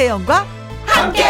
김혜영과 0.00 0.46
함께. 0.86 1.22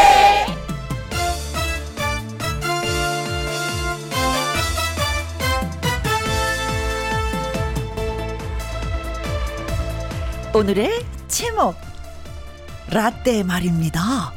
오늘의 10.55 11.05
제목 11.27 11.75
라떼 12.91 13.43
말입니다. 13.43 14.33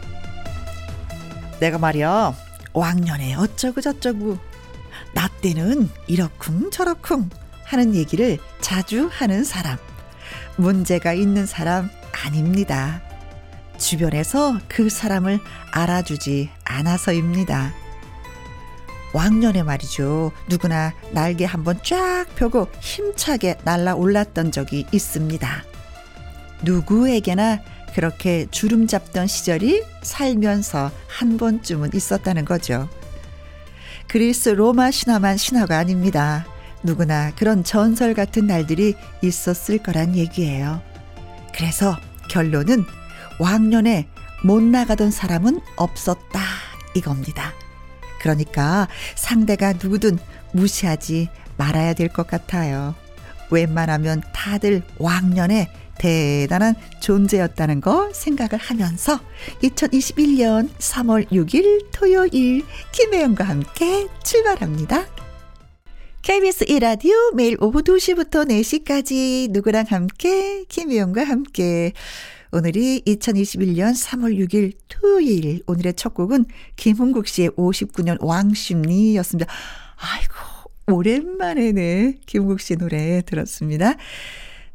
내가 1.60 1.78
말이야 1.78 2.34
왕년에 2.74 3.36
어쩌고 3.36 3.82
저쩌고 3.82 4.40
나 5.14 5.28
때는 5.28 5.90
이러쿵 6.08 6.72
저러쿵 6.72 7.30
하는 7.66 7.94
얘기를 7.94 8.40
자주 8.62 9.08
하는 9.12 9.44
사람 9.44 9.78
문제가 10.58 11.14
있는 11.14 11.46
사람 11.46 11.92
아닙니다. 12.26 13.13
주변에서 13.84 14.60
그 14.70 14.90
사람을 14.90 15.40
알아주지 15.72 16.50
않아서입니다. 16.64 17.74
왕년에 19.14 19.62
말이죠. 19.62 20.32
누구나 20.48 20.94
날개 21.12 21.46
한번 21.46 21.80
쫙 21.84 22.26
펴고 22.36 22.70
힘차게 22.80 23.58
날아 23.64 23.96
올랐던 23.96 24.52
적이 24.52 24.88
있습니다. 24.92 25.64
누구에게나 26.64 27.60
그렇게 27.94 28.48
주름 28.50 28.88
잡던 28.88 29.28
시절이 29.28 29.84
살면서 30.02 30.90
한 31.08 31.38
번쯤은 31.38 31.92
있었다는 31.94 32.46
거죠. 32.46 32.90
그리스 34.08 34.50
로마 34.50 34.92
신화만 34.92 35.38
신화가 35.38 35.78
아닙니다. 35.78 36.46
누구나 36.84 37.32
그런 37.36 37.64
전설 37.64 38.14
같은 38.14 38.48
날들이 38.48 38.96
있었을 39.22 39.78
거란 39.80 40.16
얘기예요. 40.16 40.82
그래서 41.54 42.00
결론은 42.30 42.86
왕년에 43.44 44.08
못 44.46 44.64
나가던 44.64 45.12
사람은 45.12 45.60
없었다 45.76 46.40
이겁니다. 46.96 47.52
그러니까 48.22 48.88
상대가 49.16 49.74
누구든 49.74 50.18
무시하지 50.54 51.28
말아야 51.58 51.94
될 51.94 52.08
것 52.08 52.26
같아요. 52.26 52.96
웬만하면 53.52 54.24
다들 54.34 54.82
왕년에 54.98 55.70
대단한 55.98 56.76
존재였다는 57.02 57.82
거 57.82 58.12
생각을 58.14 58.58
하면서 58.58 59.20
2021년 59.62 60.70
3월 60.78 61.28
6일 61.30 61.88
토요일 61.92 62.66
김혜영과 62.94 63.44
함께 63.44 64.08
출발합니다. 64.24 65.06
KBS 66.22 66.66
1라디오 66.66 67.36
매일 67.36 67.58
오후 67.60 67.82
2시부터 67.82 68.48
4시까지 68.48 69.52
누구랑 69.52 69.86
함께 69.90 70.64
김혜영과 70.70 71.26
함께 71.26 71.92
오늘이 72.56 73.02
2021년 73.08 74.00
3월 74.00 74.38
6일 74.38 74.74
토요일 74.88 75.64
오늘의 75.66 75.96
첫 75.96 76.14
곡은 76.14 76.46
김흥국 76.76 77.26
씨의 77.26 77.50
59년 77.50 78.24
왕십리였습니다. 78.24 79.52
아이고 79.96 80.36
오랜만에네 80.86 82.20
김흥국 82.28 82.62
씨 82.62 82.76
노래 82.76 83.24
들었습니다. 83.24 83.96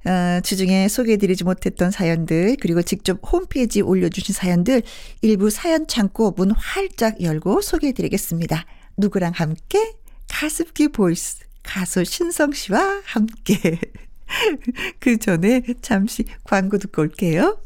어, 0.05 0.41
주중에 0.43 0.89
소개해드리지 0.89 1.45
못했던 1.45 1.93
사연들 1.93 2.57
그리고 2.61 2.83
직접 2.83 3.21
홈페이지 3.31 3.81
올려주신 3.81 4.33
사연들 4.35 4.83
일부 5.23 5.49
사연 5.49 5.87
창고 5.87 6.33
문 6.33 6.51
활짝 6.51 7.23
열고 7.23 7.61
소개해드리겠습니다. 7.61 8.65
누구랑 8.97 9.31
함께 9.37 9.93
가습기 10.27 10.89
보이스 10.89 11.45
가수 11.63 12.03
신성 12.03 12.51
씨와 12.51 13.03
함께 13.05 13.79
그 14.99 15.17
전에 15.19 15.63
잠시 15.81 16.25
광고 16.43 16.79
듣고 16.79 17.03
올게요. 17.03 17.61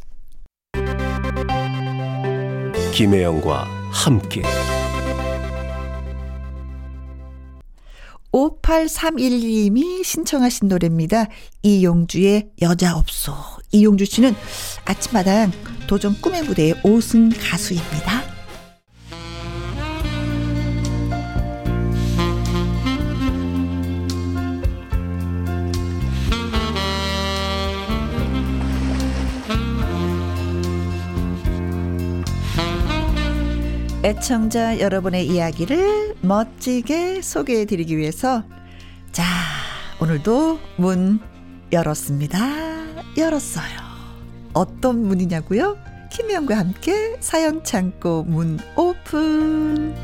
김혜영과 2.93 3.65
함께 3.91 4.43
5831님이 8.33 10.03
신청하신 10.05 10.69
노래입니다. 10.69 11.27
이용주의 11.63 12.49
여자 12.63 12.97
없소. 12.97 13.35
이용주 13.73 14.07
씨는 14.07 14.35
아침마당 14.85 15.53
도전 15.87 16.19
꿈의 16.21 16.45
무대의 16.45 16.75
5승 16.83 17.33
가수입니다. 17.39 18.32
애청자 34.05 34.81
여러분의 34.81 35.29
이야기를 35.29 36.17
멋지게 36.23 37.23
소개해 37.23 37.67
드리기 37.67 37.97
위해서 37.97 38.43
자, 39.13 39.23
오늘도 40.01 40.59
문 40.77 41.21
열었습니다. 41.71 42.39
열었어요. 43.17 43.79
어떤 44.55 45.07
문이냐고요? 45.07 45.79
김혜영과 46.11 46.59
함께 46.59 47.17
사연 47.21 47.63
창고 47.63 48.25
문 48.25 48.59
오픈. 48.77 49.95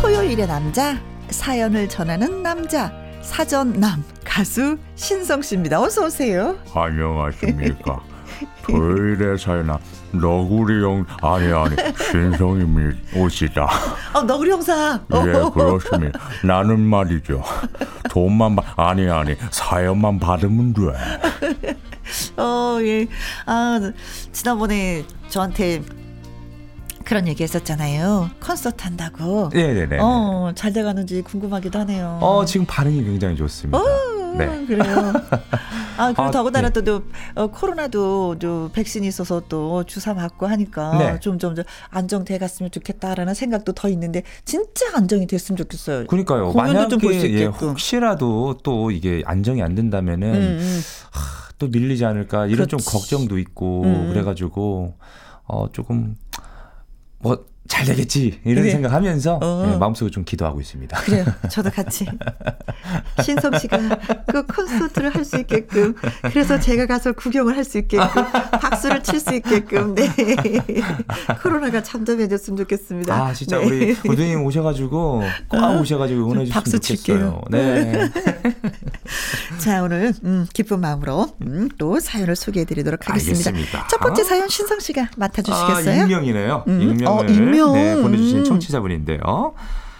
토요일의 0.00 0.46
남자, 0.46 1.02
사연을 1.30 1.88
전하는 1.88 2.44
남자, 2.44 3.03
사전남 3.24 4.04
가수 4.24 4.78
신성 4.94 5.42
씨입니다. 5.42 5.80
어서 5.80 6.06
오세요. 6.06 6.56
안녕하십니까. 6.74 8.00
토요일에 8.62 9.36
사연아 9.36 9.78
너구리 10.12 10.82
형 10.82 11.04
아니 11.22 11.52
아니 11.52 11.76
신성임이 12.10 12.92
오시다. 13.16 13.68
어 14.14 14.22
너구리 14.22 14.50
형사. 14.50 15.00
예 15.12 15.32
그렇습니다. 15.52 16.20
나는 16.44 16.80
말이죠. 16.80 17.42
돈만 18.10 18.56
받 18.56 18.78
아니 18.78 19.08
아니 19.08 19.34
사연만 19.50 20.18
받으면 20.18 20.72
돼. 20.74 21.76
어 22.36 22.78
예. 22.82 23.06
아 23.46 23.80
지난번에 24.32 25.04
저한테 25.28 25.82
그런 27.04 27.28
얘기 27.28 27.42
했었잖아요. 27.42 28.30
콘서트 28.42 28.82
한다고. 28.82 29.50
네네네. 29.52 29.98
어, 30.00 30.52
잘 30.54 30.72
돼가는지 30.72 31.22
궁금하기도 31.22 31.78
하네요. 31.80 32.18
어, 32.20 32.44
지금 32.44 32.66
반응이 32.66 33.04
굉장히 33.04 33.36
좋습니다. 33.36 33.78
오, 33.78 34.36
네. 34.38 34.64
그래요. 34.66 35.12
아, 35.96 36.06
그리고 36.08 36.22
아, 36.22 36.30
더군다나 36.30 36.70
네. 36.70 36.82
또, 36.82 37.02
어, 37.34 37.46
코로나도 37.48 38.36
또 38.40 38.70
백신이 38.72 39.06
있어서 39.06 39.42
또 39.48 39.84
주사 39.84 40.14
맞고 40.14 40.46
하니까 40.46 40.98
네. 40.98 41.20
좀, 41.20 41.38
좀, 41.38 41.54
좀 41.54 41.64
안정돼 41.90 42.38
갔으면 42.38 42.70
좋겠다라는 42.70 43.34
생각도 43.34 43.72
더 43.72 43.88
있는데 43.90 44.22
진짜 44.44 44.86
안정이 44.94 45.26
됐으면 45.26 45.56
좋겠어요. 45.58 46.06
그러니까요. 46.06 46.52
만약에 46.52 46.96
예, 47.34 47.44
혹시라도 47.44 48.58
또 48.62 48.90
이게 48.90 49.22
안정이 49.26 49.62
안 49.62 49.74
된다면은 49.74 50.34
음, 50.34 50.58
음. 50.60 50.80
하, 51.12 51.50
또 51.58 51.68
밀리지 51.68 52.04
않을까 52.04 52.46
이런 52.46 52.66
그렇지. 52.66 52.84
좀 52.84 52.92
걱정도 52.92 53.38
있고 53.38 53.82
음. 53.84 54.08
그래가지고 54.08 54.94
어, 55.46 55.66
조금 55.72 56.16
뭐, 57.24 57.44
잘 57.66 57.86
되겠지 57.86 58.40
이런 58.44 58.64
네. 58.64 58.70
생각하면서 58.72 59.38
어. 59.42 59.66
네, 59.66 59.76
마음속에 59.78 60.10
좀 60.10 60.22
기도하고 60.22 60.60
있습니다. 60.60 61.00
그래요. 61.00 61.24
저도 61.50 61.70
같이 61.70 62.06
신성 63.22 63.58
씨가 63.58 63.78
그 64.30 64.44
콘서트를 64.44 65.14
할 65.14 65.24
수 65.24 65.38
있게끔 65.38 65.94
그래서 66.30 66.60
제가 66.60 66.84
가서 66.84 67.12
구경을 67.14 67.56
할 67.56 67.64
수 67.64 67.78
있게끔 67.78 68.06
박수를 68.60 69.02
칠 69.02 69.18
수 69.18 69.32
있게끔 69.34 69.94
네 69.94 70.06
코로나가 71.42 71.82
잠잠해졌으면 71.82 72.58
좋겠습니다. 72.58 73.14
아 73.14 73.32
진짜 73.32 73.58
네. 73.58 73.64
우리 73.64 73.94
고등님 73.94 74.44
오셔가지고 74.44 75.22
꼭 75.48 75.56
어? 75.62 75.80
오셔가지고 75.80 76.20
응원해 76.20 76.44
주시면 76.44 76.52
박수 76.62 76.78
좋겠어요. 76.78 76.96
칠게요. 76.96 77.42
네. 77.50 78.10
자 79.58 79.82
오늘 79.82 80.12
음, 80.24 80.46
기쁜 80.52 80.80
마음으로 80.80 81.28
음, 81.42 81.68
또 81.78 82.00
사연을 82.00 82.36
소개해 82.36 82.64
드리도록 82.64 83.08
하겠습니다. 83.08 83.50
알겠습니다. 83.50 83.86
첫 83.88 84.00
번째 84.00 84.24
사연 84.24 84.48
신성 84.48 84.80
씨가 84.80 85.10
맡아 85.16 85.42
주시겠어요? 85.42 86.00
아, 86.00 86.04
익명이네요. 86.04 86.64
음. 86.68 86.80
익명을 86.80 87.26
어, 87.26 87.30
익명. 87.30 87.72
네, 87.74 88.00
보내 88.00 88.16
주신 88.16 88.38
음. 88.38 88.44
청취자분인데요. 88.44 89.54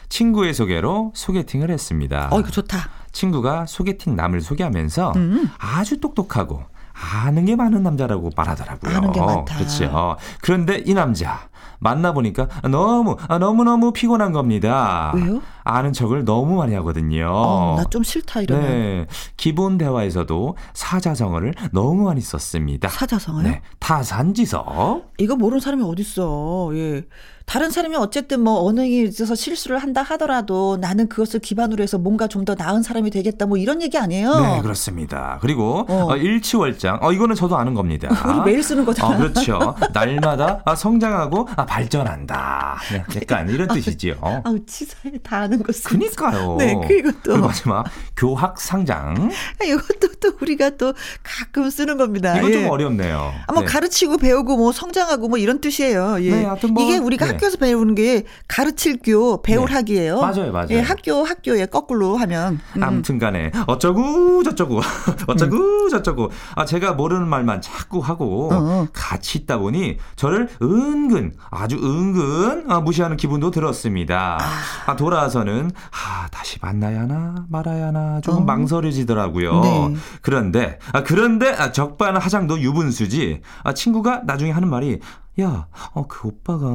친구의 0.09 0.55
소개로 0.55 1.13
소개팅을 1.15 1.71
했습니다. 1.71 2.29
어, 2.31 2.41
이거 2.41 2.51
좋다. 2.51 2.89
친구가 3.13 3.67
소개팅 3.67 4.17
남을 4.17 4.41
소개하면서 4.41 5.13
음. 5.17 5.51
아주 5.59 6.01
똑똑하고 6.01 6.63
아는 6.93 7.45
게 7.45 7.57
많은 7.57 7.83
남자라고 7.83 8.31
말하더라고요. 8.37 8.97
아는 8.97 9.13
게 9.13 9.21
많다. 9.21 9.57
그렇죠. 9.57 10.17
그런데 10.41 10.83
이 10.85 10.95
남자 10.95 11.49
만나 11.81 12.13
보니까 12.13 12.49
너무, 12.71 13.17
너무 13.29 13.65
너무 13.65 13.93
피곤한 13.93 14.33
겁니다. 14.33 15.13
왜요? 15.15 15.43
아는 15.65 15.93
척을 15.93 16.25
너무 16.25 16.57
많이 16.57 16.75
하거든요. 16.75 17.29
어, 17.33 17.75
나좀 17.79 18.03
싫다 18.03 18.43
이러면. 18.43 18.67
네. 18.71 19.07
기본 19.37 19.79
대화에서도 19.79 20.57
사자성어를 20.75 21.55
너무 21.73 22.05
많이 22.05 22.21
썼습니다. 22.21 22.89
사자성어요? 22.89 23.43
네. 23.45 23.63
타산지서. 23.81 25.03
이거 25.19 25.37
모르는 25.37 25.61
사람이 25.61 25.83
어딨어. 25.83 26.71
예. 26.75 27.05
다른 27.47 27.71
사람이 27.71 27.95
어쨌든 27.97 28.41
뭐 28.41 28.63
언행에 28.63 29.03
있어서 29.03 29.35
실수를 29.35 29.77
한다 29.77 30.01
하더라도 30.03 30.79
나는 30.79 31.11
그것을 31.11 31.41
기반으로 31.41 31.83
해서 31.83 31.99
뭔가 31.99 32.27
좀 32.27 32.45
더 32.45 32.55
나은 32.55 32.83
사람이 32.83 33.09
되겠다 33.11 33.47
뭐 33.47 33.57
이런 33.57 33.81
얘기 33.81 33.97
아니에요? 33.97 34.35
네, 34.39 34.61
그렇습니다. 34.63 35.39
그리고 35.41 35.87
어. 35.89 36.13
어, 36.13 36.17
일치월장. 36.17 36.99
어 37.03 37.11
이거는 37.13 37.35
저도 37.35 37.57
아는 37.57 37.73
겁니다. 37.75 38.09
우리 38.29 38.51
매일 38.51 38.63
쓰는 38.63 38.85
거잖아. 38.85 39.15
어, 39.15 39.19
그렇죠. 39.19 39.75
날마다 39.95 40.61
아, 40.67 40.75
성장하고 40.75 41.49
아, 41.57 41.65
발전한다. 41.67 42.77
네, 42.93 43.05
약간 43.21 43.49
이런 43.49 43.69
뜻이지요. 43.73 44.15
아우 44.45 44.59
치사해 44.67 45.19
다 45.23 45.39
아는 45.41 45.54
거 45.63 45.73
쓰. 45.73 45.89
그니까요. 45.89 46.57
네, 46.61 46.75
그리고 46.87 47.11
또 47.23 47.33
그리고 47.33 47.47
마지막 47.47 47.85
교학 48.17 48.61
상장. 48.61 49.31
아, 49.61 49.65
이것도 49.65 50.15
또 50.21 50.33
우리가 50.41 50.71
또 50.71 50.93
가끔 51.23 51.69
쓰는 51.71 51.97
겁니다. 51.97 52.39
이거 52.39 52.49
예. 52.49 52.53
좀 52.53 52.71
어렵네요. 52.71 53.33
아, 53.47 53.53
뭐 53.53 53.63
네. 53.63 53.67
가르치고 53.69 54.19
배우고 54.19 54.57
뭐 54.57 54.73
성장하고 54.73 55.29
뭐 55.29 55.39
이런 55.39 55.61
뜻이에요. 55.61 56.19
예. 56.21 56.31
네, 56.31 56.45
하여튼 56.45 56.75
뭐, 56.75 56.83
이게 56.83 56.99
우리가 56.99 57.27
네. 57.27 57.33
학교에서 57.33 57.57
배우는 57.59 57.95
게 57.95 58.25
가르칠 58.49 58.99
교, 59.05 59.43
배울 59.43 59.69
네. 59.69 59.75
학이에요. 59.75 60.21
맞아요, 60.21 60.53
맞아요. 60.53 60.69
예, 60.71 60.81
학교, 60.81 61.25
학교에 61.25 61.67
거꾸로 61.67 62.17
하면. 62.17 62.61
음. 62.77 62.83
아무튼 62.83 63.19
간에 63.19 63.51
어쩌고 63.67 64.43
저쩌고, 64.45 64.81
어쩌고 65.27 65.57
음. 65.57 65.89
저쩌고. 65.91 66.31
아, 66.55 66.65
제가 66.65 66.93
모르는 66.93 67.29
말만 67.29 67.61
자꾸 67.61 67.99
하고 68.01 68.51
어, 68.53 68.57
어. 68.57 68.87
같이 68.93 69.39
있다 69.39 69.59
보니 69.59 69.99
저를 70.17 70.49
은근, 70.63 71.35
아주 71.51 71.77
은근 71.77 72.71
아, 72.71 72.81
무시하는 72.81 73.17
기분도 73.17 73.51
들었습니다. 73.51 74.39
아, 74.41 74.91
아 74.91 74.97
돌아 74.97 75.29
와서는 75.45 75.71
아, 75.91 76.27
다시 76.31 76.59
만나야 76.61 77.03
하나 77.03 77.45
말아야 77.49 77.89
하나 77.89 78.21
조금 78.21 78.43
어. 78.43 78.45
망설여지더라고요. 78.45 79.61
네. 79.61 79.95
그런데, 80.23 80.79
아, 80.93 81.03
그런데 81.03 81.49
아, 81.51 81.71
적반하장도 81.73 82.61
유분수지. 82.61 83.41
아, 83.63 83.75
친구가 83.75 84.23
나중에 84.25 84.51
하는 84.51 84.69
말이 84.69 85.01
야, 85.41 85.67
어, 85.93 86.07
그 86.07 86.29
오빠가, 86.29 86.67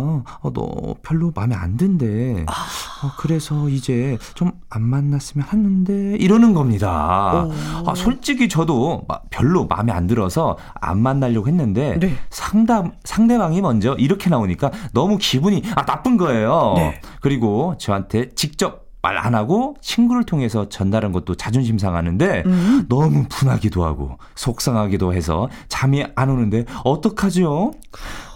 어, 0.42 0.52
너 0.54 0.96
별로 1.02 1.32
마음에 1.34 1.56
안 1.56 1.78
든대. 1.78 2.44
아. 2.48 2.52
어, 2.52 3.12
그래서 3.18 3.70
이제 3.70 4.18
좀 4.36 4.52
안 4.72 4.84
만났으면 4.84 5.48
하는데, 5.48 6.16
이러는 6.20 6.54
겁니다. 6.54 7.46
오. 7.46 7.90
아, 7.90 7.96
솔직히 7.96 8.48
저도 8.48 9.08
별로 9.32 9.66
마음에 9.66 9.92
안 9.92 10.06
들어서 10.06 10.58
안 10.76 11.00
만나려고 11.02 11.48
했는데, 11.48 11.98
네. 12.00 12.16
상담, 12.30 12.92
상대방이 13.04 13.62
먼저 13.62 13.96
이렇게 13.96 14.30
나오니까 14.30 14.72
너무 14.94 15.18
기분이, 15.18 15.64
아, 15.76 15.86
나쁜 15.86 16.18
거예요. 16.18 16.74
네. 16.76 17.02
그리고 17.22 17.76
저한테 17.80 18.30
직접 18.36 18.90
말안 19.02 19.34
하고 19.34 19.76
친구를 19.82 20.24
통해서 20.26 20.68
전달한 20.68 21.14
것도 21.14 21.36
자존심 21.36 21.78
상하는데 21.80 22.44
음. 22.46 22.86
너무 22.90 23.26
분하기도 23.30 23.86
하고 23.86 24.18
속상하기도 24.36 25.14
해서 25.14 25.48
잠이 25.70 26.06
안 26.16 26.30
오는데 26.30 26.66
어떡하죠? 26.84 27.72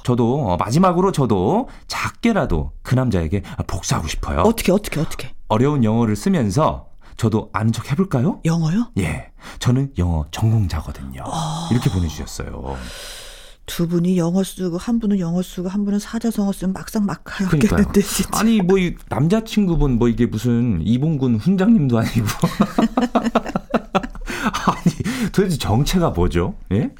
저도 0.03 0.49
어, 0.51 0.57
마지막으로 0.57 1.11
저도 1.11 1.69
작게라도 1.87 2.71
그 2.81 2.95
남자에게 2.95 3.41
복수하고 3.67 4.07
싶어요. 4.07 4.41
어떻게 4.41 4.71
어떻게 4.71 4.99
어떻게? 4.99 5.33
어려운 5.47 5.83
영어를 5.83 6.15
쓰면서 6.15 6.87
저도 7.17 7.49
아는 7.53 7.71
척 7.71 7.91
해볼까요? 7.91 8.39
영어요? 8.43 8.91
예, 8.97 9.31
저는 9.59 9.93
영어 9.97 10.25
전공자거든요. 10.31 11.23
어... 11.25 11.67
이렇게 11.71 11.89
보내주셨어요. 11.89 12.75
두 13.65 13.87
분이 13.87 14.17
영어 14.17 14.43
쓰고 14.43 14.77
한 14.77 14.99
분은 14.99 15.19
영어 15.19 15.41
쓰고 15.41 15.69
한 15.69 15.85
분은 15.85 15.99
사자성어 15.99 16.51
쓰면 16.51 16.73
막상 16.73 17.05
막하였겠는데 17.05 18.01
진짜. 18.01 18.39
아니 18.39 18.59
뭐 18.61 18.77
이 18.77 18.95
남자친구분 19.07 19.99
뭐 19.99 20.09
이게 20.09 20.25
무슨 20.25 20.81
이봉군 20.81 21.37
훈장님도 21.37 21.97
아니고 21.97 22.27
아니 23.13 23.31
도대체 25.31 25.57
정체가 25.57 26.11
뭐죠? 26.11 26.55
예? 26.71 26.91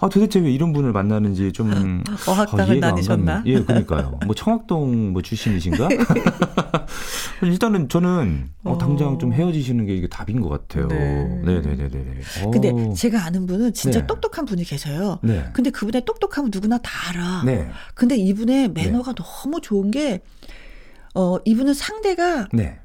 아 0.00 0.08
도대체 0.08 0.40
왜 0.40 0.52
이런 0.52 0.72
분을 0.72 0.92
만나는지 0.92 1.52
좀 1.52 2.02
어학당을 2.28 2.82
아, 2.84 2.88
다니셨나? 2.88 3.42
예, 3.46 3.62
그러니까요. 3.62 4.18
뭐 4.24 4.34
청학동 4.34 5.12
뭐 5.12 5.22
출신이신가? 5.22 5.88
일단은 7.42 7.88
저는 7.88 8.50
어, 8.64 8.78
당장 8.78 9.18
좀 9.18 9.32
헤어지시는 9.32 9.86
게 9.86 9.94
이게 9.94 10.06
답인 10.08 10.40
것 10.40 10.48
같아요. 10.48 10.88
네, 10.88 11.42
네, 11.44 11.60
네, 11.60 11.76
네, 11.76 11.88
네. 11.88 12.20
근데 12.50 12.94
제가 12.94 13.24
아는 13.24 13.46
분은 13.46 13.72
진짜 13.74 14.00
네. 14.00 14.06
똑똑한 14.06 14.44
분이 14.44 14.64
계셔요. 14.64 15.18
네. 15.22 15.48
근데 15.52 15.70
그분의 15.70 16.04
똑똑함은 16.04 16.50
누구나 16.52 16.78
다 16.78 16.90
알아. 17.10 17.42
네. 17.44 17.70
근데 17.94 18.16
이분의 18.16 18.70
매너가 18.70 19.12
네. 19.14 19.22
너무 19.22 19.60
좋은 19.60 19.90
게 19.90 20.22
어, 21.14 21.38
이분은 21.44 21.74
상대가 21.74 22.48
네. 22.52 22.78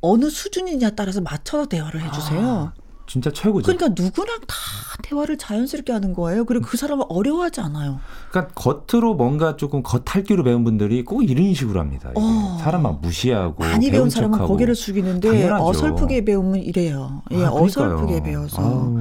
어느 0.00 0.28
수준이냐 0.28 0.90
따라서 0.90 1.20
맞춰서 1.20 1.66
대화를 1.66 2.02
해주세요. 2.02 2.40
아, 2.76 2.81
진짜 3.06 3.30
최고죠. 3.30 3.66
그러니까 3.66 4.02
누구랑 4.02 4.40
다 4.46 4.54
대화를 5.02 5.36
자연스럽게 5.36 5.92
하는 5.92 6.14
거예요. 6.14 6.44
그리고 6.44 6.66
그 6.66 6.76
사람을 6.76 7.04
어려워하지 7.08 7.60
않아요. 7.60 7.98
그러니까 8.30 8.54
겉으로 8.54 9.14
뭔가 9.14 9.56
조금 9.56 9.82
겉핥기로 9.82 10.44
배운 10.44 10.64
분들이 10.64 11.04
꼭 11.04 11.22
이런 11.22 11.52
식으로 11.54 11.80
합니다. 11.80 12.10
어. 12.14 12.58
사람 12.62 12.82
막 12.82 13.00
무시하고 13.00 13.62
많이 13.62 13.90
배운 13.90 14.08
사람은 14.08 14.38
척하고. 14.38 14.52
고개를 14.54 14.74
숙이는데 14.74 15.28
당연하죠. 15.30 15.64
어설프게 15.64 16.24
배우면 16.24 16.62
이래요. 16.62 17.22
예, 17.32 17.44
아, 17.44 17.50
어설프게 17.52 18.22
배워서. 18.22 18.62
아우. 18.62 18.98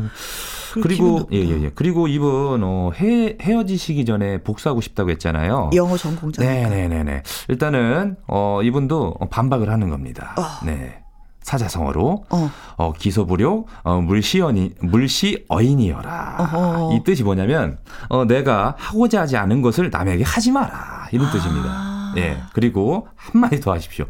그리고 0.74 1.28
예예예. 1.34 1.50
예, 1.50 1.64
예. 1.64 1.72
그리고 1.76 2.08
이분 2.08 2.62
어, 2.64 2.92
헤, 2.96 3.38
헤어지시기 3.42 4.06
전에 4.06 4.42
복수하고 4.42 4.80
싶다고 4.80 5.10
했잖아요. 5.12 5.72
영어 5.76 5.98
전공자. 5.98 6.42
네네네네. 6.44 7.24
일단은 7.50 8.16
어 8.28 8.62
이분도 8.64 9.16
반박을 9.30 9.70
하는 9.70 9.90
겁니다. 9.90 10.34
어. 10.38 10.66
네. 10.66 11.01
사자성어로 11.42 12.26
어. 12.30 12.52
어 12.78 12.94
기소부력 12.94 13.66
어, 13.84 14.02
물시어니 14.02 14.76
물시 14.82 15.44
어인이여라 15.50 16.36
어허. 16.40 16.94
이 16.96 17.04
뜻이 17.04 17.24
뭐냐면 17.24 17.80
어 18.10 18.26
내가 18.26 18.76
하고자 18.78 19.22
하지 19.22 19.38
않은 19.38 19.62
것을 19.62 19.90
남에게 19.90 20.24
하지 20.24 20.52
마라 20.52 21.08
이런 21.12 21.28
아. 21.28 21.32
뜻입니다. 21.32 22.14
예 22.18 22.42
그리고 22.54 23.08
한 23.16 23.42
마디 23.42 23.60
더 23.60 23.74
하십시오. 23.74 24.06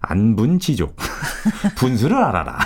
안분지족 0.00 0.94
분수를 1.76 2.16
알아라. 2.22 2.58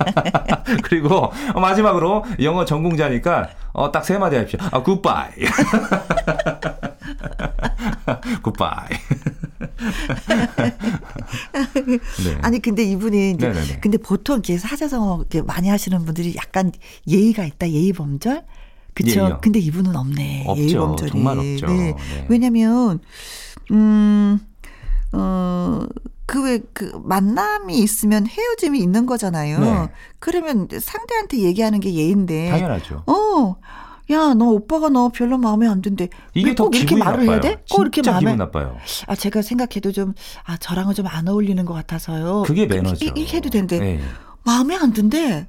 그리고 0.84 1.32
마지막으로 1.54 2.24
영어 2.42 2.64
전공자니까 2.66 3.48
어, 3.72 3.90
딱 3.90 4.04
세 4.04 4.18
마디 4.18 4.36
하십시오. 4.36 4.60
아 4.70 4.82
굿바이. 4.82 5.30
굿바이. 8.42 8.88
네. 12.24 12.38
아니 12.42 12.60
근데 12.60 12.82
이분이 12.84 13.32
이제 13.32 13.48
네네네. 13.48 13.80
근데 13.80 13.98
보통 13.98 14.36
이렇게 14.36 14.58
사자성어 14.58 15.18
이렇게 15.20 15.42
많이 15.42 15.68
하시는 15.68 16.04
분들이 16.04 16.34
약간 16.36 16.72
예의가 17.06 17.44
있다 17.44 17.70
예의 17.70 17.92
범절 17.92 18.44
그쵸? 18.94 19.20
예요. 19.20 19.38
근데 19.42 19.58
이분은 19.58 19.94
없네. 19.96 20.44
없죠. 20.46 20.62
예의 20.62 20.74
범절이. 20.74 21.10
정말 21.10 21.38
없죠. 21.38 21.66
네. 21.66 21.94
네. 21.94 22.26
왜냐면 22.28 23.00
음어 23.70 24.38
그왜그 26.26 27.02
만남이 27.04 27.78
있으면 27.78 28.26
헤어짐이 28.26 28.78
있는 28.78 29.06
거잖아요. 29.06 29.60
네. 29.60 29.88
그러면 30.20 30.68
상대한테 30.80 31.38
얘기하는 31.38 31.80
게 31.80 31.92
예인데. 31.94 32.50
당연하죠. 32.50 33.02
어. 33.06 33.56
야, 34.10 34.34
너 34.34 34.46
오빠가 34.46 34.88
너 34.88 35.08
별로 35.08 35.38
마음에 35.38 35.68
안 35.68 35.82
든대. 35.82 36.08
이게 36.34 36.54
더 36.54 36.68
이렇게 36.72 36.96
말을 36.96 37.20
나빠요. 37.26 37.30
해야 37.30 37.40
돼? 37.40 37.62
꼭 37.70 37.82
이렇게 37.82 38.02
마음에 38.02 38.18
기분 38.20 38.36
나빠요. 38.36 38.76
아, 39.06 39.14
제가 39.14 39.42
생각해도 39.42 39.92
좀 39.92 40.14
아, 40.44 40.56
저랑은 40.56 40.94
좀 40.94 41.06
안 41.06 41.26
어울리는 41.28 41.64
것 41.64 41.74
같아서요. 41.74 42.42
그게 42.46 42.66
매너죠. 42.66 43.04
이, 43.04 43.08
렇게 43.08 43.36
해도 43.36 43.50
된대. 43.50 43.78
네. 43.78 44.00
마음에 44.44 44.76
안 44.76 44.92
든대. 44.92 45.48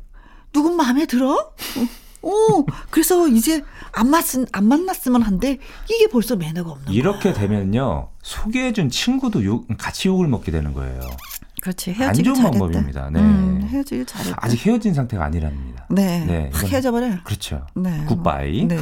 누군 0.53 0.75
마음에 0.75 1.06
들어? 1.06 1.53
오, 2.24 2.65
그래서 2.91 3.27
이제 3.27 3.63
안 3.94 4.10
맞은 4.12 4.46
안 4.51 4.65
만났으면 4.68 5.24
한데 5.24 5.58
이게 5.89 6.08
벌써 6.08 6.36
매너가 6.36 6.70
없는 6.72 6.94
이렇게 6.94 7.32
거야. 7.32 7.34
되면요 7.34 8.10
소개해준 8.22 8.89
친구도 8.91 9.44
욕, 9.44 9.65
같이 9.80 10.08
욕을 10.08 10.27
먹게 10.27 10.51
되는 10.51 10.74
거예요. 10.74 11.00
그렇지 11.62 11.94
헤어지길 11.94 12.32
안 12.32 12.36
좋은 12.36 12.51
방법입니다. 12.51 13.10
네. 13.12 13.20
음, 13.20 13.62
헤어지길 13.70 14.06
잘했다. 14.06 14.36
아직 14.41 14.65
헤어진 14.65 14.94
상태가 14.94 15.24
아니랍니다. 15.25 15.86
네, 15.89 16.25
네 16.25 16.51
헤어져 16.68 16.91
버려. 16.91 17.24
그렇죠. 17.24 17.65
네, 17.75 18.03
굿바이. 18.08 18.65
네. 18.65 18.77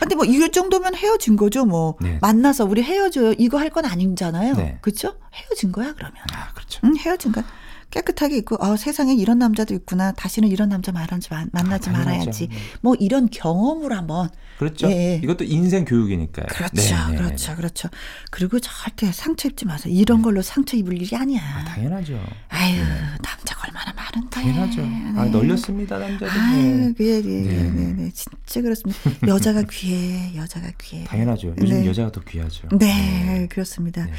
근데 0.00 0.16
뭐 0.16 0.24
이럴 0.24 0.50
정도면 0.50 0.96
헤어진 0.96 1.36
거죠. 1.36 1.64
뭐 1.64 1.96
네. 2.00 2.18
만나서 2.20 2.64
우리 2.64 2.82
헤어져요. 2.82 3.34
이거 3.38 3.58
할 3.58 3.70
건 3.70 3.84
아니잖아요. 3.86 4.54
네. 4.54 4.78
그렇죠? 4.80 5.14
헤어진 5.34 5.70
거야 5.70 5.92
그러면. 5.94 6.16
아 6.34 6.52
그렇죠. 6.54 6.80
응, 6.84 6.96
헤어진 6.96 7.30
거야. 7.32 7.44
깨끗하게 7.92 8.38
있고 8.38 8.56
아 8.60 8.76
세상에 8.76 9.14
이런 9.14 9.38
남자도 9.38 9.74
있구나 9.74 10.12
다시는 10.12 10.48
이런 10.48 10.70
남자 10.70 10.90
말하지 10.90 11.28
만나지 11.52 11.90
아, 11.90 11.92
말아야지 11.92 12.48
뭐 12.80 12.96
이런 12.98 13.28
경험을 13.30 13.92
한번 13.92 14.30
그렇죠 14.58 14.90
예. 14.90 15.20
이것도 15.22 15.44
인생 15.44 15.84
교육이니까요 15.84 16.46
그렇죠 16.48 16.74
네, 16.74 16.82
네, 16.82 17.10
네 17.12 17.16
그렇죠 17.16 17.50
네. 17.52 17.56
그렇죠 17.56 17.88
그리고 18.30 18.58
절대 18.58 19.12
상처 19.12 19.48
입지 19.48 19.66
마세요 19.66 19.94
이런 19.94 20.18
네. 20.18 20.24
걸로 20.24 20.42
상처 20.42 20.76
입을 20.76 21.00
일이 21.00 21.14
아니야 21.14 21.40
아, 21.40 21.64
당연하죠 21.64 22.18
아유 22.48 22.76
네. 22.76 22.84
남자가 23.22 23.68
얼마나 23.68 23.92
많은데 23.92 24.32
당연하죠. 24.42 24.82
아, 25.16 25.24
널렸습니다, 25.26 25.98
남자들. 25.98 26.28
아, 26.28 26.52
네. 26.52 26.94
예, 27.00 27.04
예, 27.04 27.20
네. 27.20 27.70
네, 27.70 27.92
네. 27.92 28.10
진짜 28.12 28.60
그렇습니다. 28.60 29.00
여자가 29.26 29.62
귀해, 29.70 30.34
여자가 30.36 30.70
귀해. 30.80 31.04
당연하죠. 31.04 31.54
요즘 31.58 31.80
네. 31.80 31.86
여자가 31.86 32.10
더 32.10 32.20
귀하죠. 32.22 32.68
네, 32.70 32.78
네. 32.78 33.46
그렇습니다. 33.48 34.04
네. 34.04 34.12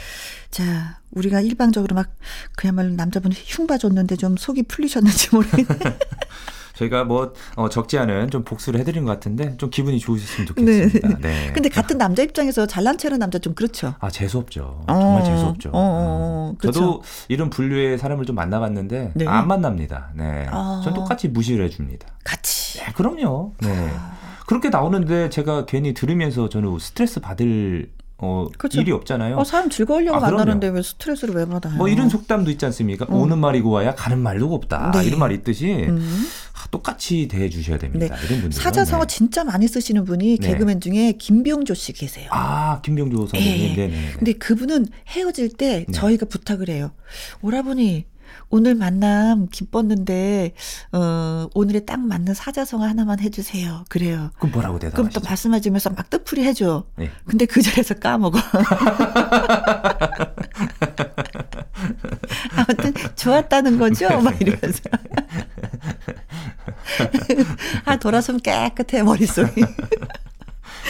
자, 0.49 0.99
우리가 1.15 1.41
일방적으로 1.41 1.95
막 1.95 2.15
그야말로 2.55 2.95
남자분 2.95 3.31
흉봐줬는데 3.33 4.15
좀 4.15 4.37
속이 4.37 4.63
풀리셨는지 4.63 5.29
모르겠네. 5.33 5.97
저희가 6.75 7.03
뭐 7.03 7.33
어, 7.55 7.69
적지 7.69 7.97
않은 7.99 8.31
좀 8.31 8.43
복수를 8.43 8.79
해드린 8.79 9.05
것 9.05 9.11
같은데 9.11 9.55
좀 9.57 9.69
기분이 9.69 9.99
좋으셨으면 9.99 10.47
좋겠습니다. 10.47 11.07
네. 11.19 11.21
네. 11.21 11.51
근데 11.53 11.69
같은 11.69 11.97
남자 11.97 12.23
입장에서 12.23 12.65
잘난 12.65 12.97
체는 12.97 13.19
남자 13.19 13.37
좀 13.37 13.53
그렇죠. 13.53 13.93
아 13.99 14.09
재수 14.09 14.39
없죠. 14.39 14.83
어, 14.87 14.99
정말 14.99 15.23
재수 15.23 15.45
없죠. 15.45 15.69
어, 15.69 15.73
어, 15.73 16.55
그렇죠. 16.57 16.79
저도 16.79 17.03
이런 17.27 17.49
분류의 17.49 17.99
사람을 17.99 18.25
좀 18.25 18.35
만나봤는데 18.35 19.11
네. 19.15 19.27
안 19.27 19.47
만납니다. 19.47 20.11
네. 20.15 20.47
아. 20.49 20.81
전 20.83 20.93
똑같이 20.93 21.27
무시를 21.27 21.65
해줍니다. 21.65 22.07
같이. 22.23 22.79
네, 22.79 22.91
그럼요. 22.93 23.53
네. 23.61 23.89
아. 23.93 24.17
그렇게 24.47 24.69
나오는데 24.69 25.29
제가 25.29 25.65
괜히 25.65 25.93
들으면서 25.93 26.49
저는 26.49 26.77
스트레스 26.79 27.19
받을 27.19 27.89
어, 28.23 28.47
그렇죠. 28.57 28.79
일이 28.79 28.91
없잖아요. 28.93 29.35
어, 29.37 29.43
사람 29.43 29.69
즐거우려고 29.69 30.17
아, 30.17 30.19
만나는데 30.21 30.69
왜 30.69 30.81
스트레스를 30.81 31.35
왜 31.35 31.45
받아요? 31.45 31.75
뭐 31.75 31.89
이런 31.89 32.07
속담도 32.07 32.49
있지 32.51 32.65
않습니까? 32.65 33.05
어. 33.09 33.17
오는 33.17 33.37
말이고 33.37 33.69
와야 33.69 33.93
가는 33.93 34.17
말도 34.17 34.53
없다. 34.53 34.91
네. 34.91 35.03
이런 35.05 35.19
말이 35.19 35.35
있듯이 35.35 35.73
음. 35.89 36.25
똑같이 36.71 37.27
대해 37.27 37.49
주셔야 37.49 37.77
됩니다. 37.77 38.15
네. 38.15 38.25
이런 38.25 38.41
분들 38.41 38.59
사자성어 38.59 39.05
네. 39.05 39.07
진짜 39.07 39.43
많이 39.43 39.67
쓰시는 39.67 40.05
분이 40.05 40.37
네. 40.39 40.47
개그맨 40.47 40.79
중에 40.79 41.13
김병조 41.19 41.75
씨 41.75 41.93
계세요. 41.93 42.29
아, 42.31 42.81
김병조 42.81 43.27
선생님. 43.27 43.75
네. 43.75 43.87
네. 43.87 44.11
근데 44.17 44.33
그분은 44.33 44.87
헤어질 45.09 45.49
때 45.49 45.85
네. 45.87 45.91
저희가 45.91 46.25
부탁을 46.25 46.69
해요. 46.69 46.91
오라버니 47.41 48.05
오늘 48.49 48.75
만남 48.75 49.47
기뻤는데 49.49 50.53
어 50.91 51.47
오늘에 51.53 51.81
딱 51.81 51.99
맞는 51.99 52.33
사자성어 52.33 52.85
하나만 52.85 53.19
해주세요. 53.19 53.85
그래요. 53.89 54.31
그럼 54.37 54.51
뭐라고 54.51 54.79
대답 54.79 54.95
그럼 54.95 55.09
또 55.09 55.21
말씀해주면서 55.21 55.91
막 55.91 56.09
뜻풀이 56.09 56.43
해줘. 56.43 56.85
네. 56.95 57.11
근데 57.25 57.45
그 57.45 57.61
자리에서 57.61 57.95
까먹어. 57.95 58.39
아무튼 62.55 62.93
좋았다는 63.15 63.77
거죠. 63.77 64.07
막 64.21 64.39
이러면서. 64.41 64.81
아 67.85 67.97
돌아서면 67.97 68.41
깨끗해 68.41 69.03
머릿속이. 69.03 69.63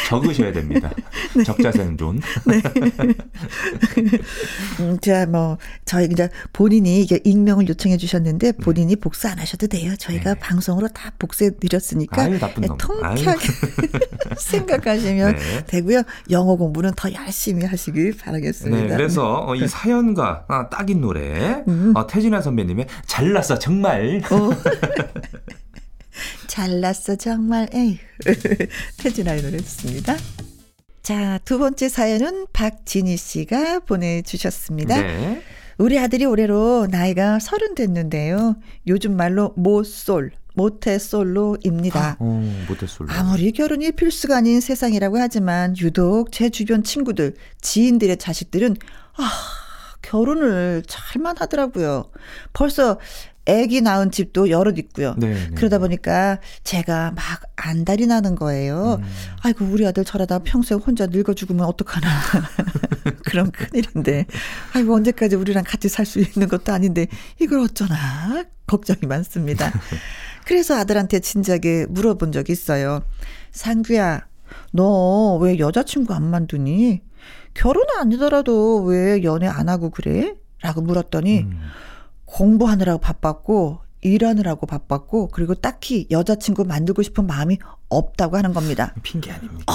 적으셔야 0.08 0.52
됩니다. 0.52 0.92
네. 1.36 1.44
적자생존. 1.44 2.22
네. 2.46 2.62
음, 4.80 4.98
자, 5.02 5.26
뭐, 5.26 5.58
저희 5.86 6.06
이제 6.12 6.30
본인이 6.52 7.02
이게 7.02 7.20
익명을 7.24 7.68
요청해 7.68 7.98
주셨는데 7.98 8.52
네. 8.52 8.58
본인이 8.58 8.96
복수 8.96 9.28
안 9.28 9.40
하셔도 9.40 9.68
돼요. 9.68 9.96
저희가 9.98 10.34
네. 10.34 10.40
방송으로 10.40 10.88
다 10.90 11.12
복수해 11.20 11.52
드렸으니까. 11.60 12.22
아유, 12.24 12.40
나쁜 12.40 12.64
놈. 12.64 12.78
통쾌하게 12.78 13.48
생각하시면 14.38 15.36
네. 15.36 15.66
되고요. 15.68 16.04
영어 16.30 16.56
공부는 16.56 16.94
더 16.96 17.12
열심히 17.14 17.66
하시길 17.66 18.18
바라겠습니다. 18.18 18.84
네, 18.84 18.88
그래서 18.90 19.46
어, 19.48 19.56
이 19.56 19.68
사연과 19.68 20.46
아, 20.48 20.70
딱인 20.70 21.02
노래, 21.02 21.64
음. 21.68 21.94
어, 21.96 22.08
태진아 22.08 22.42
선배님의 22.42 22.88
잘났어, 23.06 23.60
정말. 23.60 24.22
어. 24.32 24.50
잘났어 26.48 27.15
정말 27.15 27.70
에휴 27.74 27.98
태진아의 28.98 29.41
노래 29.41 29.58
듣습니다. 29.58 30.15
자, 31.01 31.38
두 31.43 31.60
번째 31.60 31.89
사연은 31.89 32.46
박진희 32.53 33.17
씨가 33.17 33.79
보내주셨습니다. 33.82 35.01
네. 35.01 35.43
우리 35.77 36.00
아들이 36.00 36.24
올해로 36.24 36.88
나이가 36.89 37.39
서른 37.39 37.75
됐는데요. 37.75 38.55
요즘 38.88 39.17
말로 39.17 39.53
모솔, 39.58 40.32
모태솔로입니다. 40.53 42.00
아, 42.00 42.17
어, 42.20 42.65
모태솔로. 42.70 43.12
아무리 43.12 43.51
결혼이 43.51 43.91
필수가 43.91 44.38
아닌 44.38 44.62
세상이라고 44.62 45.17
하지만 45.17 45.75
유독 45.77 46.32
제 46.32 46.50
주변 46.50 46.84
친구들, 46.84 47.36
지인들의 47.60 48.15
자식들은 48.17 48.77
아, 49.17 49.32
결혼을 50.01 50.84
잘만 50.88 51.38
하더라고요. 51.38 52.12
벌써 52.53 53.00
애기 53.46 53.82
낳은 53.82 54.12
집도 54.12 54.50
여럿 54.50 54.78
있고요. 54.80 55.16
네, 55.18 55.34
네. 55.34 55.50
그러다 55.56 55.80
보니까 55.80 56.40
제가 56.64 57.12
막 57.12 57.24
안달이 57.56 58.08
나는 58.08 58.36
거예요. 58.36 59.00
음. 59.02 59.10
아이고 59.42 59.66
우리 59.66 59.86
아들 59.86 60.06
저러다 60.06 60.40
평생 60.40 60.78
혼자 60.78 61.08
늙어 61.08 61.34
죽으면 61.34 61.66
어떡하나. 61.66 62.08
그런 63.26 63.52
큰일인데. 63.52 64.26
아이고 64.74 64.96
언제까지 64.96 65.36
우리랑 65.36 65.64
같이 65.68 65.90
살 65.90 66.06
수 66.06 66.20
있는 66.20 66.48
것도 66.48 66.72
아닌데 66.74 67.08
이걸 67.42 67.60
어쩌나 67.60 68.44
걱정이 68.68 69.00
많습니다. 69.08 69.72
그래서 70.46 70.76
아들한테 70.78 71.20
진작에 71.20 71.86
물어본 71.90 72.32
적이 72.34 72.52
있어요. 72.54 73.04
상규야, 73.52 74.26
너 74.72 75.38
왜 75.42 75.58
여자친구 75.60 76.14
안 76.14 76.24
만드니? 76.30 77.02
결혼 77.54 77.86
아니더라도 78.00 78.84
왜 78.84 79.24
연애 79.24 79.48
안 79.48 79.70
하고 79.70 79.90
그래? 79.90 80.36
라고 80.62 80.82
물었더니 80.82 81.40
음. 81.42 81.60
공부하느라고 82.34 83.00
바빴고 83.00 83.80
일하느라고 84.02 84.66
바빴고 84.66 85.30
그리고 85.30 85.54
딱히 85.54 86.08
여자친구 86.12 86.66
만들고 86.66 87.04
싶은 87.04 87.25
마음이 87.25 87.60
없다고 87.90 88.36
하는 88.38 88.54
겁니다. 88.54 88.94
핑계 89.04 89.32
아닙니까? 89.32 89.72
어, 89.72 89.74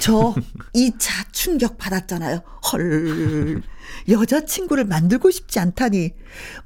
저 0.00 0.34
2차 0.74 1.32
충격 1.32 1.78
받았잖아요. 1.78 2.42
헐. 2.72 3.62
여자친구를 4.08 4.84
만들고 4.84 5.30
싶지 5.30 5.60
않다니. 5.60 6.10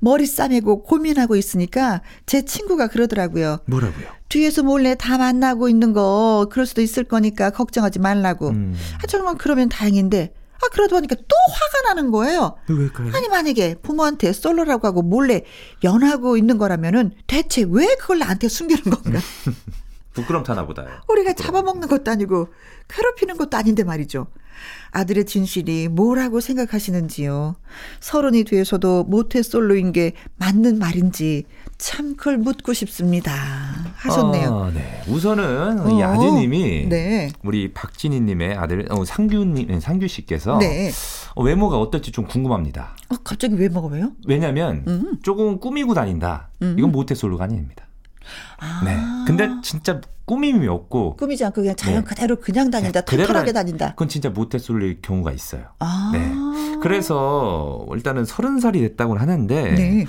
머리 0.01 0.27
싸매고 0.27 0.83
고민하고 0.83 1.37
있으니까 1.37 2.01
제 2.27 2.43
친구가 2.43 2.89
그러더라고요. 2.89 3.59
뭐라고요? 3.67 4.07
뒤에서 4.31 4.63
몰래 4.63 4.97
다 4.97 5.19
만나고 5.19 5.69
있는 5.69 5.93
거 5.93 6.49
그럴 6.51 6.67
수도 6.67 6.81
있을 6.81 7.05
거니까 7.05 7.51
걱정하지 7.51 7.99
말라고. 8.01 8.49
음. 8.49 8.75
아, 8.97 9.07
정말 9.07 9.37
그러면 9.37 9.69
다행인데 9.69 10.33
아, 10.63 10.69
그러다 10.73 10.97
보니까 10.97 11.15
또 11.17 11.37
화가 11.53 11.95
나는 11.95 12.11
거예요. 12.11 12.57
왜일까요? 12.69 13.11
아니, 13.15 13.29
만약에 13.29 13.77
부모한테 13.77 14.33
솔로라고 14.33 14.87
하고 14.87 15.03
몰래 15.03 15.43
연하고 15.83 16.37
있는 16.37 16.59
거라면은 16.59 17.13
대체 17.27 17.67
왜 17.69 17.95
그걸 17.97 18.19
나한테 18.21 18.49
숨기는 18.49 18.83
건가? 18.85 19.19
부끄럼 20.15 20.45
타나 20.45 20.65
보다요. 20.67 20.87
우리가 21.09 21.33
부끄럼. 21.33 21.35
잡아먹는 21.35 21.89
것도 21.89 22.11
아니고 22.11 22.49
괴롭히는 22.89 23.37
것도 23.37 23.57
아닌데 23.57 23.83
말이죠. 23.85 24.29
아들의 24.93 25.27
진실이 25.27 25.89
뭐라고 25.89 26.41
생각하시는지요. 26.41 27.57
서른이 28.01 28.45
돼서도 28.45 29.05
모태 29.05 29.43
솔로인 29.43 29.91
게 29.93 30.13
맞는 30.37 30.79
말인지 30.79 31.45
참 31.85 32.17
그걸 32.17 32.39
묻고 32.39 32.73
싶습니다. 32.73 33.31
하셨네요. 33.97 34.65
아, 34.65 34.71
네. 34.73 35.03
우선은 35.07 35.81
어, 35.81 35.91
이 35.91 36.03
아드님이 36.03 36.89
네. 36.89 37.31
우리 37.43 37.75
박진희님의 37.75 38.55
아들 38.57 38.87
어, 38.91 39.05
상규님 39.05 39.67
네, 39.69 39.81
상규 39.81 40.09
씨께서 40.09 40.57
네. 40.57 40.91
어, 41.35 41.43
외모가 41.43 41.79
어떨지 41.79 42.11
좀 42.11 42.27
궁금합니다. 42.27 42.97
어, 43.11 43.17
갑자기 43.23 43.57
외모가 43.57 43.89
왜요? 43.89 44.13
왜냐하면 44.27 44.85
음. 44.89 45.19
조금 45.23 45.61
꾸미고 45.61 45.93
다닌다. 45.93 46.49
음. 46.63 46.75
이건 46.79 46.91
모태솔로가 46.91 47.45
아닙니다. 47.45 47.85
아. 48.59 48.81
네. 48.83 48.97
근데 49.27 49.51
진짜 49.63 50.01
꾸밈이 50.25 50.67
없고 50.67 51.17
꾸미지 51.17 51.45
않고 51.45 51.61
그냥 51.61 51.77
자연 51.77 52.03
네. 52.03 52.09
그대로 52.09 52.37
그냥 52.37 52.71
다닌다. 52.71 53.05
털털하게 53.05 53.53
다닌다. 53.53 53.91
그건 53.91 54.09
진짜 54.09 54.31
모태솔로일 54.31 55.03
경우가 55.03 55.33
있어요. 55.33 55.65
아. 55.81 56.11
네. 56.15 56.33
그래서 56.81 57.85
일단은 57.93 58.25
서른 58.25 58.59
살이 58.59 58.81
됐다고 58.81 59.19
하는데 59.19 59.75
네. 59.75 60.07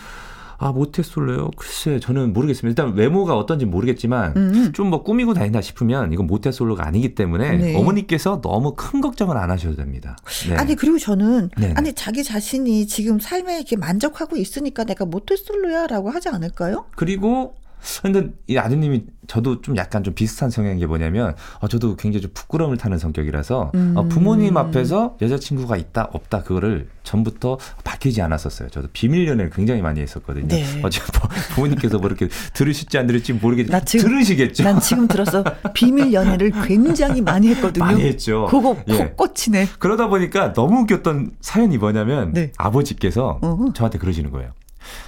아 0.57 0.71
모태솔로요? 0.71 1.51
글쎄 1.55 1.99
저는 1.99 2.33
모르겠습니다. 2.33 2.83
일단 2.83 2.95
외모가 2.95 3.37
어떤지 3.37 3.65
모르겠지만 3.65 4.33
음. 4.35 4.71
좀뭐 4.73 5.03
꾸미고 5.03 5.33
다닌다 5.33 5.61
싶으면 5.61 6.13
이건 6.13 6.27
모태솔로가 6.27 6.85
아니기 6.87 7.15
때문에 7.15 7.57
네. 7.57 7.75
어머니께서 7.75 8.41
너무 8.41 8.73
큰 8.75 9.01
걱정을 9.01 9.37
안 9.37 9.51
하셔도 9.51 9.75
됩니다. 9.75 10.17
네. 10.49 10.55
아니 10.55 10.75
그리고 10.75 10.97
저는 10.97 11.49
네네. 11.57 11.73
아니 11.75 11.93
자기 11.93 12.23
자신이 12.23 12.87
지금 12.87 13.19
삶에 13.19 13.57
이렇게 13.57 13.75
만족하고 13.75 14.37
있으니까 14.37 14.83
내가 14.83 15.05
모태솔로야라고 15.05 16.09
하지 16.09 16.29
않을까요? 16.29 16.85
그리고 16.95 17.55
근데 18.01 18.29
이 18.47 18.57
아드님이 18.57 19.05
저도 19.27 19.61
좀 19.61 19.75
약간 19.77 20.03
좀 20.03 20.13
비슷한 20.13 20.49
성향인 20.49 20.79
게 20.79 20.85
뭐냐면 20.85 21.35
어, 21.59 21.67
저도 21.67 21.95
굉장히 21.95 22.21
좀 22.21 22.31
부끄러움을 22.33 22.77
타는 22.77 22.97
성격이라서 22.97 23.59
어, 23.59 23.71
음. 23.73 23.93
어, 23.95 24.03
부모님 24.03 24.57
앞에서 24.57 25.17
여자친구가 25.21 25.77
있다 25.77 26.09
없다 26.11 26.43
그거를 26.43 26.87
전부터 27.03 27.57
밝히지 27.83 28.21
않았었어요. 28.21 28.69
저도 28.69 28.89
비밀 28.93 29.27
연애를 29.27 29.49
굉장히 29.51 29.81
많이 29.81 30.01
했었거든요. 30.01 30.47
네. 30.47 30.63
어제 30.83 31.01
뭐 31.19 31.29
부모님께서 31.55 31.97
뭐 31.97 32.07
이렇게 32.07 32.27
들으실지 32.53 32.97
안 32.97 33.07
들을지 33.07 33.33
모르겠지만 33.33 33.81
들으시겠죠. 33.85 34.63
난 34.63 34.79
지금 34.79 35.07
들어서 35.07 35.43
비밀 35.73 36.13
연애를 36.13 36.51
굉장히 36.65 37.21
많이 37.21 37.47
했거든요. 37.49 37.85
많이 37.85 38.03
했죠. 38.03 38.47
그거 38.49 38.77
예. 38.89 39.13
꽂히네. 39.15 39.67
그러다 39.79 40.07
보니까 40.07 40.53
너무 40.53 40.81
웃겼던 40.81 41.31
사연이 41.41 41.77
뭐냐면 41.77 42.33
네. 42.33 42.51
아버지께서 42.57 43.39
어허. 43.41 43.73
저한테 43.73 43.97
그러시는 43.97 44.31
거예요. 44.31 44.51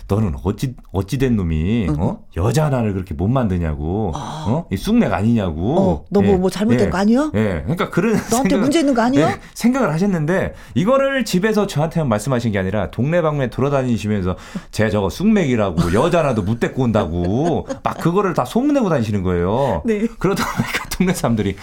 너는 0.07 0.35
어찌 0.43 0.75
어찌 0.91 1.17
된 1.17 1.35
놈이 1.35 1.87
응. 1.89 1.95
어 1.99 2.19
여자 2.37 2.65
하나를 2.65 2.93
그렇게 2.93 3.13
못 3.13 3.27
만드냐고 3.27 4.11
아. 4.15 4.45
어 4.47 4.67
이 4.71 4.77
쑥맥 4.77 5.13
아니냐고 5.13 5.79
어, 5.79 6.05
너뭐뭐 6.09 6.33
예. 6.33 6.37
뭐 6.37 6.49
잘못된 6.49 6.87
예. 6.87 6.89
거 6.89 6.97
아니야? 6.97 7.31
예 7.35 7.61
그러니까 7.63 7.89
그런 7.89 8.13
너한테 8.13 8.49
생각, 8.49 8.59
문제 8.59 8.79
있는 8.79 8.93
거 8.93 9.01
아니야? 9.01 9.29
예, 9.29 9.39
생각을 9.53 9.91
하셨는데 9.93 10.53
이거를 10.75 11.25
집에서 11.25 11.67
저한테만 11.67 12.09
말씀하신 12.09 12.51
게 12.51 12.59
아니라 12.59 12.91
동네방네 12.91 13.49
돌아다니시면서 13.49 14.35
제 14.71 14.89
저거 14.89 15.09
쑥맥이라고 15.09 15.93
여자 15.93 16.19
하나도 16.19 16.43
못 16.43 16.59
데리고 16.59 16.83
온다고 16.83 17.67
막 17.83 17.97
그거를 17.97 18.33
다 18.33 18.45
소문내고 18.45 18.89
다니시는 18.89 19.23
거예요. 19.23 19.81
네. 19.85 20.07
그러다 20.19 20.43
보니까 20.55 20.89
동네 20.89 21.13
사람들이 21.13 21.55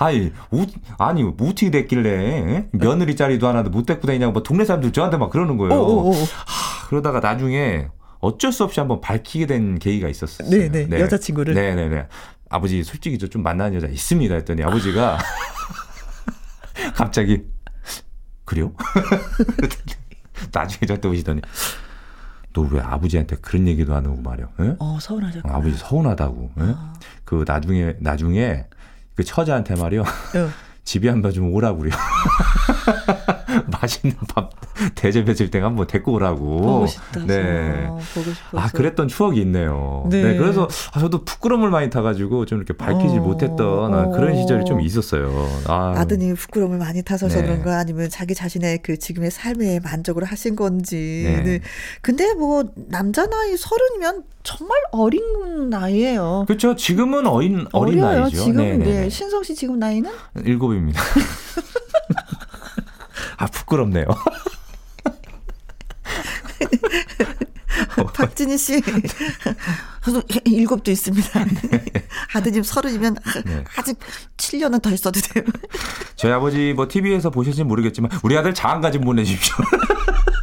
아니, 0.00 0.32
우, 0.50 0.64
아니, 0.98 1.22
어떻게 1.22 1.70
됐길래, 1.70 2.68
며느리 2.72 3.14
자리도 3.16 3.46
하나도 3.46 3.68
못 3.68 3.84
데리고 3.84 4.06
다니냐고, 4.06 4.32
뭐 4.32 4.42
동네 4.42 4.64
사람들 4.64 4.92
저한테 4.92 5.18
막 5.18 5.28
그러는 5.28 5.58
거예요. 5.58 5.74
오, 5.74 6.12
하, 6.12 6.88
그러다가 6.88 7.20
나중에 7.20 7.88
어쩔 8.20 8.50
수 8.50 8.64
없이 8.64 8.80
한번 8.80 9.02
밝히게 9.02 9.44
된 9.46 9.78
계기가 9.78 10.08
있었어요. 10.08 10.48
네네. 10.48 10.86
네. 10.86 11.00
여자친구를. 11.00 11.52
네네네. 11.54 12.06
아버지, 12.48 12.82
솔직히 12.82 13.18
저 13.18 13.26
좀 13.28 13.42
만나는 13.42 13.74
여자 13.76 13.86
있습니다. 13.88 14.34
했더니 14.36 14.62
아버지가 14.62 15.18
갑자기, 16.96 17.44
그래요? 18.46 18.72
나중에 20.52 20.86
저한테 20.86 21.08
오시더니, 21.08 21.42
너 22.54 22.62
왜 22.62 22.80
아버지한테 22.80 23.36
그런 23.42 23.68
얘기도 23.68 23.94
안 23.94 24.06
하고 24.06 24.16
말이야? 24.22 24.46
예? 24.60 24.76
어, 24.78 24.98
서운하죠. 25.00 25.40
아버지 25.44 25.76
서운하다고. 25.76 26.50
예? 26.60 26.62
아. 26.76 26.94
그 27.24 27.44
나중에, 27.46 27.94
나중에 28.00 28.64
그 29.20 29.24
처자한테 29.24 29.74
말이요. 29.76 30.00
어. 30.00 30.50
집에 30.84 31.10
한 31.10 31.20
번 31.20 31.30
좀 31.32 31.52
오라고 31.52 31.80
그래요. 31.80 31.94
맛있는 33.70 34.16
밥 34.28 34.50
대접해 34.94 35.34
줄 35.34 35.50
때가 35.50 35.66
한번 35.66 35.86
데리고 35.86 36.12
오라고. 36.12 36.60
보고 36.60 36.86
싶다. 36.86 37.24
네. 37.26 37.86
보고 38.14 38.32
싶어. 38.32 38.58
아, 38.58 38.68
그랬던 38.68 39.08
추억이 39.08 39.40
있네요. 39.40 40.06
네. 40.10 40.22
네 40.22 40.36
그래서 40.36 40.68
아, 40.92 41.00
저도 41.00 41.24
부끄러움을 41.24 41.70
많이 41.70 41.90
타가지고 41.90 42.46
좀 42.46 42.58
이렇게 42.58 42.76
밝히지 42.76 43.18
어, 43.18 43.20
못했던 43.20 43.94
어. 43.94 44.10
그런 44.10 44.36
시절이 44.36 44.64
좀 44.64 44.80
있었어요. 44.80 45.48
아. 45.66 45.94
아드님이 45.96 46.34
부끄러움을 46.34 46.78
많이 46.78 47.02
타셔서 47.02 47.40
네. 47.40 47.46
그런가 47.46 47.78
아니면 47.78 48.08
자기 48.08 48.34
자신의 48.34 48.80
그 48.82 48.98
지금의 48.98 49.30
삶에 49.30 49.80
만족을 49.80 50.24
하신 50.24 50.56
건지. 50.56 51.22
네. 51.24 51.42
네. 51.42 51.60
근데 52.02 52.34
뭐 52.34 52.64
남자 52.74 53.26
나이 53.26 53.56
서른이면 53.56 54.24
정말 54.42 54.78
어린 54.92 55.68
나이예요. 55.70 56.44
그렇죠. 56.46 56.74
지금은 56.76 57.26
어린 57.26 57.66
어린 57.72 58.02
어려요. 58.02 58.20
나이죠. 58.22 58.44
지금 58.44 58.56
네, 58.56 58.76
네, 58.76 58.84
네. 58.84 59.08
신성 59.08 59.42
씨 59.42 59.54
지금 59.54 59.78
나이는 59.78 60.10
일곱입니다. 60.44 61.00
아 63.40 63.46
부끄럽네요. 63.46 64.04
박진희 68.14 68.58
씨, 68.58 68.82
저도 70.04 70.22
일곱도 70.44 70.90
있습니다. 70.90 71.44
네. 71.44 71.84
아드님 72.34 72.62
서른이면 72.62 73.16
네. 73.46 73.64
아직 73.76 73.98
7년은 74.36 74.82
더 74.82 74.90
있어도 74.90 75.18
돼요. 75.20 75.44
저희 76.16 76.32
아버지 76.32 76.74
뭐 76.74 76.86
TV에서 76.86 77.30
보실지 77.30 77.64
모르겠지만 77.64 78.10
우리 78.22 78.36
아들 78.36 78.52
장가 78.52 78.90
좀 78.90 79.02
보내주십시오. 79.02 79.56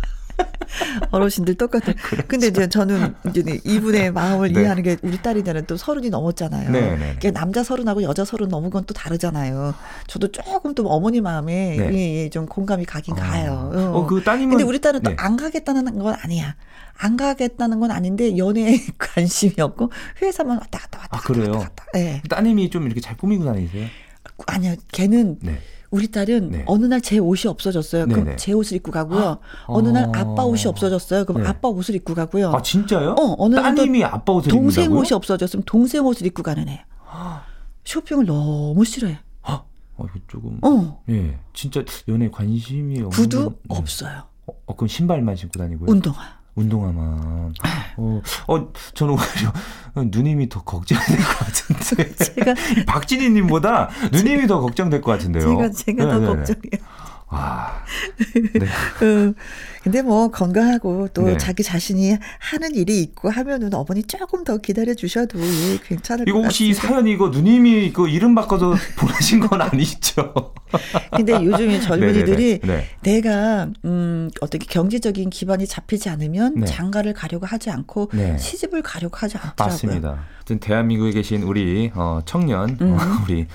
어르신들 1.11 1.55
똑같아. 1.55 1.93
그렇죠. 2.01 2.27
근데 2.27 2.47
이제 2.47 2.67
저는 2.67 3.13
이제 3.29 3.59
이분의 3.63 4.11
마음을 4.11 4.51
네. 4.53 4.61
이해하는 4.61 4.83
게 4.83 4.97
우리 5.01 5.21
딸이들은 5.21 5.65
또 5.67 5.77
서른이 5.77 6.09
넘었잖아요. 6.09 6.71
네, 6.71 6.95
네, 6.97 7.19
네. 7.19 7.31
남자 7.31 7.63
서른하고 7.63 8.03
여자 8.03 8.25
서른 8.25 8.47
넘은 8.49 8.69
건 8.69 8.87
또 8.87 8.93
다르잖아요. 8.93 9.73
저도 10.07 10.31
조금 10.31 10.73
또 10.73 10.87
어머니 10.87 11.19
마음에 11.19 11.75
네. 11.77 11.89
예, 11.93 12.23
예, 12.23 12.29
좀 12.29 12.45
공감이 12.45 12.85
가긴 12.85 13.15
아. 13.19 13.21
가요. 13.21 13.71
어. 13.73 13.97
어, 13.99 14.05
그 14.07 14.23
따님은 14.23 14.49
근데 14.51 14.63
우리 14.63 14.79
딸은 14.79 15.01
또 15.01 15.11
안 15.17 15.35
가겠다는 15.35 15.97
건 15.99 16.15
아니야. 16.21 16.55
안 16.99 17.17
가겠다는 17.17 17.79
건 17.79 17.91
아닌데 17.91 18.37
연애에 18.37 18.79
관심이 18.97 19.53
없고 19.59 19.91
회사만 20.21 20.57
왔다 20.57 20.79
갔다 20.79 20.99
왔다 20.99 21.17
아, 21.17 21.19
갔다 21.19 21.33
그래요? 21.33 21.51
왔다 21.53 21.67
갔다. 21.69 21.85
네. 21.93 22.21
따님이 22.29 22.69
좀 22.69 22.85
이렇게 22.85 23.01
잘 23.01 23.17
꾸미고 23.17 23.43
다니세요? 23.45 23.87
아니요. 24.45 24.75
걔는 24.91 25.37
네. 25.41 25.59
우리 25.89 26.09
딸은 26.11 26.49
네. 26.51 26.63
어느 26.67 26.85
날 26.85 27.01
제 27.01 27.17
옷이 27.19 27.43
없어졌어요. 27.49 28.05
그럼 28.07 28.25
네네. 28.25 28.35
제 28.37 28.51
옷을 28.53 28.75
입고 28.77 28.91
가고요. 28.91 29.37
어느 29.67 29.87
날 29.89 30.05
아빠 30.15 30.43
옷이 30.43 30.65
없어졌어요. 30.65 31.25
그럼 31.25 31.43
네. 31.43 31.49
아빠 31.49 31.69
옷을 31.69 31.95
입고 31.95 32.13
가고요. 32.15 32.51
아 32.53 32.61
진짜요? 32.61 33.11
어 33.17 33.35
어느 33.37 33.55
날 33.55 33.75
따님이 33.75 34.03
아빠 34.03 34.33
옷을 34.33 34.49
동생 34.51 34.85
입는다고요? 34.85 34.99
옷이 35.01 35.15
없어졌으면 35.15 35.63
동생 35.65 36.05
옷을 36.05 36.25
입고 36.27 36.43
가는 36.43 36.67
애. 36.67 36.83
쇼핑을 37.85 38.25
너무 38.25 38.83
싫어해. 38.83 39.17
어, 39.43 39.65
이거 40.05 40.19
조금. 40.27 40.59
어. 40.61 41.01
예, 41.09 41.39
진짜 41.53 41.83
연애 42.07 42.29
관심이 42.29 42.95
없는. 42.97 43.09
구두 43.09 43.55
없어요. 43.69 44.23
어, 44.45 44.53
어, 44.67 44.75
그럼 44.75 44.87
신발만 44.87 45.35
신고 45.35 45.57
다니고요? 45.57 45.89
운동화. 45.89 46.36
운동화만. 46.57 47.53
어, 47.97 48.21
어, 48.47 48.67
저는 48.93 49.13
오히려 49.13 49.53
누님이 49.95 50.49
더 50.49 50.63
걱정될 50.63 51.17
것 51.17 51.37
같은데. 51.39 52.15
제가. 52.17 52.53
박진희님보다 52.85 53.89
누님이 54.11 54.47
더 54.47 54.59
걱정될 54.59 55.01
것 55.01 55.11
같은데요. 55.11 55.45
제가, 55.47 55.69
제가 55.71 56.05
네, 56.05 56.11
더 56.11 56.19
네, 56.19 56.19
네. 56.19 56.35
걱정해요. 56.35 56.96
아. 57.29 57.83
네. 58.33 58.67
음, 59.01 59.33
근데 59.83 60.01
뭐 60.01 60.29
건강하고 60.29 61.09
또 61.13 61.23
네. 61.23 61.37
자기 61.37 61.63
자신이 61.63 62.17
하는 62.39 62.75
일이 62.75 63.01
있고 63.01 63.29
하면은 63.29 63.73
어머니 63.73 64.03
조금 64.03 64.43
더 64.43 64.57
기다려 64.57 64.93
주셔도 64.93 65.39
예, 65.39 65.77
괜찮을 65.85 66.25
것 66.25 66.25
같아요. 66.25 66.25
이거 66.25 66.39
혹시 66.41 66.73
사연 66.73 67.07
이거 67.07 67.29
누님이 67.29 67.91
그 67.91 68.07
이름 68.07 68.33
바꿔서 68.33 68.73
보내신 68.97 69.41
건 69.41 69.61
아니죠? 69.61 70.53
근데 71.15 71.33
요즘에 71.33 71.79
젊은이들이 71.81 72.59
네. 72.67 72.85
내가 73.01 73.69
음 73.85 74.29
어떻게 74.41 74.65
경제적인 74.65 75.29
기반이 75.29 75.67
잡히지 75.67 76.09
않으면 76.09 76.55
네. 76.55 76.65
장가를 76.65 77.13
가려고 77.13 77.45
하지 77.45 77.69
않고 77.69 78.09
네. 78.13 78.37
시집을 78.37 78.81
가려고 78.81 79.17
하지 79.17 79.37
않더라고요. 79.37 79.67
맞습니다. 79.67 80.25
대한민국에 80.55 81.11
계신 81.11 81.43
우리 81.43 81.91
어, 81.93 82.21
청년 82.25 82.77
음. 82.81 82.93
어, 82.93 82.97
우리 83.25 83.47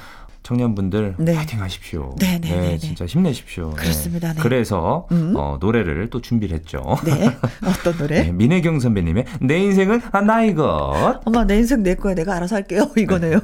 청년분들 0.52 1.14
네. 1.18 1.34
파이팅 1.34 1.60
하십시오. 1.62 2.14
네, 2.18 2.38
네, 2.38 2.50
네, 2.50 2.60
네, 2.60 2.78
진짜 2.78 3.06
힘내십시오. 3.06 3.70
네. 3.70 3.76
그렇습니다. 3.76 4.32
네. 4.34 4.40
그래서 4.40 5.06
음. 5.12 5.34
어, 5.36 5.56
노래를 5.60 6.10
또 6.10 6.20
준비를 6.20 6.56
했죠. 6.56 6.82
네. 7.04 7.30
어떤 7.66 7.96
노래? 7.98 8.22
네, 8.24 8.32
민혜경 8.32 8.80
선배님의 8.80 9.24
내 9.40 9.58
인생은 9.58 10.02
아, 10.12 10.20
나이 10.20 10.54
것. 10.54 11.20
엄마 11.24 11.44
내 11.44 11.56
인생 11.56 11.82
내 11.82 11.94
거야. 11.94 12.14
내가 12.14 12.36
알아서 12.36 12.56
할게요. 12.56 12.90
이거네요. 12.96 13.40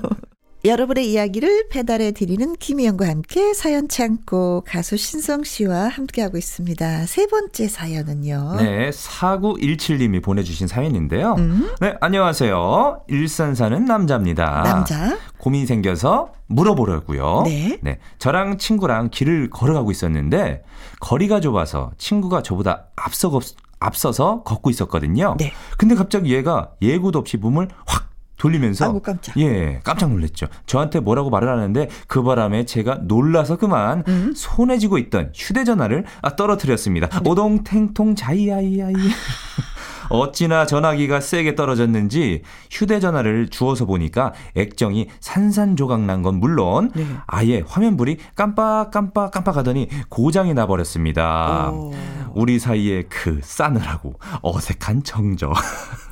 여러분의 0.65 1.13
이야기를 1.13 1.69
배달해 1.69 2.11
드리는 2.11 2.57
김희영과 2.57 3.07
함께 3.09 3.55
사연 3.55 3.87
창고 3.87 4.65
가수 4.67 4.97
신성 4.97 5.45
씨와 5.45 5.87
함께하고 5.87 6.37
있습니다. 6.37 7.07
세 7.07 7.29
번째 7.29 7.69
사연은요. 7.69 8.57
네, 8.59 8.91
4917님이 8.91 10.21
보내주신 10.21 10.67
사연인데요. 10.67 11.37
음? 11.39 11.71
네, 11.81 11.95
안녕하세요. 12.01 13.05
일산 13.07 13.55
사는 13.55 13.85
남자입니다. 13.85 14.63
남자. 14.65 15.17
고민 15.39 15.65
생겨서 15.65 16.33
물어보려고요. 16.49 17.43
네. 17.45 17.79
네. 17.81 18.01
저랑 18.19 18.59
친구랑 18.59 19.11
길을 19.11 19.51
걸어가고 19.51 19.93
있었는데 19.93 20.65
거리가 20.99 21.41
좁아서 21.41 21.93
친구가 21.99 22.43
저보다 22.43 22.87
앞서 22.97 23.31
앞서서 23.79 24.43
걷고 24.43 24.71
있었거든요. 24.71 25.37
네. 25.39 25.53
근데 25.77 25.95
갑자기 25.95 26.35
얘가 26.35 26.73
예고도 26.83 27.21
없이 27.21 27.37
몸을 27.37 27.69
확 27.87 28.08
돌리면서 28.39 28.87
아이고 28.87 29.01
깜짝. 29.01 29.37
예, 29.39 29.81
깜짝 29.85 30.11
놀랐죠. 30.11 30.47
저한테 30.67 31.01
뭐라고 31.01 31.29
말을 31.31 31.49
하는데 31.49 31.89
그 32.07 32.23
바람에 32.23 32.65
제가 32.65 33.01
놀라서 33.03 33.57
그만 33.57 34.05
음? 34.09 34.33
손에 34.35 34.79
쥐고 34.79 34.99
있던 34.99 35.33
휴대전화를 35.35 36.05
아, 36.23 36.37
떨어뜨렸습니다. 36.37 37.09
네. 37.09 37.31
오동탱통 37.31 38.15
자이아이아이. 38.15 38.95
어찌나 40.11 40.65
전화기가 40.65 41.21
세게 41.21 41.55
떨어졌는지 41.55 42.41
휴대전화를 42.71 43.49
주워서 43.51 43.85
보니까 43.85 44.33
액정이 44.57 45.09
산산조각 45.21 46.01
난 46.03 46.23
건 46.23 46.37
물론 46.41 46.91
네. 46.95 47.07
아예 47.27 47.63
화면불이 47.67 48.17
깜빡깜빡 48.35 49.31
깜빡하더니 49.31 49.89
고장이 50.09 50.55
나버렸습니다. 50.55 51.71
오. 51.73 51.93
우리 52.35 52.59
사이에 52.59 53.03
그 53.11 53.41
싸늘하고 53.43 54.15
어색한 54.43 55.03
정적. 55.05 55.53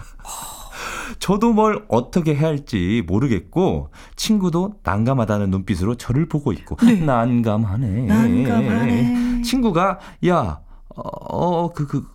저도 1.19 1.53
뭘 1.53 1.85
어떻게 1.88 2.35
해야 2.35 2.49
할지 2.49 3.03
모르겠고 3.07 3.90
친구도 4.16 4.75
난감하다는 4.83 5.51
눈빛으로 5.51 5.97
저를 5.97 6.29
보고 6.29 6.53
있고 6.53 6.77
네. 6.85 6.95
난감하네. 7.01 8.07
난감하네. 8.07 9.42
친구가 9.42 9.99
야 10.29 10.61
어, 10.99 11.73
그, 11.75 11.87
그, 11.87 12.07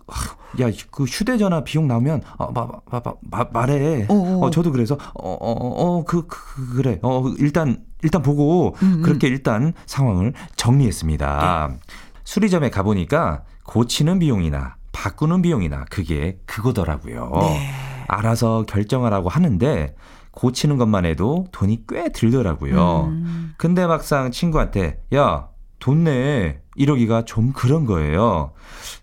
야, 0.60 0.68
그 0.90 1.04
휴대전화 1.04 1.62
비용 1.62 1.86
나오면, 1.86 2.22
어, 2.36 2.50
마, 2.50 2.66
마, 2.66 3.00
마, 3.00 3.12
마 3.20 3.44
말해. 3.52 4.06
어, 4.08 4.14
어, 4.14 4.46
어. 4.46 4.50
저도 4.50 4.72
그래서, 4.72 4.96
어, 5.14 5.30
어, 5.30 5.52
어, 5.98 6.04
그, 6.04 6.26
그, 6.26 6.74
그래. 6.74 6.98
어, 7.02 7.22
일단, 7.38 7.84
일단 8.02 8.22
보고, 8.22 8.74
음, 8.82 8.94
음. 8.94 9.02
그렇게 9.02 9.28
일단 9.28 9.72
상황을 9.86 10.32
정리했습니다. 10.56 11.68
네. 11.70 11.76
수리점에 12.24 12.70
가보니까 12.70 13.44
고치는 13.64 14.18
비용이나 14.18 14.76
바꾸는 14.90 15.42
비용이나 15.42 15.84
그게 15.88 16.38
그거더라고요. 16.46 17.30
네. 17.40 17.70
알아서 18.08 18.64
결정하라고 18.66 19.28
하는데 19.28 19.94
고치는 20.32 20.78
것만 20.78 21.04
해도 21.04 21.46
돈이 21.52 21.84
꽤 21.88 22.08
들더라고요. 22.10 23.04
음. 23.10 23.54
근데 23.58 23.86
막상 23.86 24.30
친구한테 24.30 25.02
야, 25.14 25.48
돈 25.78 26.04
내. 26.04 26.60
이러기가 26.74 27.24
좀 27.26 27.52
그런 27.52 27.84
거예요. 27.84 28.52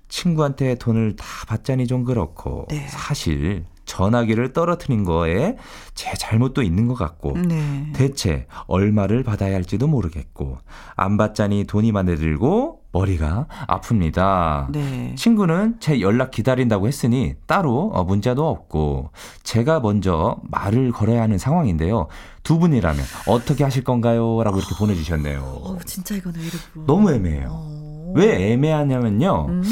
친구한테 0.08 0.76
돈을 0.76 1.16
다 1.16 1.26
받자니 1.48 1.86
좀 1.86 2.04
그렇고 2.04 2.66
네. 2.70 2.88
사실 2.88 3.66
전화기를 3.86 4.54
떨어뜨린 4.54 5.04
거에 5.04 5.56
제 5.94 6.14
잘못도 6.16 6.62
있는 6.62 6.88
것 6.88 6.96
같고 6.96 7.34
네. 7.38 7.92
대체 7.94 8.48
얼마를 8.68 9.24
받아야 9.24 9.56
할지도 9.56 9.88
모르겠고 9.88 10.58
안 10.96 11.18
받자니 11.18 11.66
돈이 11.66 11.92
많이 11.92 12.16
들고 12.16 12.79
머리가 12.92 13.48
아픕니다. 13.68 14.72
네. 14.72 15.14
친구는 15.16 15.76
제 15.80 16.02
연락 16.02 16.32
기다린다고 16.32 16.88
했으니 16.88 17.36
따로 17.46 17.92
어, 17.94 18.04
문자도 18.04 18.48
없고 18.48 19.12
제가 19.44 19.80
먼저 19.80 20.38
말을 20.44 20.92
걸어야 20.92 21.22
하는 21.22 21.38
상황인데요. 21.38 22.08
두 22.44 22.58
분이라면 22.58 23.04
어떻게 23.28 23.64
하실 23.64 23.84
건가요? 23.84 24.42
라고 24.44 24.58
이렇게 24.58 24.74
보내주셨네요. 24.76 25.40
어, 25.42 25.78
진짜 25.86 26.16
이거는 26.16 26.40
이렇고. 26.42 26.86
너무 26.86 27.12
애매해요. 27.12 27.50
어. 27.52 28.14
왜 28.16 28.54
애매하냐면요. 28.54 29.46
음. 29.50 29.64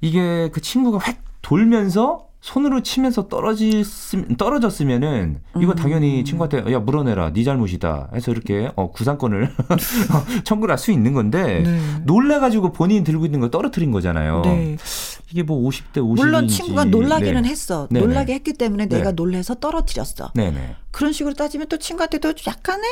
이게 0.00 0.50
그 0.52 0.60
친구가 0.60 0.98
획 1.06 1.22
돌면서 1.42 2.26
손으로 2.44 2.82
치면서 2.82 3.26
떨어질 3.28 3.86
떨어졌으면은 4.36 5.40
이거 5.56 5.72
음. 5.72 5.76
당연히 5.76 6.22
친구한테 6.24 6.70
야 6.74 6.78
물어내라 6.78 7.32
네 7.32 7.42
잘못이다 7.42 8.10
해서 8.14 8.32
이렇게 8.32 8.70
어 8.76 8.90
구상권을 8.90 9.50
청구를 10.44 10.72
할 10.72 10.78
수 10.78 10.92
있는 10.92 11.14
건데 11.14 11.62
네. 11.62 11.80
놀래가지고 12.04 12.72
본인이 12.72 13.02
들고 13.02 13.24
있는 13.24 13.40
걸 13.40 13.50
떨어뜨린 13.50 13.92
거잖아요. 13.92 14.42
네. 14.44 14.76
이게 15.30 15.42
뭐 15.42 15.66
50대 15.66 15.94
50인지 15.94 16.16
물론 16.16 16.48
친구가 16.48 16.84
놀라기는 16.84 17.42
네. 17.42 17.48
했어. 17.48 17.88
네네. 17.90 18.04
놀라게 18.04 18.34
했기 18.34 18.52
때문에 18.52 18.86
내가 18.86 19.10
네. 19.10 19.12
놀래서 19.12 19.54
떨어뜨렸어. 19.54 20.32
네네. 20.34 20.76
그런 20.90 21.12
식으로 21.14 21.32
따지면 21.32 21.68
또 21.68 21.78
친구한테도 21.78 22.34
약간의 22.46 22.84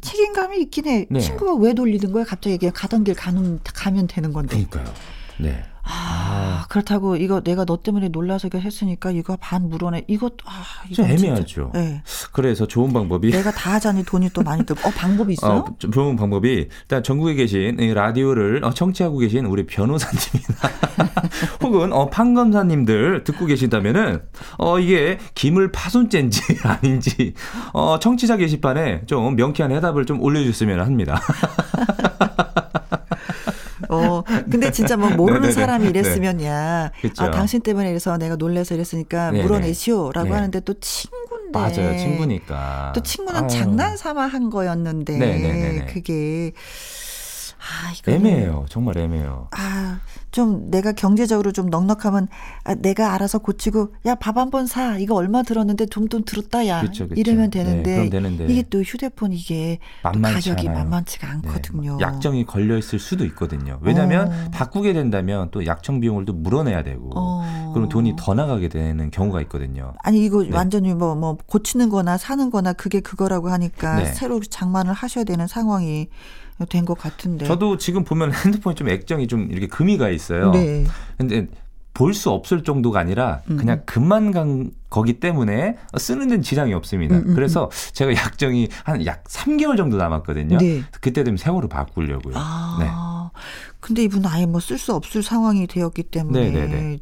책임감이 0.00 0.58
있긴 0.62 0.86
해. 0.86 1.06
네. 1.10 1.20
친구가 1.20 1.56
왜 1.56 1.74
돌리는 1.74 2.10
거야? 2.12 2.24
갑자기 2.24 2.58
가던 2.70 3.04
길 3.04 3.14
가는 3.14 3.60
가면 3.62 4.06
되는 4.06 4.32
건데. 4.32 4.64
그러니까요. 4.70 4.94
네. 5.38 5.62
아, 5.82 6.25
아, 6.56 6.66
그렇다고 6.68 7.16
이거 7.16 7.40
내가 7.40 7.64
너 7.64 7.82
때문에 7.82 8.08
놀라서 8.08 8.48
했으니까 8.54 9.10
이거 9.10 9.36
반 9.40 9.68
물어내. 9.68 10.04
이것도 10.08 10.36
아, 10.46 10.62
이거 10.88 11.02
애매하죠. 11.04 11.70
네. 11.74 12.02
그래서 12.32 12.66
좋은 12.66 12.92
방법이 12.92 13.30
내가 13.30 13.50
다 13.50 13.74
하자니 13.74 14.04
돈이 14.04 14.30
또 14.30 14.42
많이 14.42 14.64
들고. 14.64 14.88
어, 14.88 14.92
방법이 14.92 15.32
있어요? 15.34 15.64
어, 15.68 15.76
좋은 15.78 16.16
방법이 16.16 16.68
일단 16.82 17.02
전국에 17.02 17.34
계신 17.34 17.78
이 17.80 17.92
라디오를 17.92 18.64
어, 18.64 18.72
청취하고 18.72 19.18
계신 19.18 19.46
우리 19.46 19.66
변호사님이나 19.66 20.56
혹은 21.62 21.92
어, 21.92 22.08
판검사님들 22.10 23.24
듣고 23.24 23.46
계신다면은 23.46 24.22
어, 24.58 24.78
이게 24.78 25.18
기물 25.34 25.70
파손죄인지 25.72 26.40
아닌지 26.64 27.34
어, 27.72 27.98
청취자 27.98 28.36
게시판에 28.36 29.02
좀 29.06 29.36
명쾌한 29.36 29.72
해답을 29.72 30.06
좀 30.06 30.20
올려주셨으면 30.22 30.80
합니다. 30.80 31.20
어, 34.56 34.60
근데 34.60 34.70
진짜 34.72 34.96
뭐 34.96 35.10
모르는 35.10 35.42
네네네. 35.42 35.52
사람이 35.60 35.88
이랬으면 35.88 36.36
네. 36.38 36.46
야, 36.46 36.90
아, 37.18 37.30
당신 37.30 37.60
때문에 37.60 37.90
이래서 37.90 38.16
내가 38.16 38.36
놀래서 38.36 38.74
이랬으니까. 38.74 39.32
물어내시오라고 39.32 40.28
네. 40.28 40.34
하는데 40.34 40.60
또 40.60 40.74
친구인데. 40.80 41.26
맞아요, 41.52 41.96
친구니까. 41.96 42.92
또 42.94 43.02
친구는 43.02 43.42
아유. 43.42 43.48
장난 43.48 43.96
삼아 43.96 44.26
한 44.26 44.50
거였는데. 44.50 45.86
그게 45.92 46.52
아, 47.66 47.92
이거 47.98 48.12
애매해요. 48.12 48.66
정말 48.68 48.96
애매해요. 48.96 49.48
아, 49.50 49.98
좀 50.30 50.70
내가 50.70 50.92
경제적으로 50.92 51.50
좀 51.50 51.68
넉넉하면 51.68 52.28
아, 52.64 52.74
내가 52.76 53.12
알아서 53.14 53.38
고치고 53.38 53.94
야 54.06 54.14
밥 54.14 54.36
한 54.38 54.50
번 54.50 54.66
사. 54.66 54.98
이거 54.98 55.14
얼마 55.16 55.42
들었는데 55.42 55.86
돈돈 55.86 56.24
들었다 56.24 56.66
야. 56.68 56.80
그쵸, 56.82 57.08
그쵸. 57.08 57.20
이러면 57.20 57.50
되는데, 57.50 57.98
네, 58.04 58.10
되는데, 58.10 58.46
이게 58.46 58.62
또 58.70 58.82
휴대폰 58.82 59.32
이게 59.32 59.78
가격이 60.02 60.68
않아요. 60.68 60.84
만만치가 60.84 61.28
않거든요. 61.28 61.96
네. 61.96 62.02
약정이 62.04 62.46
걸려 62.46 62.76
있을 62.78 62.98
수도 63.00 63.24
있거든요. 63.26 63.78
왜냐하면 63.82 64.28
어. 64.28 64.50
바꾸게 64.52 64.92
된다면 64.92 65.48
또 65.50 65.66
약정 65.66 66.00
비용을 66.00 66.24
또 66.24 66.32
물어내야 66.34 66.82
되고 66.84 67.10
어. 67.16 67.72
그럼 67.74 67.88
돈이 67.88 68.14
더 68.16 68.34
나가게 68.34 68.68
되는 68.68 69.10
경우가 69.10 69.40
있거든요. 69.42 69.94
아니 70.02 70.24
이거 70.24 70.42
네. 70.44 70.50
완전히 70.54 70.94
뭐뭐 70.94 71.14
뭐 71.16 71.36
고치는거나 71.46 72.16
사는거나 72.18 72.74
그게 72.74 73.00
그거라고 73.00 73.48
하니까 73.50 73.96
네. 73.96 74.04
새로 74.12 74.40
장만을 74.40 74.92
하셔야 74.92 75.24
되는 75.24 75.46
상황이 75.46 76.08
된 76.64 76.84
것 76.86 76.96
같은데. 76.98 77.44
저도 77.46 77.76
지금 77.76 78.04
보면 78.04 78.32
핸드폰이 78.44 78.74
좀 78.76 78.88
액정이 78.88 79.26
좀 79.28 79.48
이렇게 79.50 79.66
금이 79.66 79.98
가 79.98 80.08
있어요. 80.08 80.50
네. 80.52 80.86
근데 81.18 81.46
볼 81.92 82.12
수 82.12 82.30
없을 82.30 82.62
정도가 82.62 83.00
아니라 83.00 83.40
음. 83.50 83.56
그냥 83.56 83.82
금만 83.86 84.30
간 84.30 84.70
거기 84.90 85.14
때문에 85.20 85.76
쓰는 85.96 86.28
데는 86.28 86.42
지장이 86.42 86.74
없습니다. 86.74 87.16
음, 87.16 87.24
음, 87.28 87.34
그래서 87.34 87.64
음. 87.64 87.70
제가 87.94 88.12
약정이 88.16 88.68
한 88.84 89.04
약 89.06 89.24
3개월 89.24 89.76
정도 89.78 89.96
남았거든요. 89.96 90.58
네. 90.58 90.82
그때 91.00 91.24
되면 91.24 91.36
새거로 91.38 91.68
바꾸려고요. 91.68 92.34
아, 92.36 92.76
네. 92.80 92.88
근데 93.80 94.02
이분은 94.04 94.28
아예 94.28 94.44
뭐 94.46 94.60
쓸 94.60 94.78
수 94.78 94.94
없을 94.94 95.22
상황이 95.22 95.66
되었기 95.66 96.02
때문에 96.04 96.50
네네네. 96.50 96.66
네, 96.66 96.80
네. 96.82 96.98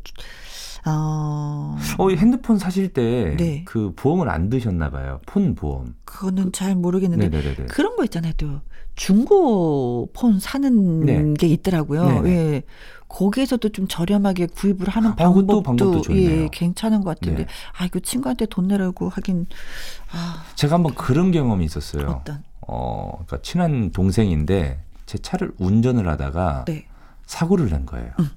어. 0.86 1.76
어, 1.98 2.10
핸드폰 2.10 2.58
사실 2.58 2.88
때그 2.92 3.36
네. 3.38 3.64
보험을 3.96 4.28
안 4.28 4.48
드셨나 4.50 4.90
봐요. 4.90 5.20
폰 5.26 5.54
보험. 5.54 5.94
그거는 6.04 6.46
그, 6.46 6.52
잘 6.52 6.74
모르겠는데 6.74 7.30
네네네. 7.30 7.66
그런 7.68 7.96
거 7.96 8.04
있잖아요. 8.04 8.32
또 8.36 8.60
중고 8.96 10.10
폰 10.12 10.38
사는 10.40 11.00
네. 11.00 11.34
게 11.34 11.46
있더라고요. 11.48 12.22
네네. 12.22 12.30
예. 12.30 12.62
거기에서도 13.08 13.68
좀 13.68 13.86
저렴하게 13.86 14.46
구입을 14.46 14.88
하는 14.88 15.10
아, 15.10 15.14
방법도, 15.14 15.62
방법도 15.62 16.02
예, 16.16 16.48
괜찮은 16.50 17.02
것 17.02 17.20
같은데 17.20 17.44
네. 17.44 17.48
아 17.78 17.84
이거 17.86 18.00
친구한테 18.00 18.46
돈 18.46 18.66
내라고 18.66 19.08
하긴 19.08 19.46
아. 20.10 20.42
제가 20.56 20.74
한번 20.74 20.94
그런 20.94 21.30
경험이 21.30 21.64
있었어요. 21.64 22.08
어떤? 22.20 22.42
어, 22.66 23.10
그러니까 23.24 23.40
친한 23.42 23.92
동생인데 23.92 24.80
제 25.06 25.18
차를 25.18 25.52
운전을 25.58 26.08
하다가 26.08 26.64
네. 26.66 26.86
사고를 27.26 27.68
낸 27.70 27.86
거예요. 27.86 28.10
음. 28.18 28.30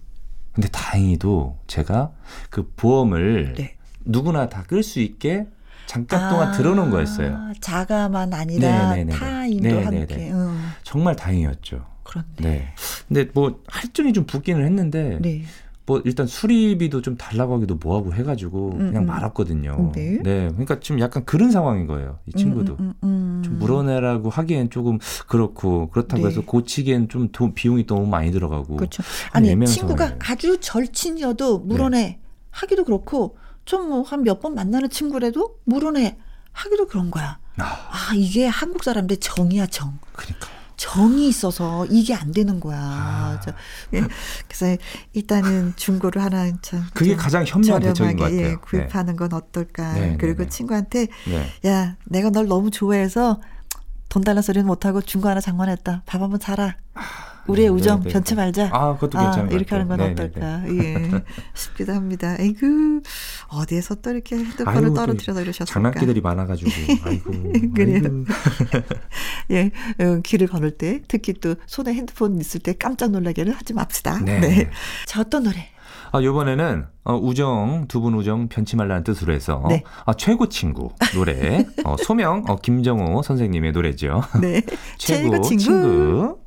근데 0.54 0.68
다행히도 0.70 1.58
제가 1.68 2.12
그 2.52 2.72
보험을 2.76 3.54
네. 3.58 3.76
누구나 4.06 4.48
다 4.50 4.64
끌 4.64 4.84
수 4.84 5.00
있게 5.00 5.48
잠깐 5.88 6.22
아, 6.22 6.30
동안 6.30 6.52
들어놓은 6.52 6.92
거였어요. 6.92 7.54
자가만 7.60 8.34
아니라 8.34 8.90
네네네네. 8.90 9.18
타인도 9.18 9.64
네네네. 9.64 9.98
함께. 10.00 10.32
음. 10.32 10.70
정말 10.84 11.16
다행이었죠. 11.16 11.84
그런데. 12.04 12.44
네. 12.44 12.68
근데 13.08 13.32
뭐 13.34 13.62
할증이 13.68 14.14
좀 14.14 14.26
붙기는 14.26 14.64
했는데 14.64 15.18
네. 15.22 15.44
뭐 15.86 16.02
일단 16.04 16.28
수리비도 16.28 17.02
좀 17.02 17.16
달라고 17.16 17.56
하기도 17.56 17.76
뭐하고 17.76 18.14
해가지고 18.14 18.72
음, 18.74 18.78
그냥 18.78 19.04
음. 19.04 19.08
말았거든요. 19.08 19.94
네. 19.96 20.20
네. 20.22 20.50
그러니까 20.50 20.82
좀 20.82 21.00
약간 21.00 21.24
그런 21.24 21.52
상황인 21.52 21.88
거예요. 21.88 22.20
이 22.26 22.34
친구도 22.34 22.76
음, 22.82 22.94
음, 23.04 23.10
음, 23.10 23.42
좀 23.44 23.58
물어내라고 23.58 24.30
하기엔 24.30 24.70
조금 24.70 25.00
그렇고 25.28 25.90
그렇다고 25.90 26.24
네. 26.24 26.28
해서 26.28 26.42
고치기엔 26.42 27.08
좀 27.08 27.30
도, 27.32 27.54
비용이 27.54 27.86
너무 27.86 28.06
많이 28.06 28.32
들어가고. 28.32 28.76
그렇죠. 28.76 29.02
아니 29.32 29.48
친구가 29.66 29.98
상황이에요. 29.98 30.20
아주 30.30 30.60
절친이어도 30.60 31.60
물어내 31.60 31.98
네. 31.98 32.20
하기도 32.52 32.84
그렇고 32.84 33.38
좀 33.68 33.90
뭐 33.92 34.02
한 34.04 34.24
몇 34.24 34.40
번 34.40 34.56
만나는 34.56 34.90
친구라도 34.90 35.60
물어내 35.66 36.18
하기도 36.54 36.88
그런 36.88 37.12
거야. 37.12 37.38
아, 37.58 37.64
아 37.92 38.14
이게 38.16 38.48
한국 38.48 38.84
사람들 38.84 39.18
정이야 39.18 39.68
정. 39.68 40.00
그러니까. 40.14 40.48
정이 40.78 41.28
있어서 41.28 41.86
이게 41.88 42.14
안 42.14 42.32
되는 42.32 42.60
거야. 42.60 42.78
아. 42.80 43.42
예. 43.94 44.04
그래서 44.48 44.78
일단은 45.14 45.74
중고를 45.76 46.24
하나 46.24 46.52
참 46.62 46.86
그게 46.94 47.16
가장 47.16 47.44
현명한 47.46 47.82
대처인 47.82 48.16
것 48.16 48.26
같아요. 48.26 48.40
예, 48.40 48.56
구입하는 48.56 49.14
네. 49.14 49.18
건 49.18 49.34
어떨까. 49.34 49.94
네, 49.94 50.00
네 50.12 50.18
그리고 50.18 50.44
네, 50.44 50.50
친구한테 50.50 51.08
네. 51.28 51.70
야 51.70 51.98
내가 52.06 52.30
널 52.30 52.48
너무 52.48 52.70
좋아해서 52.70 53.42
돈 54.08 54.24
달라 54.24 54.42
소리는 54.42 54.66
못하고 54.68 55.02
중고 55.02 55.28
하나 55.30 55.42
장만했다. 55.42 56.04
밥 56.06 56.22
한번 56.22 56.40
사라. 56.40 56.76
아. 56.94 57.02
우리의 57.48 57.70
네, 57.70 57.74
우정 57.74 58.00
네, 58.02 58.06
네. 58.08 58.14
변치 58.14 58.36
말자. 58.36 58.70
아, 58.72 58.94
그것도 58.96 59.18
괜찮은 59.18 59.50
아, 59.50 59.52
이렇게 59.52 59.76
하는 59.76 59.88
건 59.88 60.02
어떨까. 60.02 60.64
예. 60.70 61.12
싶기도 61.54 61.94
합니다. 61.94 62.36
아이고, 62.40 62.60
어디에서 63.50 63.96
또 63.96 64.12
이렇게 64.12 64.36
핸드폰을 64.38 64.94
떨어뜨려서 64.94 65.42
이러셨을까. 65.42 65.72
장난기들이 65.74 66.22
많아가지고. 66.22 66.70
아이고. 67.04 67.32
그래요. 67.76 68.02
예, 69.52 69.72
어, 70.00 70.20
길을 70.24 70.48
걸을 70.48 70.72
때, 70.72 71.02
특히 71.08 71.34
또 71.34 71.56
손에 71.66 71.94
핸드폰 71.94 72.38
있을 72.40 72.60
때 72.60 72.74
깜짝 72.74 73.12
놀라게는 73.12 73.54
하지 73.54 73.74
맙시다. 73.74 74.20
네. 74.20 74.40
네. 74.40 74.70
자, 75.06 75.22
어떤 75.22 75.44
노래? 75.44 75.70
아, 76.12 76.22
요번에는 76.24 76.86
어, 77.04 77.16
우정, 77.18 77.86
두 77.90 78.00
분 78.02 78.14
우정 78.14 78.48
변치 78.48 78.76
말라는 78.78 79.04
뜻으로 79.04 79.34
해서 79.34 79.64
네. 79.70 79.84
아, 80.06 80.14
최고 80.14 80.48
친구 80.48 80.90
노래. 81.14 81.66
어, 81.84 81.96
소명 81.98 82.44
어, 82.48 82.56
김정호 82.58 83.22
선생님의 83.24 83.74
노래죠. 83.74 84.22
네. 84.42 84.62
최고, 84.98 85.32
최고 85.32 85.42
친구. 85.42 85.64
친구. 85.64 86.38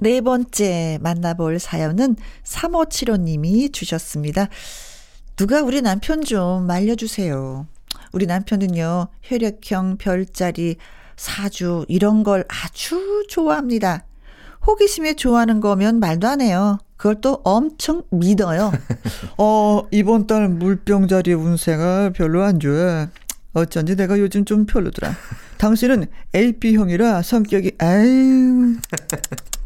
네 0.00 0.20
번째 0.20 0.98
만나볼 1.00 1.58
사연은 1.58 2.16
3575님이 2.44 3.72
주셨습니다. 3.72 4.48
누가 5.36 5.62
우리 5.62 5.82
남편 5.82 6.22
좀 6.22 6.66
말려주세요. 6.66 7.66
우리 8.12 8.26
남편은요, 8.26 9.08
혈액형, 9.22 9.98
별자리, 9.98 10.76
사주, 11.16 11.84
이런 11.88 12.22
걸 12.22 12.44
아주 12.48 13.24
좋아합니다. 13.28 14.04
호기심에 14.66 15.14
좋아하는 15.14 15.60
거면 15.60 16.00
말도 16.00 16.28
안 16.28 16.40
해요. 16.40 16.78
그걸 16.96 17.20
또 17.20 17.40
엄청 17.44 18.02
믿어요. 18.10 18.72
어, 19.38 19.82
이번 19.90 20.26
달 20.26 20.48
물병 20.48 21.08
자리 21.08 21.32
운세가 21.32 22.10
별로 22.10 22.42
안 22.42 22.60
좋아. 22.60 23.08
어쩐지 23.52 23.96
내가 23.96 24.18
요즘 24.18 24.44
좀 24.44 24.66
별로더라. 24.66 25.14
당신은 25.58 26.06
AB형이라 26.34 27.22
성격이, 27.22 27.72
아유. 27.78 28.76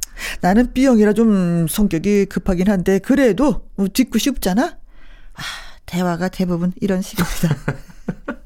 나는 0.42 0.72
B형이라 0.72 1.12
좀 1.12 1.68
성격이 1.68 2.26
급하긴 2.26 2.68
한데 2.68 2.98
그래도 2.98 3.68
뭐 3.76 3.86
듣고 3.86 4.18
싶잖아. 4.18 4.76
아, 5.34 5.42
대화가 5.86 6.28
대부분 6.28 6.72
이런 6.80 7.00
식입니다. 7.00 7.56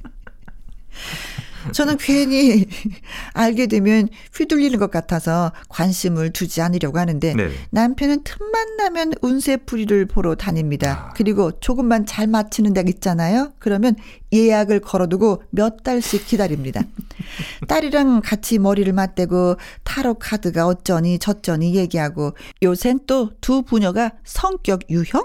저는 1.72 1.96
괜히 1.98 2.66
알게 3.34 3.66
되면 3.66 4.08
휘둘리는 4.34 4.78
것 4.78 4.90
같아서 4.90 5.52
관심을 5.68 6.32
두지 6.32 6.60
않으려고 6.60 6.98
하는데 6.98 7.34
네. 7.34 7.50
남편은 7.70 8.24
틈만 8.24 8.76
나면 8.76 9.12
운세풀이를 9.22 10.06
보러 10.06 10.34
다닙니다. 10.34 11.08
아. 11.10 11.14
그리고 11.14 11.52
조금만 11.60 12.06
잘 12.06 12.26
맞히는 12.26 12.72
데 12.72 12.84
있잖아요. 12.86 13.52
그러면 13.58 13.96
예약을 14.32 14.80
걸어두고 14.80 15.42
몇 15.50 15.82
달씩 15.82 16.26
기다립니다. 16.26 16.82
딸이랑 17.68 18.20
같이 18.22 18.58
머리를 18.58 18.92
맞대고 18.92 19.56
타로 19.82 20.14
카드가 20.14 20.66
어쩌니 20.66 21.18
저쩌니 21.18 21.74
얘기하고 21.74 22.34
요샌 22.62 23.00
또 23.06 23.26
두 23.40 23.62
부녀가 23.62 24.12
성격 24.24 24.80
유형, 24.90 25.22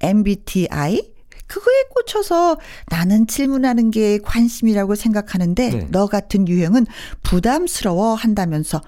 MBTI, 0.00 1.12
그거에 1.48 1.74
꽂혀서 1.94 2.58
나는 2.90 3.26
질문하는 3.26 3.90
게 3.90 4.18
관심이라고 4.18 4.94
생각하는데 4.94 5.70
네. 5.70 5.86
너 5.90 6.06
같은 6.06 6.46
유형은 6.46 6.86
부담스러워 7.22 8.14
한다면서 8.14 8.80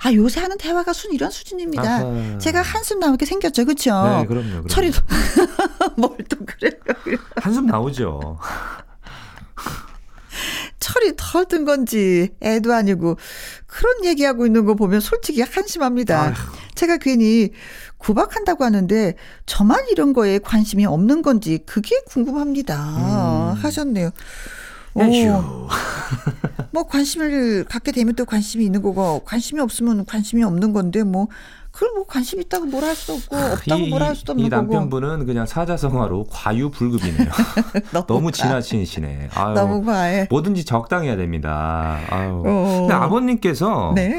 아 0.00 0.12
요새 0.12 0.40
하는 0.40 0.58
대화가 0.58 0.92
순 0.92 1.12
이런 1.12 1.30
수준입니다. 1.30 1.96
아하. 1.96 2.38
제가 2.38 2.62
한숨 2.62 3.00
나오게 3.00 3.26
생겼죠, 3.26 3.64
그렇죠? 3.64 3.90
네, 3.90 4.26
그럼요. 4.26 4.48
그럼요. 4.50 4.66
철이도 4.68 5.00
뭘또 5.96 6.36
그래요? 6.44 6.72
한숨 7.36 7.66
나오죠. 7.66 8.38
철이 10.80 11.14
덜 11.16 11.44
든 11.46 11.64
건지 11.64 12.30
애도 12.42 12.72
아니고 12.72 13.16
그런 13.66 14.04
얘기하고 14.04 14.46
있는 14.46 14.64
거 14.64 14.74
보면 14.74 15.00
솔직히 15.00 15.42
한심합니다. 15.42 16.20
아휴. 16.22 16.34
제가 16.74 16.98
괜히 16.98 17.50
구박한다고 17.98 18.64
하는데 18.64 19.14
저만 19.46 19.88
이런 19.90 20.12
거에 20.12 20.38
관심이 20.38 20.86
없는 20.86 21.22
건지 21.22 21.58
그게 21.66 22.00
궁금합니다. 22.06 23.52
음. 23.54 23.62
하셨네요. 23.62 24.10
오. 24.94 25.02
뭐 26.72 26.84
관심을 26.84 27.64
갖게 27.64 27.92
되면 27.92 28.14
또 28.14 28.24
관심이 28.24 28.64
있는 28.64 28.82
거고 28.82 29.20
관심이 29.24 29.60
없으면 29.60 30.04
관심이 30.06 30.42
없는 30.42 30.72
건데 30.72 31.02
뭐 31.02 31.28
그걸 31.70 31.90
뭐 31.94 32.06
관심 32.06 32.40
있다고 32.40 32.66
뭐라 32.66 32.88
할 32.88 32.96
수도 32.96 33.14
없고 33.14 33.36
없다고 33.36 33.86
뭐라 33.86 34.06
할 34.06 34.16
수도 34.16 34.32
없는 34.32 34.46
이 34.46 34.48
남편분은 34.48 35.08
거고. 35.10 35.26
그냥 35.26 35.46
사자성어로 35.46 36.26
과유불급이네요. 36.30 37.28
너무, 37.92 38.06
너무 38.08 38.32
지나치시네. 38.32 39.28
아유, 39.34 39.54
너무 39.54 39.84
과해. 39.84 40.26
뭐든지 40.30 40.64
적당해야 40.64 41.16
됩니다. 41.16 42.00
아유. 42.10 42.42
어. 42.44 42.78
근데 42.80 42.94
아버님께서 42.94 43.92
네. 43.94 44.18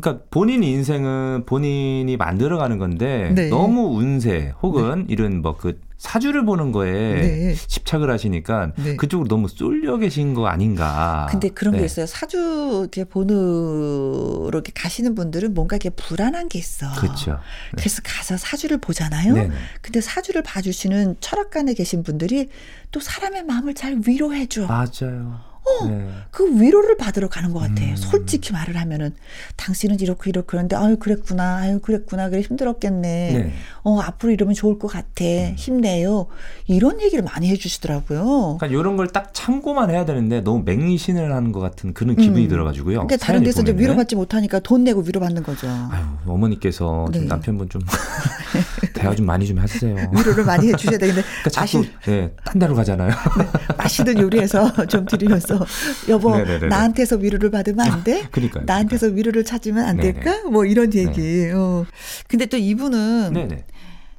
그러니까 0.00 0.24
본인 0.30 0.62
인생은 0.62 1.44
본인이 1.46 2.16
만들어가는 2.16 2.78
건데 2.78 3.32
네. 3.34 3.48
너무 3.48 3.96
운세 3.96 4.54
혹은 4.62 5.00
네. 5.00 5.06
이런 5.08 5.42
뭐 5.42 5.58
그 5.58 5.80
사주를 5.98 6.44
보는 6.44 6.70
거에 6.70 6.92
네. 6.92 7.54
집착을 7.54 8.08
하시니까 8.08 8.72
네. 8.76 8.94
그쪽으로 8.96 9.28
너무 9.28 9.48
쏠려 9.48 9.98
계신 9.98 10.32
거 10.32 10.46
아닌가. 10.46 11.26
근데 11.28 11.48
그런 11.48 11.74
게 11.74 11.80
네. 11.80 11.86
있어요. 11.86 12.06
사주 12.06 12.78
이렇게 12.82 13.02
보는 13.04 14.46
이렇게 14.46 14.72
가시는 14.72 15.16
분들은 15.16 15.54
뭔가 15.54 15.74
이렇게 15.74 15.90
불안한 15.90 16.48
게 16.48 16.60
있어. 16.60 16.86
그렇죠. 17.00 17.32
네. 17.32 17.38
그래서 17.78 18.00
가서 18.04 18.36
사주를 18.36 18.78
보잖아요. 18.78 19.34
네네. 19.34 19.54
근데 19.82 20.00
사주를 20.00 20.42
봐주시는 20.42 21.16
철학관에 21.18 21.74
계신 21.74 22.04
분들이 22.04 22.48
또 22.92 23.00
사람의 23.00 23.44
마음을 23.44 23.74
잘 23.74 24.00
위로해줘. 24.06 24.66
맞아요. 24.68 25.40
어, 25.82 25.88
네. 25.88 26.08
그 26.30 26.60
위로를 26.60 26.96
받으러 26.96 27.28
가는 27.28 27.52
것 27.52 27.58
같아. 27.60 27.82
음. 27.82 27.96
솔직히 27.96 28.52
말을 28.52 28.76
하면은 28.76 29.14
당신은 29.56 30.00
이렇게 30.00 30.30
이렇게 30.30 30.46
그런데 30.46 30.76
아유 30.76 30.96
그랬구나, 30.98 31.56
아유 31.56 31.80
그랬구나, 31.80 32.30
그래 32.30 32.42
힘들었겠네. 32.42 33.32
네. 33.32 33.52
어 33.82 34.00
앞으로 34.00 34.32
이러면 34.32 34.54
좋을 34.54 34.78
것 34.78 34.88
같아. 34.88 35.24
음. 35.24 35.54
힘내요. 35.56 36.26
이런 36.66 37.00
얘기를 37.00 37.24
많이 37.24 37.48
해주시더라고요. 37.48 38.58
그러니까 38.58 38.66
이런 38.68 38.96
걸 38.96 39.08
딱 39.12 39.30
참고만 39.32 39.90
해야 39.90 40.04
되는데 40.04 40.40
너무 40.42 40.62
맹신을 40.64 41.34
하는 41.34 41.50
것 41.52 41.60
같은 41.60 41.94
그런 41.94 42.14
기분이 42.14 42.44
음. 42.44 42.48
들어가지고요. 42.48 43.06
그러니까 43.06 43.16
다른 43.16 43.42
데서 43.42 43.62
이제 43.62 43.72
위로받지 43.72 44.16
못하니까 44.16 44.60
돈 44.60 44.84
내고 44.84 45.00
위로받는 45.00 45.42
거죠. 45.42 45.66
아유 45.66 46.04
어머니께서 46.26 47.08
네. 47.12 47.20
남편분 47.20 47.68
좀 47.68 47.80
대화 48.94 49.14
좀 49.14 49.26
많이 49.26 49.46
좀 49.46 49.58
하세요. 49.58 49.94
위로를 50.16 50.44
많이 50.44 50.68
해주셔야 50.68 50.98
되는데 50.98 51.22
그러니까 51.22 51.50
자꾸 51.50 51.78
마시... 51.78 51.90
네, 52.06 52.30
딴 52.44 52.58
데로 52.58 52.74
가잖아요. 52.74 53.10
네, 53.10 53.74
맛있는 53.76 54.18
요리해서 54.18 54.86
좀 54.86 55.04
드리면서 55.06 55.57
여보 56.08 56.36
네네네네. 56.36 56.66
나한테서 56.68 57.16
위로를 57.16 57.50
받으면 57.50 57.80
안 57.90 58.04
돼? 58.04 58.26
그러니까 58.32 58.60
나한테서 58.64 59.08
위로를 59.08 59.44
찾으면 59.44 59.84
안 59.84 59.96
네네. 59.96 60.12
될까? 60.20 60.48
뭐 60.48 60.64
이런 60.64 60.92
얘기. 60.94 61.20
네. 61.20 61.52
어. 61.52 61.84
근데 62.28 62.46
또 62.46 62.56
이분은 62.56 63.32
네네. 63.32 63.64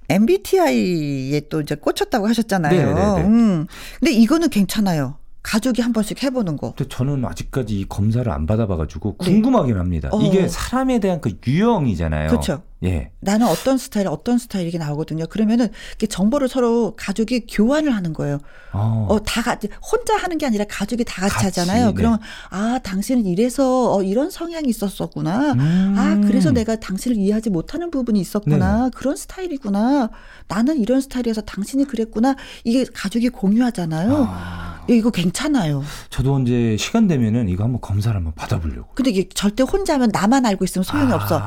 MBTI에 0.10 1.42
또 1.50 1.62
이제 1.62 1.76
꽂혔다고 1.76 2.28
하셨잖아요. 2.28 3.18
음. 3.26 3.68
근데 4.00 4.12
이거는 4.12 4.50
괜찮아요. 4.50 5.18
가족이 5.50 5.82
한 5.82 5.94
번씩 5.94 6.22
해보는 6.22 6.58
거. 6.58 6.76
근데 6.76 6.88
저는 6.88 7.26
아직까지 7.26 7.80
이 7.80 7.86
검사를 7.90 8.32
안 8.32 8.46
받아봐가지고 8.46 9.16
네. 9.20 9.26
궁금하긴 9.26 9.78
합니다. 9.80 10.10
어. 10.12 10.22
이게 10.22 10.48
사람에 10.48 11.00
대한 11.00 11.22
그 11.22 11.36
유형이잖아요. 11.48 12.30
그렇죠. 12.30 12.62
예. 12.84 13.12
나는 13.20 13.48
어떤 13.48 13.78
스타일, 13.78 14.08
어떤 14.08 14.38
스타일 14.38 14.68
이게 14.68 14.78
나오거든요. 14.78 15.26
그러면은 15.26 15.70
이렇게 15.90 16.06
정보를 16.08 16.48
서로 16.48 16.94
가족이 16.96 17.48
교환을 17.48 17.94
하는 17.94 18.14
거예요. 18.14 18.38
어, 18.72 19.08
어 19.10 19.20
다 19.26 19.42
같이 19.42 19.68
혼자 19.92 20.16
하는 20.16 20.38
게 20.38 20.46
아니라 20.46 20.66
가족이 20.70 21.04
다 21.04 21.22
같이, 21.24 21.34
같이 21.34 21.46
하잖아요. 21.46 21.88
네. 21.88 21.94
그러면 21.94 22.20
아 22.52 22.80
당신은 22.84 23.26
이래서 23.26 23.96
어, 23.96 24.04
이런 24.04 24.30
성향이 24.30 24.70
있었었구나. 24.70 25.54
음. 25.54 25.96
아 25.98 26.28
그래서 26.28 26.52
내가 26.52 26.76
당신을 26.78 27.18
이해하지 27.18 27.50
못하는 27.50 27.90
부분이 27.90 28.20
있었구나. 28.20 28.84
네. 28.86 28.90
그런 28.96 29.16
스타일이구나. 29.16 30.10
나는 30.48 30.78
이런 30.80 31.02
스타일이어서 31.02 31.42
당신이 31.42 31.86
그랬구나. 31.86 32.36
이게 32.64 32.86
가족이 32.86 33.30
공유하잖아요. 33.30 34.28
아. 34.30 34.79
이거 34.96 35.10
괜찮아요. 35.12 35.84
저도 36.10 36.34
언제 36.34 36.76
시간 36.78 37.08
되면은 37.08 37.50
이거 37.50 37.64
한번 37.64 37.82
검사를 37.82 38.16
한번 38.16 38.34
받아보려고. 38.36 38.90
근데 38.96 39.12
이게 39.12 39.30
절대 39.34 39.64
혼자 39.64 39.96
하면 39.96 40.10
나만 40.12 40.46
알고 40.46 40.66
있으면 40.66 40.84
소용이 40.84 41.12
아. 41.12 41.16
없어. 41.16 41.42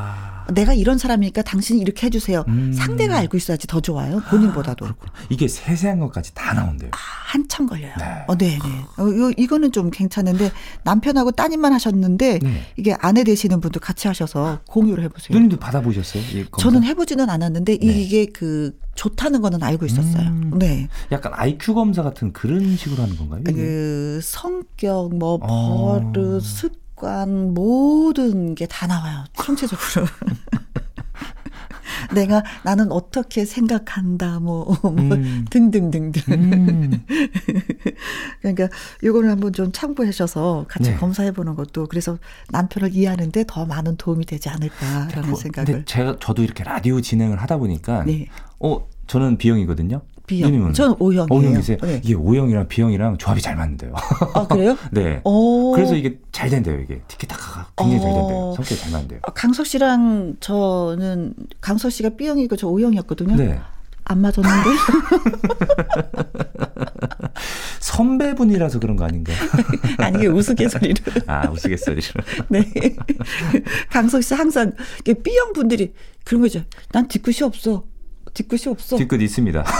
내가 0.52 0.74
이런 0.74 0.98
사람이니까 0.98 1.42
당신이 1.42 1.80
이렇게 1.80 2.06
해주세요. 2.06 2.44
음. 2.48 2.72
상대가 2.72 3.16
알고 3.16 3.36
있어야지 3.36 3.66
더 3.66 3.80
좋아요. 3.80 4.20
본인보다도. 4.28 4.86
아, 4.86 4.94
이게 5.28 5.48
세세한 5.48 6.00
것까지 6.00 6.34
다 6.34 6.52
나온대요. 6.54 6.90
아, 6.92 6.96
한참 6.96 7.66
걸려요. 7.66 7.92
네. 7.98 8.24
어, 8.26 8.36
네, 8.36 8.58
네. 8.58 9.02
어, 9.02 9.08
이거, 9.08 9.32
이거는 9.36 9.72
좀 9.72 9.90
괜찮은데 9.90 10.50
남편하고 10.84 11.32
따님만 11.32 11.72
하셨는데 11.72 12.40
네. 12.40 12.62
이게 12.76 12.94
아내 13.00 13.24
되시는 13.24 13.60
분도 13.60 13.80
같이 13.80 14.08
하셔서 14.08 14.60
공유를 14.68 15.04
해보세요. 15.04 15.36
누님도 15.36 15.58
받아보셨어요? 15.58 16.22
저는 16.58 16.84
해보지는 16.84 17.30
않았는데 17.30 17.78
네. 17.78 17.86
이게 17.86 18.26
그 18.26 18.78
좋다는 18.94 19.40
거는 19.40 19.62
알고 19.62 19.86
있었어요. 19.86 20.28
음. 20.28 20.58
네. 20.58 20.88
약간 21.10 21.32
IQ 21.34 21.74
검사 21.74 22.02
같은 22.02 22.32
그런 22.32 22.76
식으로 22.76 23.02
하는 23.02 23.16
건가요? 23.16 23.42
그 23.44 24.20
성격, 24.22 25.14
뭐 25.16 25.38
어. 25.40 26.00
버릇, 26.12 26.42
습 26.42 26.81
습관 27.02 27.52
모든 27.52 28.54
게 28.54 28.66
다 28.66 28.86
나와요. 28.86 29.24
총체적으로. 29.34 30.06
내가 32.14 32.42
나는 32.62 32.90
어떻게 32.92 33.44
생각한다 33.44 34.38
뭐, 34.40 34.76
뭐 34.82 34.92
음. 34.92 35.44
등등등등. 35.50 36.22
음. 36.32 37.04
그러니까 38.40 38.68
요거를 39.02 39.30
한번 39.30 39.52
좀 39.52 39.72
참고하셔서 39.72 40.66
같이 40.68 40.90
네. 40.90 40.96
검사해 40.96 41.32
보는 41.32 41.54
것도 41.56 41.86
그래서 41.88 42.18
남편을 42.50 42.94
이해하는데 42.94 43.44
더 43.46 43.66
많은 43.66 43.96
도움이 43.96 44.26
되지 44.26 44.48
않을까라는 44.48 45.30
뭐, 45.30 45.38
생각을. 45.38 45.84
제가 45.84 46.16
저도 46.20 46.42
이렇게 46.42 46.64
라디오 46.64 47.00
진행을 47.00 47.40
하다 47.42 47.58
보니까 47.58 48.04
네. 48.04 48.26
어 48.60 48.86
저는 49.06 49.38
비형이거든요. 49.38 50.02
B형. 50.26 50.72
저는 50.72 50.94
O형이에요. 50.98 51.26
O형이세요? 51.30 51.78
네. 51.82 52.00
이게 52.02 52.14
O형이랑 52.14 52.68
B형이랑 52.68 53.18
조합이 53.18 53.40
잘 53.42 53.56
맞는데요. 53.56 53.92
아, 54.34 54.46
그래요? 54.46 54.76
네. 54.92 55.20
오. 55.24 55.72
그래서 55.72 55.94
이게 55.94 56.18
잘 56.30 56.48
된대요, 56.48 56.78
이게. 56.80 57.00
티키타카가 57.08 57.70
굉장히 57.76 57.98
어. 57.98 58.02
잘 58.02 58.12
된대요. 58.14 58.54
성격이 58.56 58.80
잘 58.80 58.92
맞는데요. 58.92 59.20
아, 59.22 59.32
강석 59.32 59.66
씨랑 59.66 60.36
저는 60.40 61.34
강석 61.60 61.90
씨가 61.92 62.10
B형이고 62.10 62.56
저 62.56 62.68
O형이었거든요. 62.68 63.36
네. 63.36 63.60
안 64.04 64.20
맞았는데? 64.20 64.70
선배분이라서 67.80 68.78
그런 68.80 68.96
거 68.96 69.04
아닌가요? 69.04 69.36
아니, 69.98 70.18
이게 70.18 70.26
우스갯소리로. 70.28 70.94
아, 71.26 71.48
우스갯소리로. 71.50 72.20
네. 72.48 72.64
강석 73.90 74.22
씨 74.22 74.34
항상 74.34 74.72
B형 75.04 75.52
분들이 75.52 75.92
그런 76.24 76.42
거죠. 76.42 76.62
난 76.90 77.06
뒤끝이 77.08 77.42
없어. 77.42 77.84
뒤끝이 78.34 78.62
없어. 78.68 78.96
뒤끝 78.96 79.20
있습니다. 79.20 79.64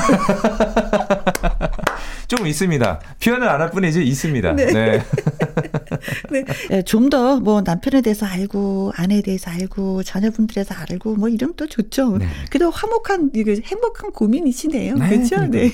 좀 2.28 2.46
있습니다. 2.46 3.00
표현을 3.22 3.48
안 3.48 3.60
할 3.60 3.70
뿐이지 3.70 4.02
있습니다. 4.02 4.52
네. 4.54 4.66
네. 4.66 5.02
네. 6.30 6.44
네 6.70 6.82
좀더 6.82 7.40
뭐 7.40 7.60
남편에 7.60 8.00
대해서 8.00 8.26
알고 8.26 8.92
아내에 8.96 9.20
대해서 9.22 9.50
알고 9.50 10.02
자녀분들에서 10.02 10.74
알고 10.74 11.16
뭐 11.16 11.28
이러면 11.28 11.54
또 11.56 11.66
좋죠. 11.66 12.16
네. 12.18 12.26
그래도 12.50 12.70
화목한 12.70 13.30
행복한 13.64 14.10
고민이시네요. 14.12 14.94
네, 14.96 15.08
그렇죠? 15.08 15.46
네. 15.46 15.70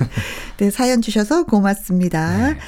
네 0.58 0.70
사연 0.70 1.02
주셔서 1.02 1.44
고맙습니다. 1.44 2.54
네. 2.54 2.58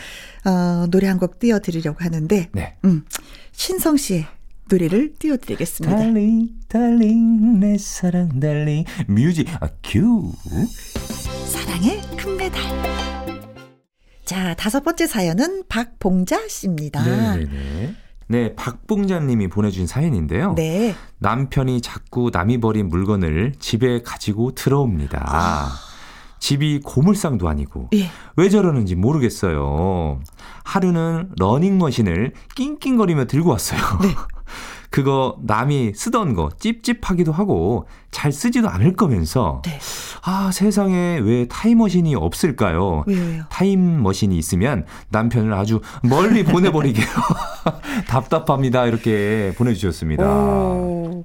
어, 0.44 0.86
노래 0.90 1.06
한 1.06 1.18
곡 1.18 1.38
띄워 1.38 1.60
드리려고 1.60 1.98
하는데, 2.04 2.48
네. 2.52 2.74
음, 2.84 3.04
신성 3.52 3.96
씨의 3.96 4.26
노래를 4.70 5.14
띄워드리겠습니다. 5.18 5.96
darling, 5.96 6.48
darling, 6.68 7.60
내 7.60 7.76
사랑, 7.78 8.40
darling. 8.40 8.84
music, 9.06 9.48
아, 9.62 9.68
큐. 9.82 10.32
사랑의 11.46 12.00
금메달. 12.16 12.62
자, 14.24 14.54
다섯 14.54 14.82
번째 14.82 15.06
사연은 15.06 15.64
박봉자 15.68 16.48
씨입니다. 16.48 17.04
네네네. 17.04 17.94
네, 18.28 18.54
박봉자님이 18.54 19.48
보내준 19.48 19.86
사연인데요. 19.86 20.54
네. 20.54 20.94
남편이 21.18 21.82
자꾸 21.82 22.30
남이 22.32 22.60
버린 22.60 22.88
물건을 22.88 23.52
집에 23.58 24.00
가지고 24.02 24.52
들어옵니다. 24.54 25.22
아. 25.26 25.68
집이 26.38 26.80
고물상도 26.82 27.48
아니고 27.48 27.90
예. 27.94 28.08
왜 28.36 28.48
저러는지 28.48 28.96
모르겠어요. 28.96 30.18
하루는 30.64 31.30
러닝머신을 31.38 32.32
낑낑거리며 32.56 33.26
들고 33.26 33.50
왔어요. 33.50 33.80
네. 34.02 34.08
그거 34.92 35.36
남이 35.42 35.92
쓰던 35.96 36.34
거 36.34 36.50
찝찝하기도 36.60 37.32
하고 37.32 37.86
잘 38.12 38.30
쓰지도 38.30 38.68
않을 38.68 38.94
거면서 38.94 39.62
네. 39.64 39.78
아 40.22 40.50
세상에 40.52 41.18
왜 41.18 41.48
타임머신이 41.48 42.14
없을까요? 42.14 43.02
왜요? 43.06 43.42
타임머신이 43.50 44.36
있으면 44.38 44.84
남편을 45.08 45.52
아주 45.54 45.80
멀리 46.02 46.44
보내버리게요. 46.44 47.06
답답합니다. 48.06 48.86
이렇게 48.86 49.52
보내주셨습니다. 49.56 50.24
오. 50.24 51.24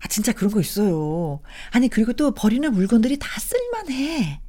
아, 0.00 0.08
진짜 0.08 0.32
그런 0.32 0.52
거 0.52 0.60
있어요. 0.60 1.40
아니, 1.72 1.88
그리고 1.88 2.12
또 2.12 2.30
버리는 2.32 2.70
물건들이 2.72 3.18
다 3.18 3.28
쓸만해. 3.40 4.40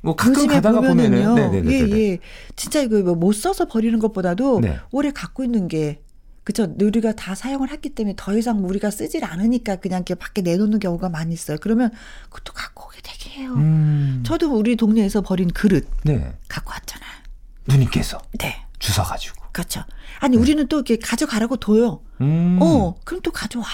뭐 0.00 0.16
가끔 0.16 0.46
가다가 0.46 0.80
보면은요. 0.80 1.28
보면은 1.28 1.50
네네네. 1.64 1.72
예, 1.72 1.98
예. 2.12 2.18
진짜 2.56 2.80
이거 2.80 3.02
뭐 3.02 3.14
못 3.14 3.32
써서 3.32 3.66
버리는 3.66 3.96
것보다도 3.98 4.60
네. 4.60 4.78
오래 4.92 5.10
갖고 5.12 5.44
있는 5.44 5.68
게 5.68 6.00
그쵸. 6.48 6.66
우리가 6.80 7.12
다 7.12 7.34
사용을 7.34 7.70
했기 7.70 7.90
때문에 7.90 8.14
더 8.16 8.34
이상 8.34 8.64
우리가 8.64 8.90
쓰질 8.90 9.22
않으니까 9.22 9.76
그냥 9.76 9.98
이렇게 9.98 10.14
밖에 10.14 10.40
내놓는 10.40 10.78
경우가 10.78 11.10
많이 11.10 11.34
있어요. 11.34 11.58
그러면 11.60 11.90
그것도 12.30 12.54
갖고 12.54 12.86
오게 12.86 13.00
되게 13.02 13.38
해요. 13.38 13.52
음, 13.52 14.22
저도 14.24 14.56
우리 14.56 14.74
동네에서 14.74 15.20
버린 15.20 15.48
그릇 15.48 15.86
네. 16.04 16.32
갖고 16.48 16.70
왔잖아요. 16.70 17.10
누님께서 17.66 18.18
네. 18.38 18.64
주워가지고. 18.78 19.44
그렇죠. 19.52 19.84
아니 20.20 20.38
우리는 20.38 20.66
또 20.68 20.76
이렇게 20.76 20.96
가져가라고 20.96 21.58
둬요. 21.58 22.00
음, 22.22 22.58
어, 22.62 22.94
그럼 23.04 23.20
또 23.20 23.30
가져와. 23.30 23.66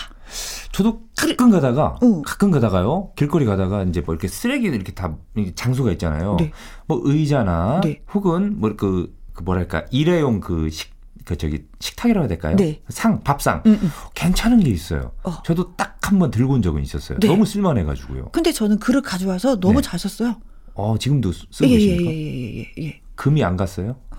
저도 0.73 1.03
가끔 1.17 1.53
가다가 1.53 2.01
응. 2.03 2.23
가끔 2.23 2.51
가다가요 2.51 3.13
길거리 3.15 3.45
가다가 3.45 3.85
이제 3.85 4.01
뭐 4.01 4.15
이렇게 4.15 4.27
쓰레기 4.27 4.67
이렇게 4.67 4.91
다 4.95 5.17
장소가 5.55 5.93
있잖아요. 5.93 6.39
네. 6.41 6.51
뭐 6.87 7.01
의자나 7.05 7.83
네. 7.85 8.03
혹은 8.13 8.59
뭐그 8.59 9.15
그 9.33 9.43
뭐랄까 9.45 9.85
일회용 9.93 10.41
그 10.41 10.71
식 10.71 10.94
그 11.25 11.37
저기 11.37 11.65
식탁이라고 11.81 12.23
해야 12.25 12.29
될까요? 12.29 12.57
네. 12.57 12.81
상 12.89 13.23
밥상 13.23 13.63
응, 13.67 13.79
응. 13.83 13.91
괜찮은 14.15 14.61
게 14.61 14.71
있어요. 14.71 15.13
어. 15.23 15.43
저도 15.45 15.75
딱 15.77 15.93
한 16.05 16.19
번 16.19 16.31
들고 16.31 16.53
온 16.53 16.61
적은 16.61 16.83
있었어요. 16.83 17.19
네. 17.19 17.27
너무 17.29 17.47
쓸만해가지고요. 17.47 18.27
근데 18.33 18.53
저는 18.53 18.79
그릇 18.79 19.01
가져와서 19.01 19.59
너무 19.59 19.81
네. 19.81 19.89
잘 19.89 19.99
썼어요. 19.99 20.37
어 20.75 20.99
지금도 20.99 21.33
쓰- 21.33 21.47
쓰고 21.51 21.71
예, 21.71 21.75
예, 21.75 21.79
계십니까? 21.79 22.11
예, 22.11 22.17
예, 22.17 22.59
예, 22.59 22.73
예. 22.85 23.01
금이 23.17 23.45
안 23.45 23.57
갔어요? 23.57 23.97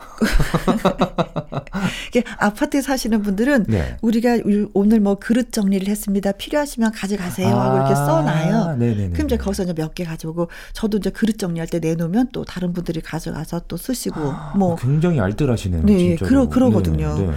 이게 2.10 2.23
아파트에 2.38 2.81
사시는 2.81 3.21
분들은 3.21 3.65
네. 3.67 3.97
우리가 4.01 4.38
우- 4.45 4.69
오늘 4.73 4.99
뭐 4.99 5.15
그릇 5.15 5.51
정리를 5.51 5.88
했습니다. 5.88 6.31
필요하시면 6.34 6.91
가져가세요 6.91 7.47
하고 7.55 7.77
이렇게 7.77 7.95
써놔요. 7.95 8.55
아, 8.55 8.75
네네네. 8.75 9.10
그럼 9.12 9.27
이제 9.27 9.38
거기서 9.38 9.63
이제 9.63 9.73
몇 9.73 9.93
개 9.95 10.03
가져오고 10.03 10.49
저도 10.73 10.97
이제 10.97 11.10
그릇 11.10 11.38
정리할 11.38 11.67
때 11.67 11.79
내놓으면 11.79 12.29
또 12.34 12.43
다른 12.43 12.73
분들이 12.73 12.99
가져가서 13.01 13.62
또 13.67 13.77
쓰시고 13.77 14.19
뭐 14.58 14.73
어, 14.73 14.75
굉장히 14.75 15.19
알뜰하시네요. 15.21 15.84
네, 15.84 15.97
진짜로. 15.97 16.29
그러- 16.29 16.49
그러거든요. 16.49 17.17
네, 17.17 17.27
네. 17.27 17.34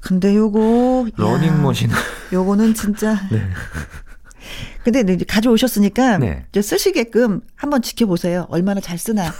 근데 0.00 0.34
요거 0.34 1.06
야, 1.08 1.10
러닝머신. 1.16 1.90
요거는 2.32 2.74
진짜 2.74 3.14
네. 3.30 3.42
근데 4.84 5.00
이제 5.12 5.24
가져오셨으니까 5.26 6.18
네. 6.18 6.46
이제 6.50 6.62
쓰시게끔 6.62 7.40
한번 7.56 7.82
지켜보세요. 7.82 8.46
얼마나 8.48 8.80
잘 8.80 8.96
쓰나. 8.96 9.30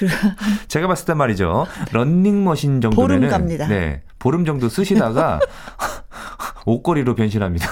그 0.00 0.06
제가 0.68 0.86
봤을 0.86 1.04
때 1.04 1.12
말이죠. 1.14 1.66
런닝머신 1.92 2.80
정도면은 2.80 3.16
보름 3.28 3.30
갑니다. 3.30 3.66
네. 3.68 4.02
보름 4.18 4.46
정도 4.46 4.70
쓰시다가 4.70 5.38
옷걸이로 6.64 7.14
변신합니다. 7.14 7.68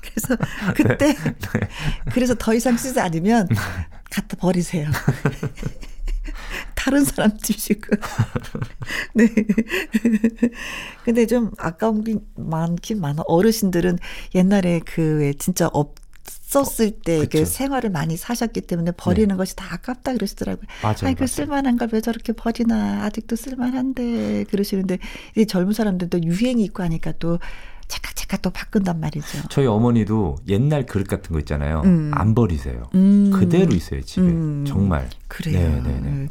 그래서 0.00 0.36
그때 0.74 1.12
네. 1.14 1.68
그래서 2.12 2.34
더 2.34 2.54
이상 2.54 2.76
쓰지 2.78 2.98
않으면 2.98 3.46
갖다 4.10 4.36
버리세요. 4.38 4.88
다른 6.74 7.04
사람 7.04 7.36
주시고. 7.38 7.96
네. 9.14 9.26
근데 11.04 11.26
좀 11.26 11.50
아까운 11.58 12.02
게 12.04 12.16
많긴 12.36 13.00
많아. 13.00 13.22
어르신들은 13.26 13.98
옛날에 14.34 14.80
그 14.80 15.18
왜 15.20 15.32
진짜 15.34 15.68
없었을 16.58 16.90
때그 16.90 17.22
그쵸. 17.28 17.38
네. 17.38 17.44
생활을 17.44 17.90
많이 17.90 18.16
사셨기 18.16 18.62
때문에 18.62 18.92
버리는 18.96 19.34
것이 19.36 19.56
다 19.56 19.66
아깝다 19.72 20.12
그러시더라고요. 20.14 20.66
맞아요, 20.82 20.96
아이, 21.04 21.14
그. 21.14 21.26
쓸만한 21.26 21.76
걸 21.78 21.92
왜 21.92 22.00
저렇게 22.00 22.32
버리나. 22.32 23.04
아직도 23.04 23.36
쓸만한데. 23.36 24.44
그러시는데 24.50 24.98
이제 25.34 25.44
젊은 25.44 25.72
사람들도 25.74 26.22
유행이 26.22 26.62
있고 26.64 26.82
하니까 26.82 27.12
또 27.18 27.38
착각착각 27.88 28.40
또 28.40 28.48
바꾼단 28.48 28.98
말이죠. 29.00 29.26
저희 29.50 29.66
어머니도 29.66 30.36
옛날 30.48 30.86
그릇 30.86 31.06
같은 31.06 31.32
거 31.34 31.38
있잖아요. 31.40 31.82
음. 31.84 32.10
안 32.14 32.34
버리세요. 32.34 32.84
음. 32.94 33.30
그대로 33.30 33.74
있어요, 33.74 34.00
집에. 34.02 34.22
음. 34.26 34.64
정말. 34.66 35.10
그래요. 35.28 35.82
네, 35.84 35.92
네, 35.92 36.00
네. 36.00 36.24
어, 36.24 36.28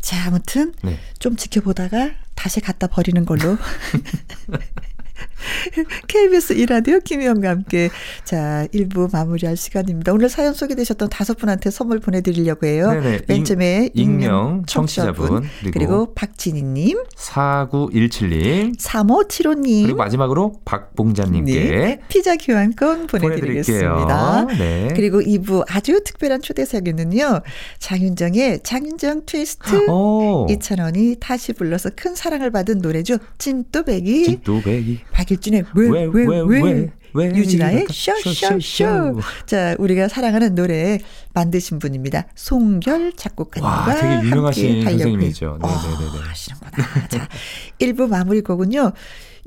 자, 0.00 0.28
아무튼 0.28 0.72
네. 0.82 0.98
좀 1.18 1.36
지켜보다가 1.36 2.12
다시 2.34 2.60
갖다 2.60 2.86
버리는 2.86 3.22
걸로. 3.26 3.58
KBS 6.08 6.52
이라디오 6.54 7.00
김희영과 7.00 7.48
함께 7.50 7.90
자 8.24 8.66
1부 8.72 9.12
마무리할 9.12 9.56
시간입니다. 9.56 10.12
오늘 10.12 10.28
사연 10.28 10.54
소개되셨던 10.54 11.08
다섯 11.10 11.36
분한테 11.38 11.70
선물 11.70 12.00
보내드리려고 12.00 12.66
해요. 12.66 12.90
네네. 12.90 13.20
맨 13.26 13.38
익- 13.38 13.44
처음에 13.44 13.90
익명 13.94 14.64
청취자분, 14.66 15.42
그리고, 15.60 15.70
그리고 15.72 16.14
박진희님, 16.14 16.98
4917님 17.16 18.78
3575님, 18.78 19.82
그리고 19.84 19.96
마지막으로 19.96 20.60
박봉자님께 20.64 21.52
네, 21.52 22.00
피자 22.08 22.36
교환권 22.36 23.06
보내드리겠습니다. 23.06 24.46
보내드릴게요. 24.46 24.58
네. 24.58 24.88
그리고 24.94 25.20
2부 25.20 25.64
아주 25.68 26.02
특별한 26.04 26.42
초대석에는요. 26.42 27.40
장윤정의 27.78 28.60
장윤정 28.62 29.22
트위스트 29.26 29.88
오. 29.90 30.46
이찬원이 30.50 31.16
다시 31.20 31.52
불러서 31.52 31.90
큰 31.96 32.14
사랑을 32.14 32.50
받은 32.50 32.78
노래죠. 32.78 33.18
찐또배기 33.38 34.24
진또배기. 34.24 35.00
박일준의 35.12 35.64
왜, 35.74 35.88
왜 36.12 36.24
왜 36.42 36.90
왜, 37.14 37.28
유진아의? 37.34 37.86
쇼쇼쇼 37.90 38.60
쇼. 38.60 39.20
자 39.46 39.74
우리가 39.78 40.06
사랑하는 40.08 40.54
노래 40.54 40.98
만드신 41.32 41.78
분입니다. 41.78 42.26
송결 42.34 43.14
작곡가님과 43.16 43.74
와, 43.74 43.94
되게 43.94 44.26
유명하신 44.26 44.82
선생님이죠. 44.84 45.46
해요. 45.46 45.58
네네 45.62 45.72
네네. 45.72 46.18
어, 46.18 46.28
하시는구나. 46.28 47.08
자 47.08 47.28
1부 47.80 48.08
마무리 48.08 48.42
곡은요. 48.42 48.92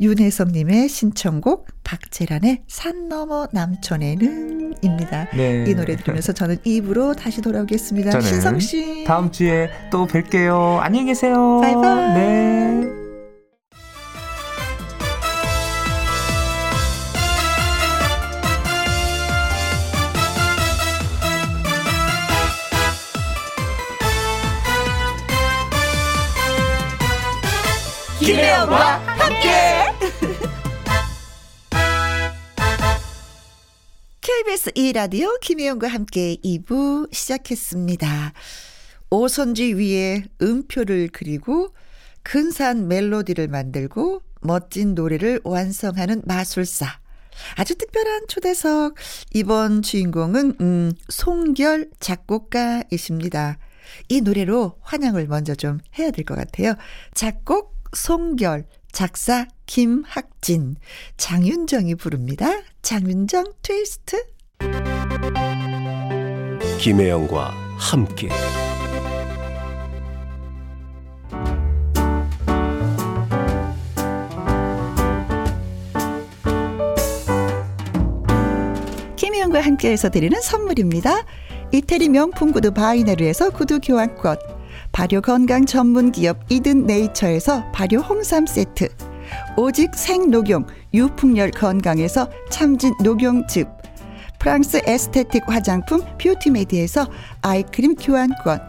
윤혜성님의 0.01 0.87
신청곡 0.89 1.67
박재란의 1.83 2.63
산 2.67 3.07
너머 3.09 3.47
남촌에는 3.51 4.75
입니다. 4.81 5.27
네. 5.35 5.65
이 5.67 5.75
노래 5.75 5.95
들으면서 5.97 6.31
저는 6.31 6.57
2부로 6.65 7.15
다시 7.15 7.41
돌아오겠습니다. 7.41 8.19
신성 8.21 8.59
씨. 8.59 9.03
다음 9.05 9.29
주에 9.31 9.69
또 9.91 10.07
뵐게요. 10.07 10.79
안녕히 10.79 11.07
계세요. 11.07 11.59
바이바이. 11.61 12.13
네. 12.13 13.08
김혜영과 28.29 28.97
함께. 28.99 29.49
KBS 34.21 34.71
2라디오 34.73 35.39
김혜영과 35.39 35.87
함께 35.87 36.35
2부 36.45 37.11
시작했습니다. 37.11 38.33
오선지 39.09 39.73
위에 39.73 40.25
음표를 40.43 41.09
그리고 41.11 41.73
근사한 42.21 42.87
멜로디를 42.87 43.47
만들고 43.47 44.21
멋진 44.41 44.93
노래를 44.93 45.41
완성하는 45.43 46.21
마술사. 46.25 46.85
아주 47.55 47.73
특별한 47.73 48.25
초대석. 48.27 48.93
이번 49.33 49.81
주인공은, 49.81 50.57
음, 50.61 50.91
송결 51.07 51.89
작곡가이십니다. 51.99 53.57
이 54.07 54.21
노래로 54.21 54.75
환영을 54.81 55.25
먼저 55.25 55.55
좀 55.55 55.79
해야 55.97 56.11
될 56.11 56.25
것 56.25 56.35
같아요. 56.35 56.75
작곡 57.15 57.78
박송결, 57.91 58.65
작사 58.91 59.47
김학진, 59.65 60.75
장윤정이 61.17 61.95
부릅니다. 61.95 62.61
장윤정 62.83 63.45
트위스트. 63.63 64.23
김혜영과 66.79 67.51
함께. 67.77 68.29
김혜영과 79.15 79.61
함께해서 79.61 80.09
드리는 80.09 80.39
선물입니다. 80.39 81.25
이태리 81.71 82.09
명품 82.09 82.51
구두 82.51 82.71
바이네르에서 82.71 83.49
구두 83.49 83.79
교환권. 83.79 84.58
발효 84.91 85.21
건강 85.21 85.65
전문 85.65 86.11
기업 86.11 86.39
이든 86.49 86.85
네이처에서 86.85 87.71
발효 87.71 87.99
홍삼 87.99 88.45
세트. 88.45 88.89
오직 89.57 89.93
생녹용 89.93 90.65
유풍열 90.93 91.51
건강에서 91.51 92.29
참진 92.49 92.93
녹용즙. 93.03 93.67
프랑스 94.39 94.81
에스테틱 94.85 95.43
화장품 95.47 96.01
뷰티메디에서 96.17 97.07
아이크림 97.41 97.95
교환권. 97.95 98.59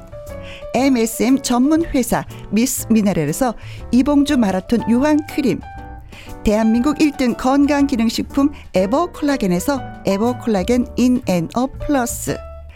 MSM 0.75 1.43
전문 1.43 1.85
회사 1.87 2.25
미스 2.51 2.87
미네랄에서 2.91 3.55
이봉주 3.93 4.37
마라톤 4.39 4.89
유황 4.89 5.18
크림. 5.29 5.61
대한민국 6.45 6.99
1등 6.99 7.37
건강기능식품 7.37 8.51
에버콜라겐에서 8.75 9.81
에버콜라겐 10.07 10.87
인앤업 10.97 11.66
플러스 11.66 12.37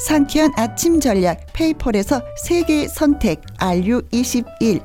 상쾌한 0.00 0.52
아침 0.56 0.98
전략 0.98 1.46
페이펄에서 1.52 2.22
세계 2.42 2.88
선택 2.88 3.42
RU21 3.58 4.82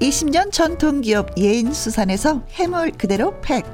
20년 0.00 0.52
전통기업 0.52 1.36
예인수산에서 1.36 2.42
해물 2.52 2.92
그대로 2.92 3.40
팩. 3.40 3.64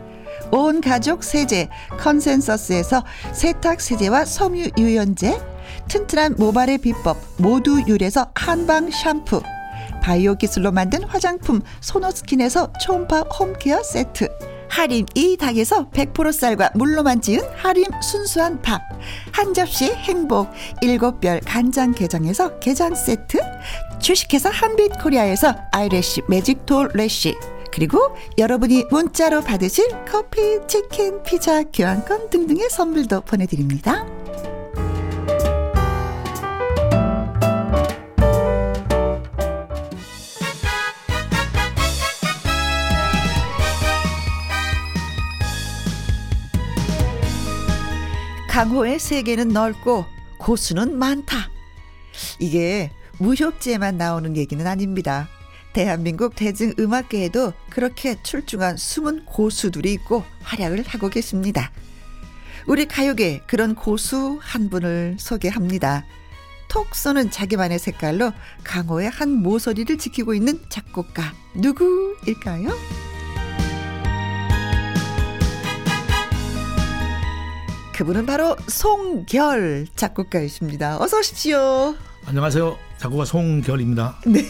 온 0.53 0.81
가족 0.81 1.22
세제 1.22 1.68
컨센서스에서 1.99 3.05
세탁 3.33 3.81
세제와 3.81 4.24
섬유 4.24 4.70
유연제. 4.78 5.39
튼튼한 5.89 6.37
모발의 6.39 6.78
비법 6.78 7.16
모두 7.37 7.83
유래서 7.87 8.31
한방 8.35 8.91
샴푸. 8.91 9.43
바이오 10.03 10.37
기술로 10.37 10.72
만든 10.72 11.05
화장품 11.05 11.61
소노스킨에서 11.81 12.72
초음파 12.81 13.20
홈케어 13.39 13.83
세트 13.83 14.28
하림 14.71 15.07
이 15.14 15.37
닭에서 15.37 15.91
100% 15.91 16.33
쌀과 16.33 16.71
물로만 16.75 17.21
지은 17.21 17.41
하림 17.57 17.85
순수한 18.03 18.62
밥. 18.62 18.81
한 19.33 19.53
접시 19.53 19.93
행복 19.93 20.49
일곱 20.81 21.21
별 21.21 21.41
간장 21.41 21.93
게장에서 21.93 22.59
게장 22.61 22.95
세트. 22.95 23.39
주식회사 23.99 24.49
한빛 24.49 25.03
코리아에서 25.03 25.55
아이래쉬 25.73 26.23
매직 26.29 26.64
톨 26.66 26.89
래쉬. 26.95 27.37
그리고 27.73 28.16
여러분이 28.39 28.87
문자로 28.91 29.43
받으실 29.43 29.89
커피, 30.09 30.59
치킨, 30.66 31.23
피자, 31.23 31.62
교환권 31.62 32.31
등등의 32.31 32.68
선물도 32.71 33.23
보내드립니다. 33.23 34.07
강호의 48.51 48.98
세계는 48.98 49.51
넓고 49.51 50.05
고수는 50.38 50.98
많다. 50.98 51.51
이게 52.40 52.90
무협지에만 53.18 53.96
나오는 53.96 54.36
얘기는 54.36 54.66
아닙니다. 54.66 55.28
대한민국 55.72 56.34
대중음악계에도 56.34 57.53
그렇게 57.70 58.20
출중한 58.24 58.76
숨은 58.76 59.24
고수들이 59.24 59.92
있고 59.92 60.24
활약을 60.42 60.84
하고 60.84 61.09
계십니다. 61.09 61.70
우리 62.66 62.86
가요계 62.86 63.42
그런 63.46 63.76
고수 63.76 64.40
한 64.42 64.68
분을 64.68 65.14
소개합니다. 65.20 66.05
톡 66.68 66.92
쏘는 66.92 67.30
자기만의 67.30 67.78
색깔로 67.78 68.32
강호의 68.64 69.11
한 69.11 69.30
모서리를 69.30 69.96
지키고 69.96 70.34
있는 70.34 70.61
작곡가 70.68 71.34
누구일까요? 71.55 73.09
그분은 78.01 78.24
바로 78.24 78.57
송결 78.66 79.86
작곡가이십니다. 79.94 80.96
어서 81.03 81.18
오십시오. 81.18 81.94
안녕하세요. 82.24 82.78
작곡가 82.96 83.26
송결입니다. 83.26 84.20
네. 84.26 84.40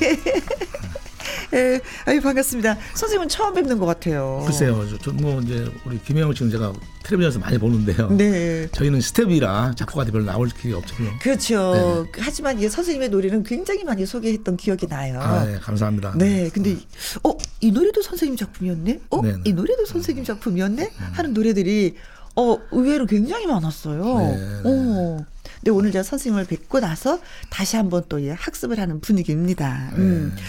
예, 1.53 1.81
아유 2.07 2.21
반갑습니다. 2.21 2.79
선생님은 2.95 3.29
처음 3.29 3.55
뵙는 3.55 3.81
것 3.81 3.87
같아요. 3.87 4.45
글쎄요, 4.47 4.87
저뭐 4.99 5.41
이제 5.41 5.69
우리 5.85 6.01
김혜영 6.01 6.33
씨는 6.33 6.53
제가 6.53 6.73
텔레비전에서 7.03 7.41
많이 7.41 7.59
보는데요. 7.59 8.09
네. 8.11 8.69
저희는 8.71 9.01
스텝이라 9.01 9.75
작곡가들 9.77 10.13
별로 10.13 10.27
나올 10.27 10.49
기회 10.49 10.73
없거든요. 10.75 11.11
그렇죠. 11.21 12.07
네. 12.15 12.21
하지만 12.23 12.61
이 12.61 12.69
선생님의 12.69 13.09
노래는 13.09 13.43
굉장히 13.43 13.83
많이 13.83 14.07
소개했던 14.07 14.59
기억이 14.59 14.87
나요. 14.87 15.19
아, 15.21 15.45
네, 15.45 15.59
감사합니다. 15.59 16.15
네, 16.17 16.51
근데 16.55 16.77
어 17.25 17.37
이 17.63 17.71
노래도 17.73 18.01
선생님 18.01 18.37
작품이었네. 18.39 19.01
어, 19.11 19.21
네네. 19.23 19.41
이 19.45 19.53
노래도 19.53 19.85
선생님 19.85 20.25
작품이었네. 20.25 20.83
음. 20.83 21.09
하는 21.13 21.35
노래들이 21.35 21.95
어, 22.37 22.59
의외로 22.71 23.07
굉장히 23.07 23.47
많았어요. 23.47 24.03
네. 24.05 24.61
어. 24.65 25.25
근데 25.57 25.71
오늘 25.73 25.93
제가 25.93 26.03
선생님을 26.03 26.47
뵙고 26.47 26.81
나서 26.81 27.19
다시 27.51 27.77
한번 27.77 28.05
또 28.09 28.19
학습을 28.35 28.79
하는 28.79 29.01
분위기입니다. 29.01 29.91
음. 29.97 30.33
네. 30.35 30.43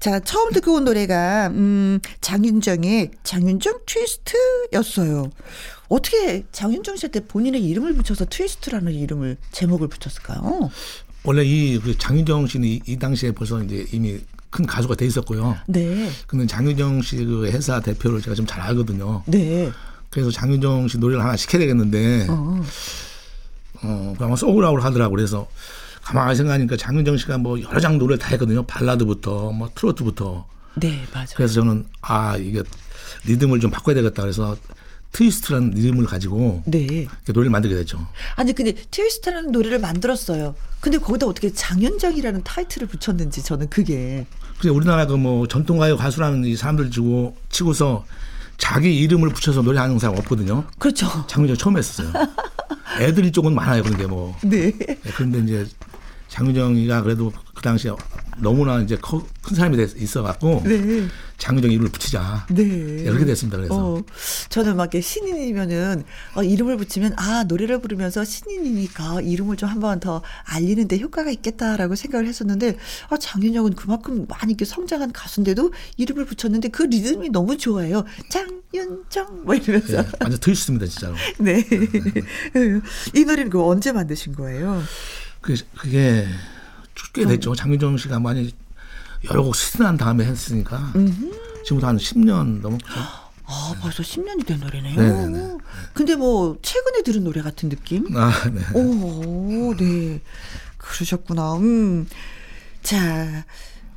자, 0.00 0.20
처음 0.20 0.52
듣고 0.52 0.74
온 0.74 0.84
노래가, 0.84 1.48
음, 1.48 2.00
장윤정의 2.20 3.12
장윤정 3.24 3.80
트위스트였어요. 3.86 5.30
어떻게 5.88 6.44
장윤정 6.52 6.96
씨한테 6.96 7.20
본인의 7.20 7.64
이름을 7.64 7.94
붙여서 7.94 8.26
트위스트라는 8.26 8.92
이름을, 8.92 9.36
제목을 9.52 9.88
붙였을까요? 9.88 10.70
원래 11.24 11.44
이그 11.44 11.96
장윤정 11.98 12.46
씨는 12.46 12.68
이, 12.68 12.80
이 12.86 12.98
당시에 12.98 13.32
벌써 13.32 13.62
이제 13.62 13.86
이미 13.92 14.18
큰 14.50 14.66
가수가 14.66 14.94
돼 14.96 15.06
있었고요. 15.06 15.56
네. 15.66 16.08
근데 16.26 16.46
장윤정 16.46 17.02
씨 17.02 17.16
그 17.24 17.46
회사 17.46 17.80
대표를 17.80 18.20
제가 18.20 18.34
좀 18.34 18.46
잘 18.46 18.60
알거든요. 18.62 19.22
네. 19.26 19.70
그래서 20.16 20.30
장윤정 20.30 20.88
씨 20.88 20.96
노래를 20.96 21.22
하나 21.22 21.36
시켜야 21.36 21.60
되겠는데 21.60 22.26
어, 22.30 22.62
어 23.82 24.14
그냥 24.16 24.34
소울아웃 24.34 24.82
하더라고 24.82 25.14
그래서 25.14 25.46
가만히 26.02 26.34
생각하니까 26.34 26.78
장윤정 26.78 27.18
씨가 27.18 27.36
뭐 27.36 27.60
여러 27.60 27.78
장 27.80 27.98
노래를 27.98 28.18
다 28.18 28.28
했거든요. 28.30 28.62
발라드부터 28.62 29.52
뭐 29.52 29.70
트로트부터. 29.74 30.46
네, 30.76 31.04
맞아요. 31.12 31.26
그래서 31.36 31.52
저는 31.52 31.84
아 32.00 32.34
이게 32.38 32.62
리듬을 33.26 33.60
좀 33.60 33.70
바꿔야 33.70 33.94
되겠다 33.94 34.22
그래서 34.22 34.56
트위스트라는 35.12 35.72
리듬을 35.72 36.06
가지고 36.06 36.62
네. 36.64 37.06
노래를 37.28 37.50
만들게 37.50 37.74
됐죠. 37.74 38.06
아니 38.36 38.54
근데 38.54 38.72
트위스트라는 38.90 39.52
노래를 39.52 39.80
만들었어요. 39.80 40.54
근데 40.80 40.96
거기다 40.96 41.26
어떻게 41.26 41.52
장윤정이라는 41.52 42.42
타이틀을 42.42 42.88
붙였는지 42.88 43.42
저는 43.42 43.68
그게. 43.68 44.24
그래 44.60 44.70
우리나라 44.70 45.04
그 45.06 45.18
뭐 45.18 45.46
전통가요 45.46 45.98
가수라는 45.98 46.46
이 46.46 46.56
사람들 46.56 46.90
치고 46.90 47.36
치고서 47.50 48.06
자기 48.58 48.98
이름을 49.00 49.30
붙여서 49.30 49.62
노래하는 49.62 49.98
사람 49.98 50.16
없거든요. 50.18 50.64
그렇죠. 50.78 51.06
장윤정 51.26 51.56
처음 51.56 51.76
했었어요. 51.78 52.12
애들이 53.00 53.30
조금 53.32 53.54
많아요. 53.54 53.82
그런데 53.82 54.06
뭐. 54.06 54.36
네. 54.42 54.72
네. 54.72 54.98
그런데 55.14 55.38
이제 55.40 55.66
장윤정이가 56.28 57.02
그래도 57.02 57.32
그 57.54 57.62
당시에 57.62 57.92
너무나 58.38 58.80
이제 58.80 58.98
큰 59.00 59.54
사람이 59.54 59.76
돼 59.76 59.86
있어갖고 59.96 60.62
네. 60.64 61.06
장윤정 61.38 61.70
이름을 61.70 61.90
붙이자. 61.90 62.46
네. 62.50 62.62
이렇게 62.62 63.24
됐습니다. 63.24 63.56
그래서 63.56 63.74
어, 63.74 64.02
저는 64.48 64.76
막 64.76 64.90
신인이면은 65.00 66.04
어, 66.34 66.42
이름을 66.42 66.76
붙이면 66.76 67.14
아 67.16 67.44
노래를 67.44 67.80
부르면서 67.80 68.24
신인이니까 68.24 69.20
이름을 69.22 69.56
좀 69.56 69.68
한번 69.68 70.00
더 70.00 70.22
알리는데 70.44 70.98
효과가 70.98 71.30
있겠다라고 71.30 71.94
생각을 71.94 72.26
했었는데 72.26 72.76
아, 73.08 73.16
장윤정은 73.16 73.74
그만큼 73.74 74.26
많이 74.28 74.52
이렇게 74.52 74.64
성장한 74.64 75.12
가수인데도 75.12 75.72
이름을 75.96 76.24
붙였는데 76.24 76.68
그 76.68 76.84
리듬이 76.84 77.30
너무 77.30 77.56
좋아요. 77.56 78.04
장윤정 78.30 79.44
뭐 79.44 79.54
이러면서. 79.54 80.02
네, 80.02 80.08
완전 80.20 80.40
들으셨습니다 80.40 80.86
진짜로. 80.86 81.14
네. 81.38 81.64
이 83.14 83.24
노래는 83.24 83.50
그 83.50 83.62
언제 83.62 83.92
만드신 83.92 84.34
거예요? 84.34 84.82
그게, 85.46 85.62
그게 85.76 86.26
꽤 87.12 87.24
됐죠. 87.24 87.54
장윤정 87.54 87.98
씨가 87.98 88.18
많이 88.18 88.52
여러 89.30 89.42
곡 89.42 89.54
시즌한 89.54 89.96
다음에 89.96 90.24
했으니까 90.24 90.92
지금부터 91.64 91.86
한 91.86 91.96
10년 91.96 92.60
넘었죠. 92.60 92.84
아, 93.48 93.74
벌써 93.80 94.02
10년이 94.02 94.44
된 94.44 94.58
노래네요. 94.58 95.00
네네네. 95.00 95.38
네, 95.38 95.46
네. 95.46 95.58
근데 95.94 96.16
뭐 96.16 96.58
최근에 96.62 97.02
들은 97.02 97.22
노래 97.22 97.42
같은 97.42 97.68
느낌? 97.68 98.04
아, 98.16 98.32
네. 98.50 98.60
오, 98.74 99.72
네. 99.76 100.20
그러셨구나. 100.78 101.54
음. 101.58 102.08
자, 102.82 103.44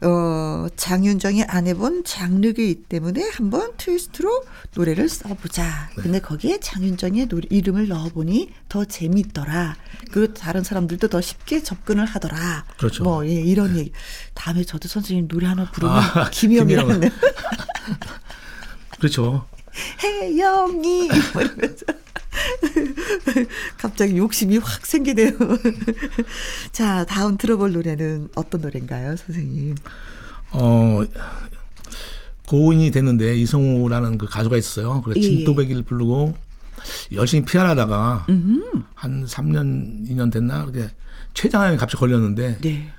어, 0.02 0.68
장윤정이 0.76 1.43
안 1.43 1.68
해본 1.68 2.04
장르기 2.06 2.84
때문에 2.88 3.30
한번 3.34 3.74
트위스트로 3.78 4.43
노래를 4.76 5.10
써보자. 5.10 5.89
네. 5.97 6.02
근데 6.02 6.20
거기에 6.20 6.60
장윤정의 6.60 7.28
노래, 7.28 7.47
이름을 7.50 7.89
넣어보니 7.89 8.52
더 8.70 8.86
재밌더라. 8.86 9.76
그 10.12 10.34
다른 10.34 10.64
사람들도 10.64 11.10
더 11.10 11.20
쉽게 11.20 11.64
접근을 11.64 12.06
하더라. 12.06 12.66
그렇죠. 12.78 13.04
뭐, 13.04 13.26
예, 13.28 13.32
이런 13.34 13.74
네. 13.74 13.80
얘기. 13.80 13.91
다음에 14.34 14.64
저도 14.64 14.88
선생님 14.88 15.28
노래 15.28 15.47
하나 15.47 15.70
부르면 15.70 15.95
아, 15.95 16.30
김영이라는. 16.32 17.10
그렇죠. 19.00 19.47
혜영이 20.04 21.06
이러면서 21.06 21.86
갑자기 23.78 24.18
욕심이 24.18 24.58
확 24.58 24.86
생기네요. 24.86 25.32
자, 26.72 27.06
다음 27.06 27.38
들어볼 27.38 27.74
노래는 27.74 28.30
어떤 28.36 28.62
노래인가요, 28.62 29.16
선생님? 29.16 29.76
어, 30.52 31.04
고인이 32.48 32.92
됐는데 32.92 33.36
이성우라는 33.38 34.18
그 34.18 34.26
가수가 34.26 34.58
있었어요. 34.58 35.02
그래 35.04 35.16
예, 35.18 35.22
예. 35.22 35.24
진또배기를 35.24 35.84
부르고 35.84 36.36
열심히 37.12 37.46
피아하다가 37.46 38.26
한 38.96 39.26
3년, 39.26 40.10
2년 40.10 40.32
됐나? 40.32 40.66
그렇게 40.66 40.90
췌장암이 41.34 41.78
갑자기 41.78 42.00
걸렸는데 42.00 42.58
네. 42.62 42.92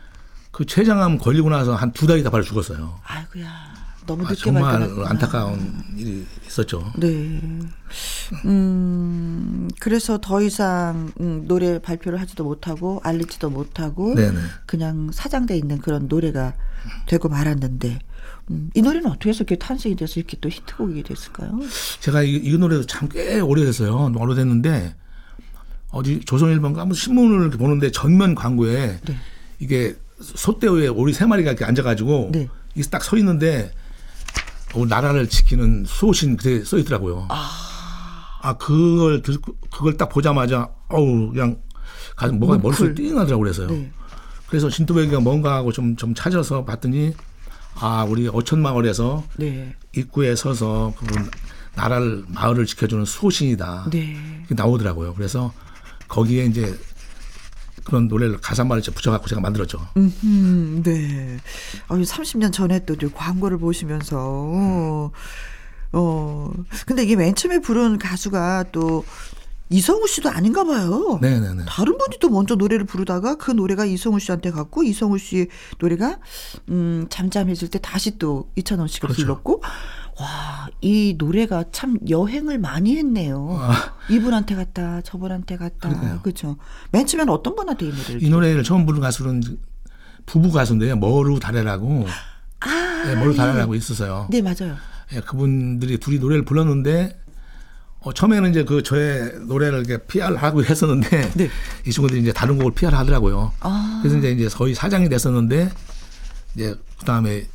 그 0.51 0.65
췌장암 0.65 1.19
걸리고 1.19 1.49
나서 1.51 1.75
한 1.75 1.93
두달 1.93 2.19
있다 2.19 2.31
바로 2.31 2.43
죽었어요. 2.43 3.01
아이고야. 3.05 3.70
너무 4.11 4.23
늦게 4.23 4.33
아, 4.33 4.35
정말 4.45 4.63
발견했구나. 4.65 5.09
안타까운 5.11 5.73
일이 5.97 6.27
있었죠. 6.49 6.93
네. 6.99 7.41
음, 8.45 9.69
그래서 9.79 10.19
더 10.21 10.43
이상 10.43 11.13
음, 11.21 11.45
노래 11.47 11.79
발표를 11.81 12.21
하지도 12.21 12.43
못하고 12.45 13.01
알리지도 13.05 13.51
못하고 13.51 14.15
네네. 14.15 14.39
그냥 14.67 15.11
사장돼 15.13 15.57
있는 15.57 15.79
그런 15.79 16.09
노래가 16.09 16.55
되고 17.07 17.29
말았는데 17.29 17.99
음, 18.51 18.71
이 18.75 18.83
노래는 18.83 19.09
어떻게 19.09 19.29
해서 19.31 19.39
이렇게 19.39 19.57
탄생이 19.57 19.95
돼서 19.97 20.19
이렇게 20.19 20.37
또 20.41 20.49
히트곡이 20.49 21.03
됐을까요? 21.05 21.61
제가 22.01 22.23
이, 22.23 22.35
이 22.35 22.59
노래도 22.59 22.85
참 22.87 23.09
꽤 23.09 23.39
오래됐어요. 23.41 24.13
오래됐는데 24.17 24.95
어디 25.91 26.21
조선일보인가 26.21 26.83
아무 26.83 26.95
신문을 26.95 27.51
보는데 27.51 27.91
전면 27.93 28.35
광고에 28.35 28.99
네. 29.05 29.17
이게 29.61 29.97
소떼 30.21 30.69
위에 30.69 30.89
오리 30.89 31.13
세 31.13 31.27
마리가 31.27 31.51
이렇게 31.51 31.65
앉아가지고 31.65 32.31
네. 32.33 32.49
이게 32.75 32.89
딱서 32.89 33.17
있는데 33.17 33.73
어, 33.75 33.80
나라를 34.75 35.29
지키는 35.29 35.85
수호신 35.87 36.37
그게 36.37 36.65
써 36.65 36.79
있더라고요. 36.79 37.27
아. 37.29 37.51
아 38.43 38.55
그걸 38.55 39.21
듣고 39.23 39.55
그걸 39.71 39.97
딱 39.97 40.09
보자마자 40.09 40.69
어우 40.89 41.33
그냥 41.33 41.59
가슴 42.17 42.39
뭐가 42.39 42.59
머릿속에 42.59 42.95
띵하더라고 42.95 43.43
그래서요. 43.43 43.69
네. 43.69 43.91
그래서 44.49 44.71
진또배기가 44.71 45.21
뭔가 45.21 45.55
하고 45.57 45.73
좀 45.73 45.97
좀 45.97 46.15
찾아서 46.15 46.65
봤더니 46.65 47.15
아 47.75 48.05
우리 48.09 48.29
어촌마을에서 48.29 49.25
네. 49.37 49.75
입구에 49.95 50.35
서서 50.37 50.95
그분 50.99 51.31
나라를 51.75 52.25
마을을 52.29 52.67
지켜주는 52.67 53.05
수호신이다. 53.05 53.91
네. 53.91 54.17
나오더라고요. 54.51 55.15
그래서 55.15 55.53
거기에 56.09 56.47
이제 56.47 56.77
그런 57.91 58.07
노래를 58.07 58.41
가사말을 58.41 58.83
붙여갖고 58.83 59.27
제가 59.27 59.41
만들었죠. 59.41 59.85
음, 59.97 60.83
네. 60.85 61.39
아유, 61.89 62.03
30년 62.03 62.53
전에 62.53 62.85
또 62.87 62.95
광고를 63.13 63.59
보시면서, 63.59 65.11
어, 65.93 66.53
근데 66.87 67.03
이게 67.03 67.17
맨 67.17 67.35
처음에 67.35 67.59
부른 67.59 67.99
가수가 67.99 68.67
또 68.71 69.05
이성우 69.71 70.07
씨도 70.07 70.31
아닌가 70.31 70.65
봐요. 70.65 71.19
네네네. 71.21 71.65
다른 71.69 71.97
분이 71.97 72.19
또 72.21 72.29
먼저 72.29 72.57
노래를 72.57 72.85
부르다가 72.87 73.37
그 73.37 73.51
노래가 73.53 73.85
이성우 73.85 74.19
씨한테 74.19 74.51
갔고 74.51 74.83
이성우 74.83 75.19
씨 75.19 75.49
노래가 75.79 76.19
음 76.69 77.07
잠잠해질 77.09 77.71
때 77.71 77.79
다시 77.81 78.19
또 78.19 78.51
이찬원 78.57 78.89
씨가 78.89 79.07
그렇죠. 79.09 79.23
불렀고 79.23 79.63
와, 80.21 80.69
이 80.83 81.15
노래가 81.17 81.65
참 81.73 81.99
여행을 82.09 82.59
많이 82.59 82.97
했네요. 82.97 83.57
아. 83.59 83.95
이분한테 84.11 84.55
갔다, 84.55 85.01
저분한테 85.01 85.57
갔다. 85.57 86.21
그렇죠. 86.21 86.59
맨 86.93 87.07
처음엔 87.07 87.31
어떤 87.31 87.57
분한테 87.57 87.87
이 87.87 87.89
노래를? 87.89 88.23
이 88.23 88.29
노래를 88.29 88.63
처음 88.63 88.85
부른 88.85 89.01
가수는 89.01 89.43
부부 90.27 90.53
가수인데요. 90.53 90.97
머루 90.97 91.41
다래라고. 91.41 92.07
아, 92.61 93.03
네, 93.07 93.17
머루 93.17 93.35
다래라고 93.35 93.75
예. 93.75 93.79
있었어요. 93.79 94.29
네, 94.31 94.43
맞아요. 94.43 94.77
네, 95.11 95.21
그분들이 95.23 95.97
둘이 95.97 96.19
노래를 96.19 96.45
불렀는데 96.45 97.19
어, 98.01 98.13
처음에는 98.13 98.51
이제 98.51 98.65
그 98.65 98.83
저의 98.83 99.33
노래를 99.47 99.87
이렇게 99.87 100.05
PR 100.05 100.35
하고 100.35 100.63
했었는데 100.63 101.31
네. 101.37 101.49
이 101.87 101.91
친구들이 101.91 102.21
이제 102.21 102.33
다른 102.33 102.57
곡을 102.59 102.73
PR 102.73 102.95
하더라고요. 102.95 103.53
아. 103.61 104.01
그래서 104.03 104.19
이제 104.19 104.33
이제 104.33 104.49
거의 104.49 104.75
사장이 104.75 105.09
됐었는데 105.09 105.71
이제 106.55 106.75
그 106.99 107.05
다음에 107.07 107.47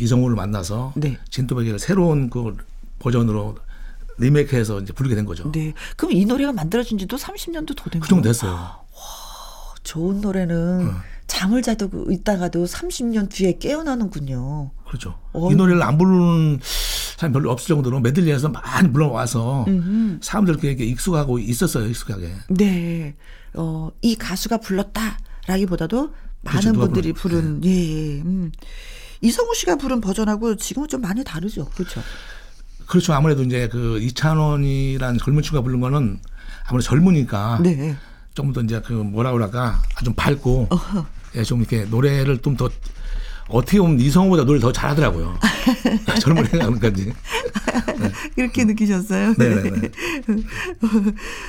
이성우를 0.00 0.34
만나서 0.36 0.92
네. 0.96 1.18
진또배기를 1.30 1.78
새로운 1.78 2.30
그 2.30 2.56
버전으로 2.98 3.56
리메이크해서 4.18 4.80
이제 4.80 4.92
부르게 4.92 5.14
된 5.14 5.24
거죠. 5.24 5.50
네. 5.52 5.72
그럼 5.96 6.12
이 6.12 6.24
노래가 6.24 6.52
만들어진 6.52 6.98
지도 6.98 7.16
30년도 7.16 7.76
더 7.76 7.84
된 7.90 8.00
거예요? 8.00 8.00
그 8.00 8.08
정도 8.08 8.22
됐어요. 8.28 8.52
와, 8.52 8.84
좋은 9.82 10.20
노래는 10.20 10.88
어. 10.88 10.92
잠을 11.26 11.62
자도 11.62 11.88
있다가도 12.10 12.64
30년 12.64 13.30
뒤에 13.30 13.58
깨어나는군요. 13.58 14.72
그렇죠. 14.86 15.18
어. 15.32 15.50
이 15.50 15.54
노래를 15.54 15.82
안 15.82 15.96
부르는 15.96 16.58
사람이 17.16 17.32
별로 17.32 17.50
없을 17.52 17.68
정도로 17.68 18.00
메들리에서 18.00 18.48
많이 18.48 18.90
불러와서 18.92 19.64
사람들에게 20.20 20.84
익숙하고 20.84 21.38
있었어요, 21.38 21.86
익숙하게. 21.88 22.32
네. 22.50 23.14
어, 23.54 23.90
이 24.02 24.16
가수가 24.16 24.58
불렀다라기보다도 24.58 26.10
그렇죠, 26.46 26.68
많은 26.72 26.80
분들이 26.80 27.12
부른, 27.12 27.60
네. 27.60 27.68
예. 27.68 28.20
음. 28.22 28.50
이성우 29.20 29.54
씨가 29.54 29.76
부른 29.76 30.00
버전하고 30.00 30.56
지금은 30.56 30.88
좀 30.88 31.00
많이 31.00 31.22
다르죠. 31.24 31.66
그렇죠. 31.74 32.02
그렇죠. 32.86 33.12
아무래도 33.12 33.42
이제 33.42 33.68
그 33.68 34.00
이찬원이란 34.00 35.18
젊은 35.18 35.42
친구가 35.42 35.62
부른 35.62 35.80
거는 35.80 36.20
아무래도 36.66 36.82
젊으니까 36.88 37.60
네. 37.62 37.96
좀더 38.34 38.62
이제 38.62 38.80
그 38.80 38.92
뭐라 38.92 39.32
그럴까 39.32 39.82
좀 40.04 40.14
밝고 40.14 40.68
예, 41.36 41.42
좀 41.42 41.60
이렇게 41.60 41.84
노래를 41.84 42.38
좀 42.38 42.56
더 42.56 42.68
어떻게 43.50 43.80
보면 43.80 43.98
이성우보다 44.00 44.44
노래를 44.44 44.60
더 44.60 44.72
잘하더라고요. 44.72 45.36
젊은 46.20 46.46
애가 46.46 46.70
그런지. 46.70 47.06
네. 47.06 47.12
그렇게 48.34 48.64
느끼셨어요? 48.64 49.34
네네. 49.34 49.62
네, 49.62 49.70
네. 49.80 49.90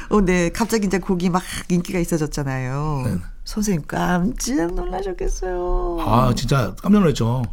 어, 0.10 0.22
네. 0.22 0.50
갑자기 0.50 0.88
이제 0.88 0.98
곡이 0.98 1.30
막 1.30 1.44
인기가 1.70 2.00
있어졌잖아요. 2.00 3.04
네. 3.06 3.18
선생님 3.46 3.86
깜짝 3.88 4.74
놀라셨겠어요. 4.74 5.98
아, 6.02 6.34
진짜 6.36 6.74
깜짝 6.82 7.00
놀랐죠. 7.00 7.44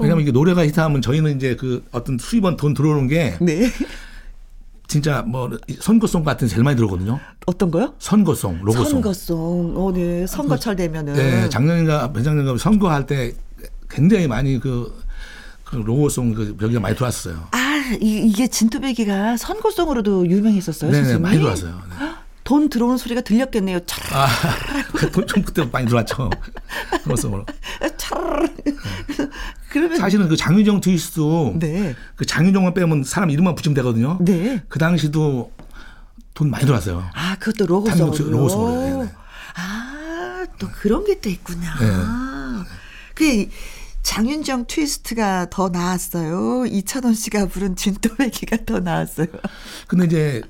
왜냐면 0.00 0.22
이게 0.22 0.32
노래가 0.32 0.64
히트하면 0.64 1.02
저희는 1.02 1.36
이제 1.36 1.56
그 1.56 1.84
어떤 1.92 2.18
수입원 2.18 2.56
돈 2.56 2.74
들어오는 2.74 3.06
게 3.06 3.36
네. 3.40 3.70
진짜 4.90 5.22
뭐 5.22 5.48
선거송 5.78 6.24
같은 6.24 6.48
제일 6.48 6.64
많이 6.64 6.74
들어오거든요. 6.74 7.20
어떤 7.46 7.70
거요? 7.70 7.94
선거송, 8.00 8.58
로고송. 8.62 8.84
선거송. 8.86 9.74
어, 9.76 9.92
네. 9.92 10.26
선거철 10.26 10.74
되면은. 10.74 11.12
네, 11.12 11.48
작년인가 11.48 12.12
배작년인가 12.12 12.58
선거할 12.58 13.06
때 13.06 13.32
굉장히 13.88 14.26
많이 14.26 14.58
그, 14.58 14.92
그 15.62 15.76
로고송 15.76 16.34
그 16.34 16.56
벽이 16.56 16.80
많이 16.80 16.96
들어왔어요. 16.96 17.48
아, 17.52 17.96
이, 18.00 18.32
게 18.32 18.48
진토배기가 18.48 19.36
선거송으로도 19.36 20.26
유명했었어요. 20.28 20.90
네, 20.90 21.02
네 21.02 21.18
많이 21.18 21.38
들어왔어요. 21.38 21.70
네. 21.88 22.06
돈 22.50 22.68
들어오는 22.68 22.98
소리가 22.98 23.20
들렸겠네요. 23.20 23.78
아, 24.12 24.26
그돈 24.92 25.44
그때 25.44 25.64
많이 25.70 25.86
들어왔죠. 25.86 26.30
그것으로. 27.04 27.46
그러면 29.68 29.96
사실은 29.96 30.28
그 30.28 30.36
장윤정 30.36 30.80
트위스트도 30.80 31.54
네. 31.60 31.94
그 32.16 32.26
장윤정만 32.26 32.74
빼면 32.74 33.04
사람 33.04 33.30
이름만 33.30 33.54
붙이면 33.54 33.76
되거든요. 33.76 34.18
네. 34.20 34.64
그 34.68 34.80
당시도 34.80 35.52
돈 36.34 36.50
많이 36.50 36.64
들어왔어요. 36.64 37.08
아, 37.14 37.36
그것도 37.36 37.66
로고송으로. 37.68 38.30
로고송으로. 38.30 38.80
네, 38.80 39.04
네. 39.04 39.12
아, 39.54 40.44
또 40.58 40.66
그런 40.72 41.04
게 41.04 41.20
또 41.20 41.30
있구나. 41.30 41.78
네. 41.78 41.86
그 43.14 43.48
장윤정 44.02 44.64
트위스트가 44.66 45.46
더 45.50 45.68
나았어요. 45.68 46.66
이찬원 46.66 47.14
씨가 47.14 47.46
부른 47.46 47.76
진또배기가 47.76 48.64
더 48.66 48.80
나았어요. 48.80 49.28
근데 49.86 50.06
이제 50.06 50.42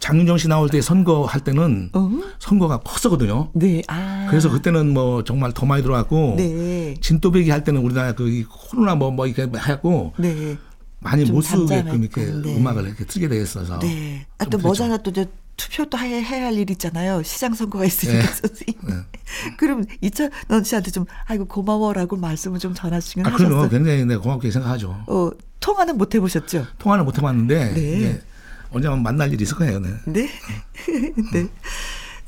장윤정 0.00 0.38
씨 0.38 0.48
나올 0.48 0.68
때 0.68 0.80
선거할 0.80 1.42
때는 1.42 1.90
어? 1.92 2.10
선거가 2.38 2.78
컸었거든요. 2.78 3.50
네. 3.52 3.82
아. 3.86 4.26
그래서 4.28 4.50
그때는 4.50 4.92
뭐 4.92 5.22
정말 5.22 5.52
더 5.52 5.66
많이 5.66 5.82
들어왔고 5.82 6.34
네. 6.38 6.94
진또배기 7.00 7.50
할 7.50 7.62
때는 7.62 7.82
우리나라 7.82 8.12
그 8.12 8.44
코로나 8.48 8.94
뭐뭐 8.94 9.14
뭐 9.14 9.26
이렇게 9.26 9.46
하고 9.58 10.12
네. 10.18 10.56
많이 11.00 11.24
못 11.24 11.42
쓰게끔 11.42 12.02
이렇게 12.02 12.24
네. 12.24 12.56
음악을 12.56 12.86
이렇게 12.86 13.04
틀게 13.04 13.28
돼 13.28 13.40
있어서. 13.40 13.78
네. 13.78 14.26
아, 14.38 14.46
또 14.46 14.58
뭐잖아 14.58 14.96
또 14.98 15.12
투표도 15.56 15.98
해야, 15.98 16.22
해야 16.22 16.46
할일 16.46 16.70
있잖아요. 16.70 17.22
시장 17.22 17.52
선거가 17.52 17.84
있으니까 17.84 18.22
네. 18.22 18.26
선생님. 18.26 18.80
네. 18.88 18.94
그럼 19.58 19.84
이찬원 20.00 20.64
씨한테 20.64 20.90
좀 20.90 21.04
아이고 21.26 21.44
고마워라고 21.44 22.16
말씀을 22.16 22.58
좀 22.58 22.72
전하시면 22.72 23.26
아, 23.26 23.34
하셨어요. 23.34 23.68
굉장히 23.68 24.06
네, 24.06 24.16
고맙게 24.16 24.50
생각하죠. 24.50 25.04
어, 25.06 25.30
통화는 25.60 25.98
못 25.98 26.14
해보셨죠? 26.14 26.66
통화는 26.78 27.04
못 27.04 27.18
해봤는데 27.18 27.74
네. 27.74 28.22
언제 28.72 28.88
한번 28.88 29.02
만날 29.02 29.32
일이 29.32 29.42
있을 29.42 29.56
거예요. 29.56 29.80
네. 29.80 29.90
네. 30.06 30.28
네. 31.32 31.48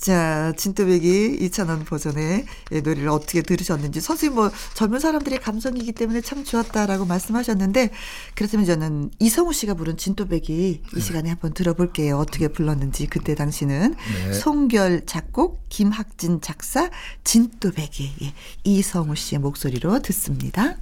자, 0.03 0.53
진또배기 0.57 1.39
2,000원 1.43 1.87
버전의 1.87 2.45
노래를 2.83 3.09
어떻게 3.09 3.41
들으셨는지. 3.41 4.01
선생님 4.01 4.35
뭐 4.35 4.51
젊은 4.75 4.99
사람들의 4.99 5.39
감성이기 5.41 5.93
때문에 5.93 6.21
참 6.23 6.43
좋았다라고 6.43 7.05
말씀하셨는데, 7.05 7.91
그렇다면 8.35 8.67
저는 8.67 9.11
이성우 9.21 9.53
씨가 9.53 9.75
부른 9.75 9.97
진또배기 9.97 10.71
이 10.71 10.83
네. 10.93 11.01
시간에 11.01 11.31
한번 11.31 11.55
들어볼게요. 11.55 12.19
어떻게 12.19 12.49
불렀는지. 12.49 13.07
그때 13.07 13.37
당시는. 13.37 13.95
네. 13.95 14.33
송결 14.33 15.07
작곡, 15.07 15.69
김학진 15.69 16.41
작사, 16.41 16.91
진또배기. 17.23 18.13
예, 18.23 18.35
이성우 18.65 19.15
씨의 19.15 19.39
목소리로 19.39 20.03
듣습니다. 20.03 20.79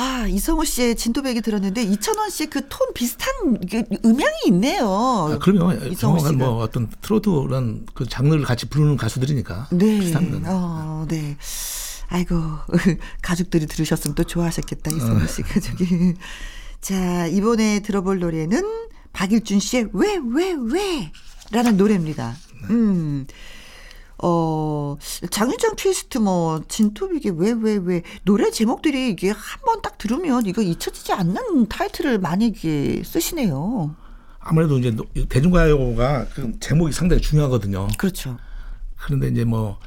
아, 0.00 0.26
이성우 0.28 0.64
씨의 0.64 0.94
진도백이 0.94 1.40
들었는데 1.40 1.82
이천원 1.82 2.30
씨의 2.30 2.50
그 2.50 2.68
톤 2.68 2.92
비슷한 2.94 3.58
그 3.68 3.82
음향이 4.04 4.36
있네요. 4.46 4.86
아, 4.86 5.38
그럼요. 5.38 5.72
이성우 5.88 6.20
씨가 6.20 6.32
뭐 6.32 6.62
어떤 6.62 6.88
트로트란 7.02 7.86
그 7.94 8.06
장르를 8.08 8.44
같이 8.44 8.66
부르는 8.66 8.96
가수들이니까 8.96 9.68
네. 9.72 9.98
비슷한 9.98 10.42
어, 10.46 11.04
네. 11.08 11.36
아이고 12.10 12.36
가족들이 13.22 13.66
들으셨으면 13.66 14.14
또 14.14 14.22
좋아하셨겠다 14.22 14.92
이성우 14.94 15.24
어. 15.24 15.26
씨가 15.26 15.58
저기. 15.60 16.14
자 16.80 17.26
이번에 17.26 17.80
들어볼 17.80 18.20
노래는 18.20 18.62
박일준 19.12 19.58
씨의 19.58 19.88
왜 19.94 20.16
왜 20.32 20.54
왜, 20.70 21.12
라는 21.50 21.76
노래입니다. 21.76 22.36
네. 22.68 23.24
음. 24.18 24.24
어, 24.24 24.96
장윤정 25.30 25.76
퀴스트 25.76 26.18
뭐, 26.18 26.62
진토비게 26.68 27.30
왜, 27.36 27.52
왜, 27.52 27.76
왜, 27.76 28.02
노래 28.24 28.50
제목들이 28.50 29.10
이게 29.10 29.30
한 29.30 29.38
번 29.64 29.80
딱 29.82 29.96
들으면 29.98 30.44
이거 30.46 30.60
잊혀지지 30.62 31.12
않는 31.12 31.68
타이틀을 31.68 32.18
많이 32.18 32.46
이게 32.48 33.02
쓰시네요. 33.04 33.94
아무래도 34.40 34.78
이제 34.78 34.96
대중가요가 35.28 36.26
그 36.34 36.52
제목이 36.58 36.92
상당히 36.92 37.20
중요하거든요. 37.22 37.86
그렇죠. 37.98 38.36
그런데 38.96 39.28
이제 39.28 39.44
뭐, 39.44 39.78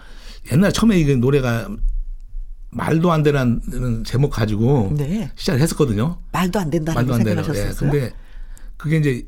옛날 0.51 0.71
처음에 0.71 0.97
이게 0.97 1.15
노래가 1.15 1.67
말도 2.69 3.11
안 3.11 3.21
되는 3.23 3.59
제목 4.05 4.29
가지고 4.29 4.93
네. 4.95 5.29
시작을 5.35 5.59
했었거든요. 5.61 6.19
말도 6.31 6.57
안 6.59 6.69
된다는 6.69 7.05
생각하셨어요. 7.05 7.69
예. 7.69 7.73
근데 7.91 8.13
그게 8.77 8.97
이제 8.97 9.27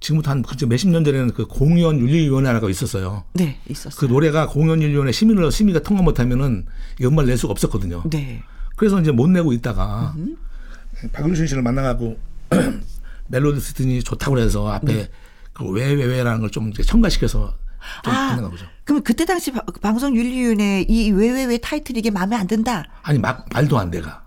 지금부터 0.00 0.30
한 0.30 0.42
그죠 0.42 0.66
몇십 0.66 0.90
년 0.90 1.04
전에는 1.04 1.32
그 1.32 1.46
공연 1.46 1.98
윤리위원회가 1.98 2.68
있었어요. 2.68 3.24
네, 3.32 3.58
있었어요. 3.68 3.98
그 3.98 4.04
노래가 4.12 4.46
공연 4.46 4.82
윤리위원회 4.82 5.10
심의를 5.12 5.50
심의가 5.50 5.80
통과 5.80 6.02
못하면은 6.02 6.66
연말 7.00 7.26
낼 7.26 7.36
수가 7.38 7.52
없었거든요. 7.52 8.02
네. 8.10 8.42
그래서 8.76 9.00
이제 9.00 9.10
못 9.10 9.28
내고 9.28 9.52
있다가 9.52 10.12
음. 10.16 10.36
박윤순 11.12 11.46
씨를 11.46 11.62
만나가고 11.62 12.18
멜로디 13.28 13.60
스틴이 13.60 14.02
좋다고 14.02 14.34
그래서 14.36 14.68
앞에 14.70 14.92
네. 14.92 15.08
그왜 15.54 15.92
왜 15.94 16.04
왜라는 16.04 16.40
걸 16.40 16.50
좀 16.50 16.72
첨가시켜서 16.72 17.54
좀 18.04 18.12
아, 18.12 18.32
하는 18.32 18.50
거죠. 18.50 18.66
그럼 18.84 19.02
그때 19.02 19.24
당시 19.24 19.52
방송윤리위원회 19.80 20.84
이 20.88 21.10
왜 21.12 21.30
왜 21.32 21.46
왜 21.46 21.58
타이틀 21.58 21.96
이게 21.96 22.10
마음에 22.10 22.36
안 22.36 22.46
든다? 22.46 22.84
아니 23.02 23.18
막 23.18 23.46
말도 23.52 23.78
안 23.78 23.90
돼가. 23.90 24.24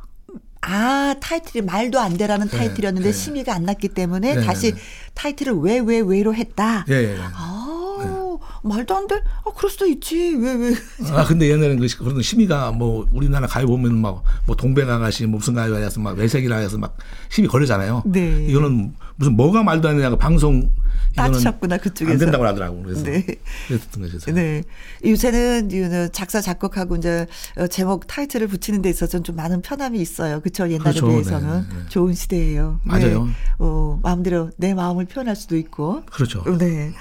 아, 0.61 1.15
타이틀이 1.21 1.65
말도 1.65 1.99
안 1.99 2.17
되라는 2.17 2.47
네, 2.49 2.57
타이틀이었는데 2.57 3.09
네. 3.09 3.13
심의가 3.13 3.53
안 3.55 3.63
났기 3.63 3.89
때문에 3.89 4.35
네, 4.35 4.41
다시 4.45 4.71
네, 4.73 4.77
네. 4.77 4.81
타이틀을 5.13 5.53
왜, 5.59 5.79
왜, 5.79 5.99
왜 5.99 6.21
로 6.21 6.35
했다. 6.35 6.85
예, 6.89 6.93
예. 7.15 7.17
아, 7.33 8.37
말도 8.63 8.95
안 8.95 9.07
돼? 9.07 9.15
아, 9.45 9.51
그럴 9.55 9.69
수도 9.71 9.85
있지. 9.85 10.35
왜, 10.35 10.53
왜. 10.53 10.73
아, 11.11 11.23
근데 11.25 11.49
옛날에는 11.49 11.79
그, 11.79 11.97
그런 11.97 12.21
심의가 12.21 12.71
뭐 12.71 13.07
우리나라 13.13 13.47
가요 13.47 13.67
보면 13.67 13.95
막 14.01 14.23
뭐 14.47 14.55
동백아가씨 14.55 15.27
뭐 15.27 15.37
무슨 15.37 15.53
가요에 15.53 15.83
해서 15.83 15.99
막 15.99 16.17
외색이라 16.17 16.57
해서 16.57 16.77
막 16.77 16.97
심의 17.29 17.47
걸리잖아요. 17.47 18.03
네. 18.07 18.45
이거는 18.49 18.95
무슨 19.19 19.35
뭐가 19.35 19.63
말도 19.63 19.89
안 19.89 19.97
되냐고 19.97 20.17
방송 20.17 20.71
따지셨구나 21.15 21.77
그쪽에서 21.77 22.13
안 22.13 22.17
된다고 22.19 22.45
하더라고 22.45 22.81
그래서 22.81 23.03
네. 23.03 23.25
그랬던 23.67 24.03
거죠. 24.03 24.31
네. 24.31 24.63
요새는 25.05 25.69
작사 26.13 26.39
작곡하고 26.39 26.95
이제 26.95 27.27
어, 27.57 27.67
제목 27.67 28.07
타이틀을 28.07 28.47
붙이는 28.47 28.81
데 28.81 28.89
있어서 28.89 29.21
좀 29.21 29.35
많은 29.35 29.61
편함이 29.61 29.99
있어요. 29.99 30.39
그렇죠. 30.39 30.63
옛날에 30.69 30.97
그렇죠. 30.97 31.09
비해서는 31.09 31.67
네, 31.69 31.75
네. 31.75 31.89
좋은 31.89 32.13
시대예요. 32.13 32.79
맞아요. 32.83 33.25
네. 33.25 33.31
어, 33.59 33.99
마음대로 34.01 34.51
내 34.55 34.73
마음을 34.73 35.05
표현할 35.05 35.35
수도 35.35 35.57
있고. 35.57 36.03
그렇죠. 36.05 36.41
네. 36.57 36.93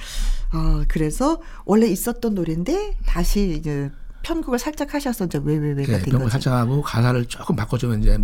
어, 0.53 0.83
그래서 0.89 1.41
원래 1.67 1.87
있었던 1.87 2.35
노래인데 2.35 2.97
다시 3.07 3.55
이제 3.57 3.91
편곡을 4.23 4.59
살짝 4.59 4.93
하셔서 4.93 5.27
이제 5.27 5.41
왜왜 5.41 5.75
왜가 5.75 5.99
네, 5.99 6.03
된 6.03 6.15
거죠. 6.15 6.29
살짝 6.31 6.55
하고 6.55 6.83
가사를 6.83 7.27
조금 7.27 7.55
바꿔주면 7.55 8.03
이제 8.03 8.19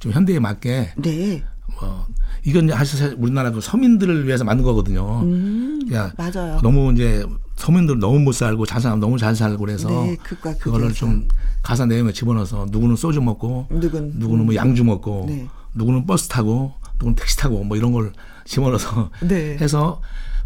좀 0.00 0.10
현대에 0.10 0.40
맞게 0.40 0.94
네. 0.96 1.44
뭐 1.74 2.06
이건 2.44 2.68
사실 2.68 3.14
우리나라 3.18 3.50
그 3.50 3.60
서민들을 3.60 4.26
위해서 4.26 4.44
만든 4.44 4.64
거거든요. 4.64 5.20
음, 5.22 5.80
야, 5.92 6.12
맞아요. 6.16 6.60
너무 6.62 6.92
이제 6.92 7.24
서민들 7.56 7.98
너무 7.98 8.18
못 8.20 8.32
살고 8.32 8.66
잘 8.66 8.80
사람 8.80 9.00
너무 9.00 9.18
잘 9.18 9.34
살고 9.34 9.58
그래서 9.58 9.88
네, 9.88 10.16
그거를 10.60 10.92
좀 10.92 11.26
가사 11.62 11.86
내용에 11.86 12.12
집어넣어서 12.12 12.66
누구는 12.70 12.96
소주 12.96 13.20
먹고 13.20 13.66
누군, 13.70 14.12
누구는 14.16 14.46
뭐 14.46 14.54
양주 14.54 14.84
먹고 14.84 15.26
네. 15.28 15.48
누구는 15.74 16.06
버스 16.06 16.28
타고 16.28 16.72
누구는 16.94 17.16
택시 17.16 17.36
타고 17.36 17.64
뭐 17.64 17.76
이런 17.76 17.92
걸 17.92 18.12
집어넣어서 18.44 19.10
네. 19.20 19.56
해서 19.60 20.00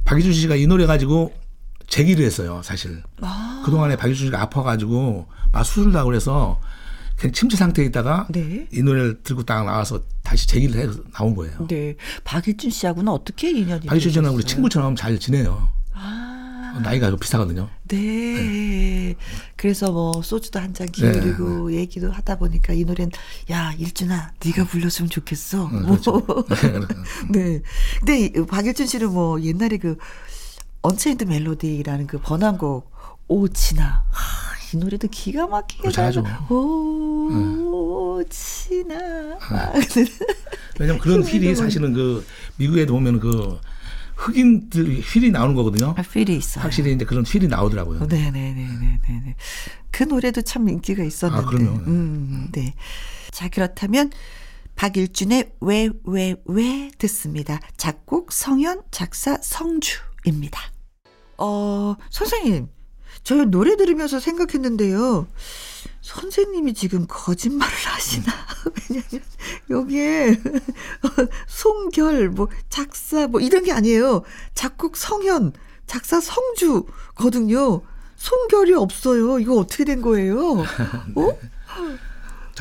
박희준 0.05 0.33
씨가 0.33 0.57
이 0.57 0.66
노래 0.66 0.87
가지고 0.87 1.33
제기를 1.87 2.25
했어요, 2.25 2.62
사실. 2.64 3.03
아. 3.20 3.62
그 3.64 3.70
동안에 3.70 3.97
박희준 3.97 4.27
씨가 4.27 4.41
아파가지고 4.41 5.27
막 5.53 5.62
수술을 5.64 5.95
하고 5.95 6.07
그래서 6.07 6.59
침체 7.31 7.57
상태에 7.57 7.85
있다가 7.87 8.27
네. 8.31 8.66
이 8.73 8.83
노래를 8.83 9.23
들고 9.23 9.45
딱 9.45 9.64
나와서 9.64 10.01
다시 10.23 10.47
제기를 10.49 10.81
해서 10.81 11.01
나온 11.12 11.35
거예요. 11.37 11.66
네. 11.68 11.95
박일준 12.25 12.70
씨하고는 12.70 13.12
어떻게 13.12 13.51
인연이 13.51 13.87
박일준 13.87 14.11
씨는 14.12 14.31
우리 14.31 14.43
친구처럼 14.45 14.97
잘 14.97 15.18
지내요. 15.18 15.68
아. 15.95 16.81
나이가 16.83 17.14
비슷하거든요. 17.14 17.68
네. 17.89 17.99
네. 17.99 19.14
그래서 19.57 19.93
뭐 19.93 20.23
소주도 20.23 20.59
한 20.59 20.73
잔 20.73 20.87
기울이고 20.89 21.68
네. 21.68 21.77
얘기도 21.77 22.11
하다 22.11 22.39
보니까 22.39 22.73
이 22.73 22.85
노래는 22.85 23.11
야 23.51 23.75
일준아 23.77 24.33
네가 24.43 24.64
불렀으면 24.64 25.11
좋겠어. 25.11 25.68
네, 25.70 25.81
그렇죠. 25.83 26.25
네. 27.31 27.61
근데 27.99 28.33
박일준 28.47 28.87
씨는 28.87 29.12
뭐 29.12 29.39
옛날에 29.43 29.77
그 29.77 29.99
Unchained 30.80 31.24
Melody라는 31.24 32.07
그 32.07 32.18
번안곡 32.20 32.91
오 33.28 33.44
진아 33.44 34.05
이 34.73 34.77
노래도 34.77 35.09
기가 35.09 35.47
막히게 35.47 35.91
잘하죠. 35.91 36.25
오치나. 37.70 38.99
네. 38.99 40.07
왜냐면 40.81 41.01
그런 41.01 41.23
휠이 41.23 41.55
사실은 41.55 41.93
그 41.93 42.25
미국에도 42.57 42.95
보면 42.95 43.20
그 43.20 43.61
흑인들 44.16 45.01
휠이 45.01 45.31
나오는 45.31 45.55
거거든요. 45.55 45.95
아, 45.97 46.03
휠이 46.03 46.37
있어요. 46.37 46.64
확실히 46.64 46.93
이제 46.93 47.05
그런 47.05 47.25
휠이 47.25 47.49
나오더라고요. 47.49 48.07
네네네네네. 48.07 49.37
그 49.91 50.05
노래도 50.05 50.41
참 50.43 50.68
인기가 50.68 51.03
있었는데. 51.03 51.45
아, 51.45 51.49
그럼요. 51.49 51.70
음, 51.87 52.49
네. 52.53 52.75
자, 53.31 53.49
그렇다면 53.49 54.11
박일준의 54.77 55.53
왜, 55.61 55.91
왜, 56.05 56.35
왜 56.47 56.91
듣습니다. 56.99 57.61
작곡 57.77 58.33
성현, 58.33 58.83
작사 58.91 59.37
성주입니다. 59.43 60.61
어, 61.39 61.97
선생님. 62.11 62.68
저 63.25 63.45
노래 63.45 63.77
들으면서 63.77 64.20
생각했는데요. 64.20 65.29
선생님이 66.01 66.75
지금 66.75 67.07
거짓말을 67.09 67.73
하시나? 67.73 68.33
왜냐면 68.91 69.23
여기에 69.70 70.41
송결, 71.47 72.31
뭐 72.31 72.49
작사, 72.68 73.27
뭐 73.29 73.41
이런 73.41 73.62
게 73.62 73.73
아니에요. 73.73 74.23
작곡 74.55 74.97
성현, 74.97 75.53
작사 75.87 76.20
성주거든요. 76.20 77.83
송결이 78.16 78.75
없어요. 78.75 79.39
이거 79.39 79.57
어떻게 79.57 79.85
된 79.85 80.03
거예요? 80.03 80.61
어? 81.16 81.39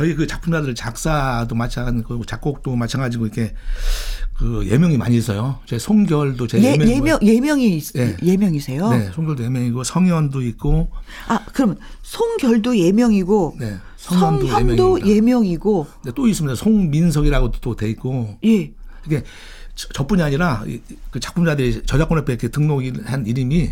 저희 0.02 0.16
그 0.16 0.26
작품자들 0.26 0.74
작사도 0.74 1.54
마찬가지고 1.54 2.26
작곡도 2.26 2.76
마찬가지고 2.76 3.28
이렇게 3.28 3.54
그 4.34 4.68
예명이 4.68 4.98
많이 4.98 5.16
있어요. 5.16 5.60
제 5.68 5.78
송결도 5.78 6.48
제 6.48 6.60
예, 6.60 6.72
예명 6.72 7.20
예명이 7.22 7.80
예. 7.98 8.18
예명이세요? 8.24 8.90
네, 8.90 9.12
송결도 9.14 9.44
예명이고 9.44 9.84
성현도 9.84 10.42
있고. 10.42 10.90
아, 11.28 11.46
그럼 11.54 11.78
송결도 12.02 12.80
예명이고. 12.80 13.58
네, 13.60 13.78
성현도, 13.98 14.48
성현도 14.48 15.06
예명이고. 15.06 15.88
네, 16.06 16.12
또 16.16 16.28
있습니다. 16.28 16.56
송민석이라고도 16.56 17.60
또돼 17.60 17.88
있고. 17.92 18.40
예. 18.44 18.72
이게 19.06 19.24
저뿐이 19.76 20.24
아니라 20.24 20.66
그 21.12 21.20
작품자들이 21.20 21.84
저작권협회 21.86 22.34
이렇게 22.34 22.48
등록한 22.48 23.28
이름이 23.28 23.72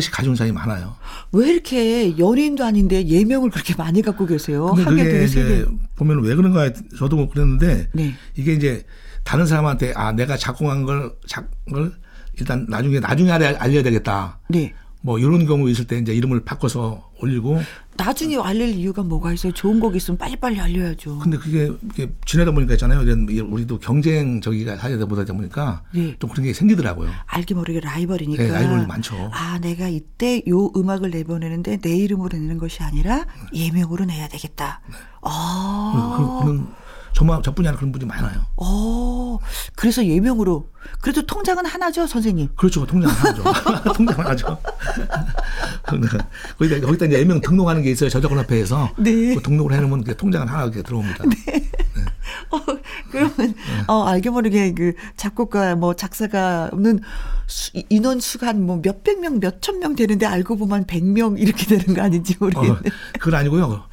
씩 0.00 0.12
가져온 0.12 0.36
사람이 0.36 0.52
많아요. 0.52 0.96
왜 1.32 1.50
이렇게 1.50 2.16
연예인도 2.18 2.64
아닌데 2.64 3.06
예명을 3.06 3.50
그렇게 3.50 3.74
많이 3.74 4.02
갖고 4.02 4.26
계세요? 4.26 4.72
근데 4.74 4.84
그게 4.84 5.24
이제 5.24 5.66
보면 5.96 6.22
왜 6.22 6.34
그런가 6.34 6.70
저도 6.98 7.16
뭐 7.16 7.28
그랬는데 7.28 7.88
네. 7.92 8.14
이게 8.36 8.52
이제 8.52 8.84
다른 9.24 9.46
사람한테 9.46 9.92
아 9.94 10.12
내가 10.12 10.36
작곡한 10.36 10.84
걸 10.84 11.12
작을 11.26 11.92
일단 12.38 12.66
나중에 12.68 13.00
나중에 13.00 13.30
알아야 13.30 13.82
되겠다. 13.82 14.38
네. 14.48 14.74
뭐 15.02 15.18
이런 15.18 15.46
경우 15.46 15.68
있을 15.68 15.86
때 15.86 15.98
이제 15.98 16.14
이름을 16.14 16.44
바꿔서 16.44 17.10
올리고 17.20 17.60
나중에 17.96 18.36
알릴 18.36 18.70
이유가 18.70 19.02
뭐가 19.02 19.32
있어요? 19.32 19.52
좋은 19.52 19.80
곡 19.80 19.96
있으면 19.96 20.16
빨리빨리 20.16 20.60
알려야죠. 20.60 21.18
근데 21.18 21.36
그게 21.36 21.70
이게 21.90 22.10
지내다 22.24 22.52
보니까 22.52 22.74
있잖아요. 22.74 23.00
우리도 23.00 23.80
경쟁 23.80 24.40
저기가 24.40 24.76
하다 24.76 25.04
보다 25.06 25.24
보니까 25.32 25.82
네. 25.92 26.16
좀 26.18 26.30
그런 26.30 26.46
게 26.46 26.52
생기더라고요. 26.52 27.10
알게 27.26 27.54
모르게 27.54 27.80
라이벌이니까. 27.80 28.42
네, 28.42 28.50
라이벌이 28.50 28.86
많죠. 28.86 29.30
아, 29.32 29.58
내가 29.60 29.88
이때 29.88 30.42
요 30.48 30.70
음악을 30.74 31.10
내보내는데 31.10 31.78
내 31.78 31.96
이름으로 31.96 32.30
내는 32.32 32.58
것이 32.58 32.82
아니라 32.82 33.26
예명으로 33.52 34.04
내야 34.04 34.28
되겠다. 34.28 34.80
네. 34.88 34.96
아. 35.22 36.16
그, 36.16 36.46
그, 36.46 36.58
그 36.58 36.81
저만 37.12 37.42
저뿐이 37.42 37.68
아니라 37.68 37.78
그런 37.78 37.92
분이 37.92 38.04
많아요. 38.06 38.44
어, 38.56 39.38
그래서 39.74 40.04
예명으로. 40.04 40.70
그래도 41.00 41.24
통장은 41.24 41.64
하나죠, 41.66 42.06
선생님. 42.06 42.48
그렇죠, 42.56 42.84
통장 42.86 43.10
하나죠. 43.10 43.42
통장 43.94 44.18
하나죠. 44.18 44.58
거기다 46.58 46.86
거기다 46.86 47.06
이제 47.06 47.18
예명 47.20 47.40
등록하는 47.40 47.82
게 47.82 47.90
있어요, 47.90 48.10
저작권 48.10 48.38
협회에서. 48.38 48.90
네. 48.98 49.34
그 49.34 49.42
등록을 49.42 49.72
해놓으면 49.74 50.04
통장은 50.04 50.48
하나 50.48 50.64
이렇게 50.64 50.82
들어옵니다. 50.82 51.24
네. 51.24 51.36
네. 51.46 51.62
어, 52.50 52.58
그러면 53.10 53.34
네. 53.38 53.54
어 53.86 54.04
알게 54.04 54.30
모르게 54.30 54.72
그 54.74 54.92
작곡가 55.16 55.74
뭐 55.76 55.94
작사가는 55.94 57.00
수, 57.46 57.70
인원 57.88 58.20
수가 58.20 58.48
한뭐 58.48 58.80
몇백 58.82 59.20
명, 59.20 59.38
몇천 59.40 59.78
명 59.78 59.94
되는데 59.94 60.26
알고 60.26 60.56
보면 60.56 60.86
백 60.86 61.04
명 61.04 61.36
이렇게 61.38 61.66
되는 61.66 61.94
거 61.94 62.02
아닌지 62.02 62.36
모르겠네. 62.38 62.70
어, 62.70 62.76
그건 63.18 63.40
아니고요. 63.40 63.84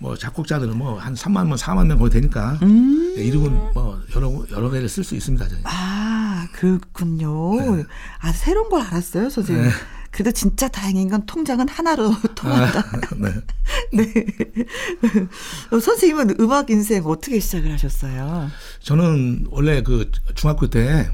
뭐 0.00 0.16
작곡자들은 0.16 0.76
뭐 0.76 0.98
한 0.98 1.14
3만 1.14 1.46
명, 1.46 1.56
4만 1.56 1.86
명 1.86 1.98
거의 1.98 2.10
되니까 2.10 2.58
음. 2.62 3.14
이름은 3.16 3.50
뭐 3.74 4.00
여러 4.16 4.32
여러 4.50 4.70
개를 4.70 4.88
쓸 4.88 5.04
수 5.04 5.14
있습니다. 5.14 5.46
저희. 5.48 5.60
아 5.64 6.48
그렇군요. 6.52 7.76
네. 7.76 7.84
아 8.20 8.32
새로운 8.32 8.68
걸 8.70 8.80
알았어요, 8.82 9.28
선생님. 9.30 9.64
네. 9.64 9.70
그래도 10.10 10.32
진짜 10.32 10.66
다행인 10.68 11.08
건 11.08 11.24
통장은 11.26 11.68
하나로 11.68 12.12
통한다. 12.34 12.80
아, 12.80 13.00
네. 13.16 13.32
네. 13.92 14.14
어, 15.70 15.78
선생님은 15.78 16.36
음악 16.40 16.70
인생 16.70 17.04
어떻게 17.06 17.38
시작을 17.38 17.70
하셨어요? 17.72 18.48
저는 18.80 19.46
원래 19.50 19.82
그 19.82 20.10
중학교 20.34 20.68
때 20.68 21.10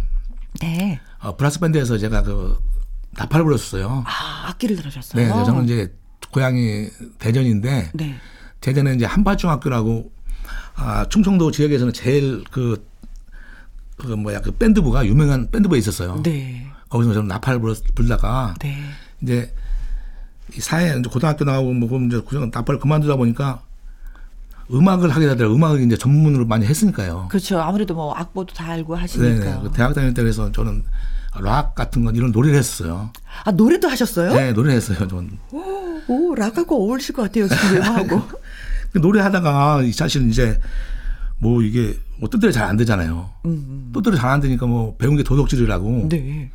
네. 0.61 0.99
어, 1.21 1.37
브라스 1.37 1.61
밴드에서 1.61 1.99
제가 1.99 2.23
그 2.23 2.57
나팔을 3.19 3.45
불렀어요. 3.45 4.05
아, 4.07 4.49
악기를 4.49 4.77
들으셨어요? 4.77 5.23
네, 5.23 5.45
저는 5.45 5.65
이제 5.65 5.93
고향이 6.33 6.89
대전인데 7.19 7.91
네. 7.95 8.17
대전에 8.61 8.95
이제 8.95 9.05
한밭중학교라고 9.05 10.11
아, 10.77 11.07
충청도 11.09 11.51
지역에서는 11.51 11.93
제일 11.93 12.45
그, 12.51 12.87
그 13.97 14.09
뭐야 14.09 14.41
그 14.41 14.51
밴드부가 14.53 15.07
유명한 15.07 15.51
밴드부에 15.51 15.79
있었어요. 15.79 16.23
네. 16.23 16.67
거기서 16.89 17.15
저는 17.15 17.29
나팔 17.29 17.61
불, 17.61 17.75
불다가 17.95 18.55
네. 18.61 18.77
이제 19.23 19.53
사회 20.59 20.91
이제 20.99 21.09
고등학교 21.11 21.45
나오고 21.45 21.73
뭐 21.73 21.89
그럼 21.89 22.07
이제 22.07 22.23
나팔 22.53 22.79
그만두다 22.79 23.17
보니까 23.17 23.63
음악을 24.73 25.11
하게 25.11 25.27
되더라고요. 25.29 25.57
음악을 25.57 25.81
이제 25.81 25.97
전문으로 25.97 26.47
많이 26.47 26.67
했으니까요. 26.67 27.29
그렇죠. 27.31 27.61
아무래도 27.61 27.95
뭐 27.95 28.15
악보도 28.15 28.55
다 28.55 28.71
알고 28.71 28.97
하시니까. 28.97 29.45
네. 29.45 29.61
그 29.63 29.71
대학 29.73 29.95
다닐 29.95 30.13
때 30.13 30.23
그래서 30.23 30.51
저는 30.53 30.85
락 31.41 31.75
같은 31.75 32.05
건 32.05 32.17
이런 32.17 32.33
노래를 32.33 32.59
했어요. 32.59 33.11
아 33.45 33.53
노래도 33.53 33.89
하셨어요? 33.89 34.33
네, 34.35 34.53
노래 34.53 34.75
했어요. 34.75 35.07
저는. 35.07 35.39
오, 35.53 36.01
오 36.09 36.35
락하고 36.35 36.85
어울리실 36.85 37.15
것 37.15 37.23
같아요. 37.23 37.49
지금 37.49 37.75
외모하고. 37.81 38.23
그 38.97 39.01
노래하다가 39.01 39.83
사실은 39.93 40.31
이제 40.31 40.59
뭐 41.39 41.61
이게 41.61 41.99
뭐 42.19 42.31
뜻대로 42.31 42.51
잘 42.51 42.65
안 42.65 42.79
되잖아요. 42.79 43.29
음, 43.45 43.51
음. 43.51 43.91
뜻대로 43.93 44.17
잘 44.17 44.31
안 44.31 44.41
되니까 44.41 44.65
뭐 44.65 44.97
배운 44.97 45.17
게 45.17 45.23
도덕질이라고. 45.23 46.09
네. 46.09 46.51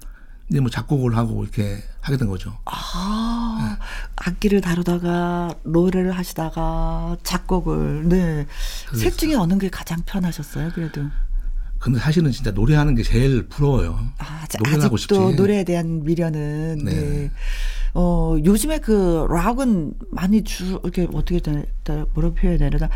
이제 0.49 0.59
뭐 0.59 0.71
작곡을 0.71 1.15
하고 1.15 1.43
이렇게 1.43 1.83
하게 2.01 2.17
된 2.17 2.27
거죠. 2.27 2.57
아, 2.65 3.77
네. 3.77 3.85
악기를 4.15 4.59
다루다가 4.61 5.53
노래를 5.63 6.13
하시다가 6.13 7.17
작곡을 7.21 8.09
네. 8.09 8.47
셋 8.95 9.15
중에 9.19 9.35
어느 9.35 9.59
게 9.59 9.69
가장 9.69 10.01
편하셨어요? 10.03 10.71
그래도. 10.73 11.03
근데 11.81 11.99
사실은 11.99 12.31
진짜 12.31 12.51
노래하는 12.51 12.93
게 12.93 13.01
제일 13.01 13.47
부러워요. 13.47 13.99
아, 14.19 14.45
노래를 14.59 14.83
하고 14.83 14.97
싶지. 14.97 15.15
노래에 15.15 15.63
대한 15.63 16.03
미련은 16.03 16.81
네. 16.85 16.91
네. 16.93 17.31
어, 17.95 18.37
요즘에 18.43 18.77
그 18.77 19.25
락은 19.29 19.95
많이 20.11 20.43
주 20.43 20.79
이렇게 20.83 21.07
어떻게 21.11 21.41
뭐라고 22.13 22.35
표현해야 22.35 22.69
되나? 22.69 22.87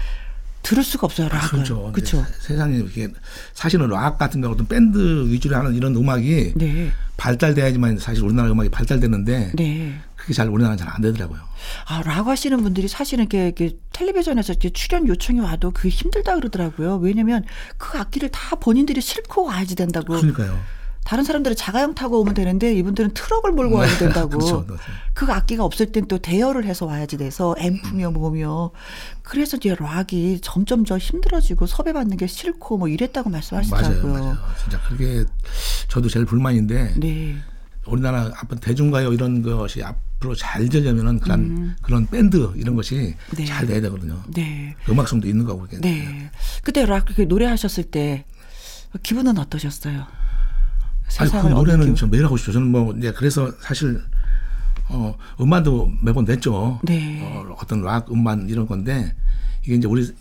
들을 0.62 0.84
수가 0.84 1.06
없어요, 1.06 1.28
락을. 1.30 1.46
아, 1.46 1.50
그렇죠. 1.50 1.92
그렇죠. 1.92 2.26
세상에 2.42 2.78
이렇게 2.78 3.08
사실은 3.54 3.90
락 3.90 4.18
같은 4.20 4.42
경우 4.42 4.54
어떤 4.54 4.68
밴드 4.68 5.28
위주로 5.30 5.56
하는 5.58 5.74
이런 5.76 5.96
음악이 5.96 6.54
네. 6.56 6.92
발달돼야지만 7.18 7.98
사실 7.98 8.24
우리나라 8.24 8.52
음악이 8.52 8.70
발달되는데 8.70 9.54
네. 9.56 9.96
그게 10.26 10.34
잘 10.34 10.50
우리나라는 10.50 10.78
잘 10.78 10.90
안 10.90 11.02
되더라고요. 11.02 11.40
아, 11.88 12.02
락 12.04 12.28
하시는 12.28 12.62
분들이 12.62 12.88
사실은 12.88 13.26
이렇게, 13.26 13.46
이렇게 13.46 13.78
텔레비전에서 13.94 14.54
이렇게 14.54 14.70
출연 14.72 15.08
요청이 15.08 15.40
와도 15.40 15.72
그게 15.72 15.90
힘들다 15.90 16.36
그러더라고요. 16.36 16.98
왜냐면 16.98 17.44
그 17.78 17.98
악기를 17.98 18.30
다 18.30 18.56
본인들이 18.56 19.02
싣고 19.02 19.46
와야지 19.46 19.76
된다고. 19.76 20.16
그러니까요. 20.16 20.60
다른 21.04 21.24
사람들은 21.24 21.56
자가용 21.56 21.94
타고 21.94 22.20
오면 22.22 22.34
되는데 22.34 22.74
이분들은 22.74 23.14
트럭을 23.14 23.52
몰고 23.52 23.76
와야 23.76 23.88
네. 23.92 23.98
된다고. 24.00 24.30
그렇죠. 24.40 24.66
그 25.14 25.32
악기가 25.32 25.64
없을 25.64 25.92
땐 25.92 26.08
또 26.08 26.18
대여를 26.18 26.66
해서 26.66 26.88
와야지 26.88 27.18
돼서 27.18 27.56
앰프며 27.60 28.10
뭐며. 28.12 28.72
그래서 29.22 29.58
이제 29.58 29.76
락이 29.78 30.40
점점 30.42 30.84
더 30.84 30.98
힘들어지고 30.98 31.68
섭외받는 31.68 32.18
게 32.18 32.26
싫고 32.26 32.78
뭐 32.80 32.88
이랬다고 32.88 33.30
말씀하시더라고요. 33.30 34.14
맞아요, 34.14 34.24
맞아요. 34.24 34.38
진짜 34.64 34.80
그게 34.88 35.26
저도 35.90 36.10
제일 36.10 36.26
불만인데. 36.26 36.96
네. 36.98 37.36
우리나라 37.88 38.32
앞으로 38.36 38.60
대중가요 38.60 39.14
이런 39.14 39.42
것이 39.42 39.84
앞으로 39.84 40.36
잘 40.36 40.68
되려면은 40.68 41.20
그런 41.20 41.40
음. 41.40 41.76
그런 41.82 42.08
밴드 42.08 42.52
이런 42.56 42.76
것이 42.76 43.16
네. 43.36 43.46
잘 43.46 43.66
돼야 43.66 43.82
되거든요. 43.82 44.22
네. 44.34 44.76
음악성도 44.90 45.28
있는 45.28 45.46
거고 45.46 45.62
그게. 45.62 45.80
네. 45.80 46.32
그때 46.64 46.86
락 46.86 47.06
노래하셨을 47.18 47.86
때 47.86 48.26
기분은 49.04 49.38
어떠셨어요? 49.38 50.08
아니, 51.20 51.32
그 51.32 51.48
노래는 51.48 51.96
저 51.96 52.08
매일 52.08 52.26
하고 52.26 52.38
싶죠. 52.38 52.54
저는 52.54 52.72
뭐 52.72 52.94
이제 52.98 53.12
그래서 53.12 53.52
사실 53.62 54.02
어 54.90 55.16
음반도 55.40 55.92
매번 56.02 56.26
냈죠. 56.26 56.80
네. 56.84 57.22
어, 57.22 57.56
어떤 57.62 57.82
락 57.84 58.12
음반 58.12 58.50
이런 58.50 58.68
건데 58.68 59.16
이게 59.64 59.76
이제 59.76 59.88
우리 59.88 60.12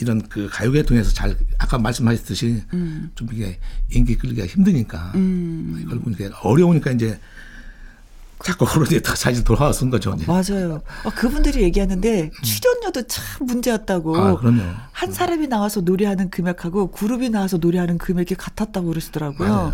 이런 0.00 0.22
그 0.28 0.48
가요계 0.50 0.84
통해서 0.84 1.12
잘 1.12 1.36
아까 1.58 1.78
말씀하셨듯이 1.78 2.62
음. 2.72 3.10
좀 3.14 3.28
이게 3.32 3.58
인기 3.90 4.16
끌기가 4.16 4.46
힘드니까 4.46 5.12
음. 5.16 5.84
결국 5.88 6.12
이게 6.12 6.30
어려우니까 6.42 6.92
이제 6.92 7.18
자꾸 8.44 8.64
그러니 8.64 9.02
다 9.02 9.14
사실 9.14 9.44
돌아와 9.44 9.72
쓴 9.72 9.90
거죠. 9.90 10.14
이제. 10.16 10.24
맞아요. 10.26 10.82
어, 11.04 11.10
그분들이 11.10 11.62
얘기하는데 11.62 12.30
출연료도 12.42 13.02
참 13.06 13.46
문제였다고. 13.46 14.16
아, 14.16 14.36
그럼요. 14.38 14.62
한 14.92 15.12
사람이 15.12 15.48
나와서 15.48 15.80
노래하는 15.80 16.30
금액하고 16.30 16.90
그룹이 16.90 17.30
나와서 17.30 17.58
노래하는 17.58 17.98
금액이 17.98 18.34
같았다고 18.34 18.88
그러시더라고요. 18.88 19.48
맞아요. 19.48 19.72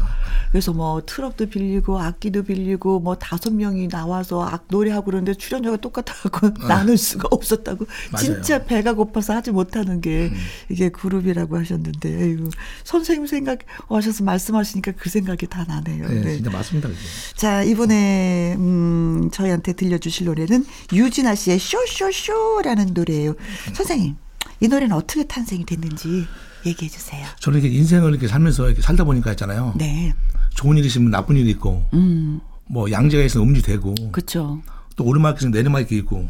그래서 0.50 0.72
뭐 0.72 1.02
트럭도 1.04 1.46
빌리고 1.46 2.00
악기도 2.00 2.42
빌리고 2.42 3.00
뭐 3.00 3.16
다섯 3.16 3.52
명이 3.52 3.88
나와서 3.88 4.44
악 4.44 4.64
노래하고 4.68 5.06
그러는데 5.06 5.34
출연료가 5.34 5.76
똑같아갖고 5.78 6.46
아. 6.64 6.66
나눌 6.68 6.96
수가 6.96 7.28
없었다고. 7.30 7.86
맞아요. 8.12 8.24
진짜 8.24 8.64
배가 8.64 8.94
고파서 8.94 9.34
하지 9.34 9.50
못하는 9.50 10.00
게 10.00 10.30
음. 10.32 10.36
이게 10.68 10.88
그룹이라고 10.88 11.58
하셨는데 11.58 12.08
에이구, 12.24 12.50
선생님 12.84 13.26
생각 13.26 13.60
하셔서 13.88 14.24
말씀하시니까 14.24 14.92
그 14.98 15.10
생각이 15.10 15.46
다 15.46 15.64
나네요. 15.68 16.08
네, 16.08 16.20
네. 16.20 16.34
진짜 16.36 16.50
맞습니다. 16.50 16.88
그게. 16.88 17.00
자 17.36 17.62
이번에 17.62 18.55
음, 18.56 19.30
저희한테 19.32 19.74
들려주실 19.74 20.26
노래는 20.26 20.64
유진아 20.92 21.34
씨의 21.34 21.58
쇼쇼쇼라는 21.58 22.94
노래예요. 22.94 23.30
음. 23.30 23.74
선생님, 23.74 24.16
이 24.60 24.68
노래는 24.68 24.94
어떻게 24.96 25.24
탄생이 25.24 25.64
됐는지 25.66 26.26
얘기해 26.64 26.90
주세요. 26.90 27.26
저는 27.40 27.60
이렇게 27.60 27.74
인생을 27.76 28.10
이렇게 28.10 28.26
살면서 28.28 28.66
이렇게 28.66 28.82
살다 28.82 29.04
보니까 29.04 29.30
있잖아요. 29.32 29.74
네. 29.76 30.12
좋은 30.54 30.76
일이 30.78 30.86
있으면 30.86 31.10
나쁜 31.10 31.36
일이 31.36 31.50
있고, 31.50 31.84
음. 31.92 32.40
뭐 32.64 32.90
양재가 32.90 33.22
있으면 33.24 33.48
음주 33.48 33.62
되고, 33.62 33.94
그렇죠. 34.10 34.62
또 34.96 35.04
오르막이 35.04 35.36
있으면 35.38 35.52
내리막이 35.52 35.96
있고, 35.98 36.28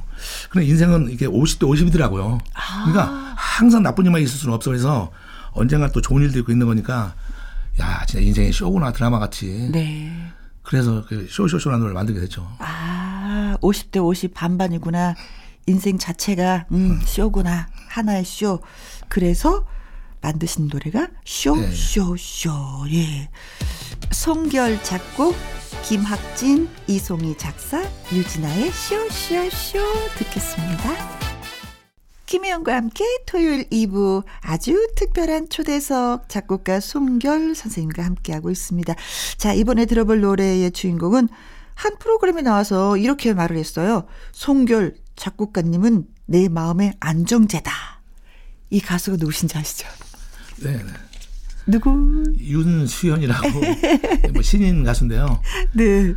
그런 0.51 0.67
인생은 0.67 1.11
이게 1.11 1.27
50대 1.27 1.61
50이더라고요. 1.61 2.41
아. 2.55 2.85
그러니까 2.85 3.35
항상 3.37 3.83
나쁜 3.83 4.05
일만 4.05 4.21
있을 4.23 4.37
수는 4.37 4.55
없어 4.55 4.71
그래서 4.71 5.13
언젠가 5.53 5.91
또 5.93 6.01
좋은 6.01 6.23
일도 6.23 6.41
있고 6.41 6.53
있는 6.53 6.67
거니까, 6.67 7.15
야 7.81 8.05
진짜 8.07 8.25
인생의 8.25 8.53
쇼구나 8.53 8.93
드라마 8.93 9.19
같이. 9.19 9.69
네. 9.71 10.13
그래서 10.67 11.05
그 11.07 11.29
쇼쇼쇼라는 11.31 11.81
노래를 11.81 11.95
만들게 11.95 12.21
됐죠. 12.21 12.47
아, 12.59 13.57
50대 13.63 14.05
50 14.05 14.35
반반이구나. 14.35 15.15
인생 15.67 15.97
자체가 15.99 16.67
음, 16.73 17.01
쇼구나. 17.05 17.69
하나의 17.89 18.25
쇼. 18.25 18.61
그래서 19.09 19.67
만드신 20.21 20.69
노래가 20.69 21.09
쇼쇼쇼. 21.25 22.51
네. 22.87 22.95
예. 22.95 23.31
송결 24.11 24.83
작곡, 24.83 25.37
김학진, 25.85 26.69
이송희 26.89 27.39
작사, 27.39 27.83
유진아의 28.13 28.71
쇼쇼쇼 28.73 29.79
듣겠습니다. 30.19 31.36
김혜영과 32.27 32.75
함께 32.75 33.05
토요일 33.25 33.69
2부 33.71 34.25
아주 34.41 34.89
특별한 34.97 35.49
초대석 35.49 36.29
작곡가 36.29 36.81
송결 36.81 37.55
선생님과 37.55 38.05
함께하고 38.05 38.51
있습니다. 38.51 38.95
자, 39.39 39.53
이번에 39.53 39.87
들어볼 39.87 40.21
노래의 40.21 40.73
주인공은 40.73 41.29
한 41.75 41.99
프로그램에 41.99 42.43
나와서 42.43 42.97
이렇게 42.97 43.33
말을 43.33 43.57
했어요. 43.57 44.07
송결 44.33 44.97
작곡가님은 45.15 46.07
내 46.27 46.49
마음의 46.49 46.95
안정제다. 46.99 47.73
이 48.71 48.81
가수가 48.81 49.19
누구신지 49.19 49.57
아시죠? 49.57 49.87
네. 50.63 50.81
네. 51.67 51.73
누구? 51.73 52.23
윤수현이라고 52.39 53.49
뭐 54.33 54.43
신인 54.43 54.85
가수인데요. 54.85 55.41
네. 55.73 56.03
네. 56.05 56.15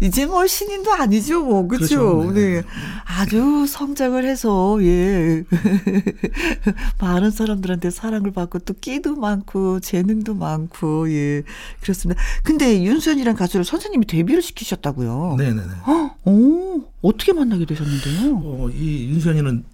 이제 0.00 0.24
뭐 0.26 0.46
신인도 0.46 0.92
아니죠, 0.92 1.42
뭐 1.44 1.66
그렇죠. 1.68 2.16
그렇죠. 2.20 2.32
네. 2.32 2.54
네. 2.60 2.62
아주 3.04 3.66
성장을 3.68 4.24
해서 4.24 4.78
예 4.82 5.44
많은 7.00 7.30
사람들한테 7.30 7.90
사랑을 7.90 8.32
받고 8.32 8.60
또 8.60 8.74
끼도 8.74 9.16
많고 9.16 9.80
재능도 9.80 10.34
많고 10.34 11.10
예 11.12 11.42
그렇습니다. 11.80 12.20
근데 12.42 12.82
윤수현이란 12.82 13.34
가수를 13.36 13.64
선생님이 13.64 14.06
데뷔를 14.06 14.42
시키셨다고요? 14.42 15.36
네 15.38 15.48
네 15.48 15.62
네. 15.62 15.72
어, 15.92 16.14
오 16.24 16.82
어떻게 17.02 17.32
만나게 17.32 17.64
되셨는데요? 17.66 18.36
어, 18.36 18.70
이 18.74 19.08
윤수현이는 19.10 19.64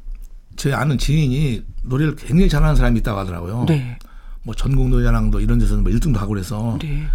제 0.56 0.72
아는 0.72 0.98
지인이 0.98 1.64
노래를 1.82 2.14
굉장히 2.16 2.48
잘하는 2.48 2.76
사람이 2.76 3.00
있다고 3.00 3.18
하더라고요. 3.18 3.66
네. 3.68 3.98
뭐 4.44 4.54
전국 4.54 4.88
노래자랑도 4.88 5.40
이런 5.40 5.58
데서는 5.58 5.82
뭐 5.82 5.92
1등도 5.92 6.16
하고 6.16 6.28
그래서 6.28 6.78
네. 6.80 7.06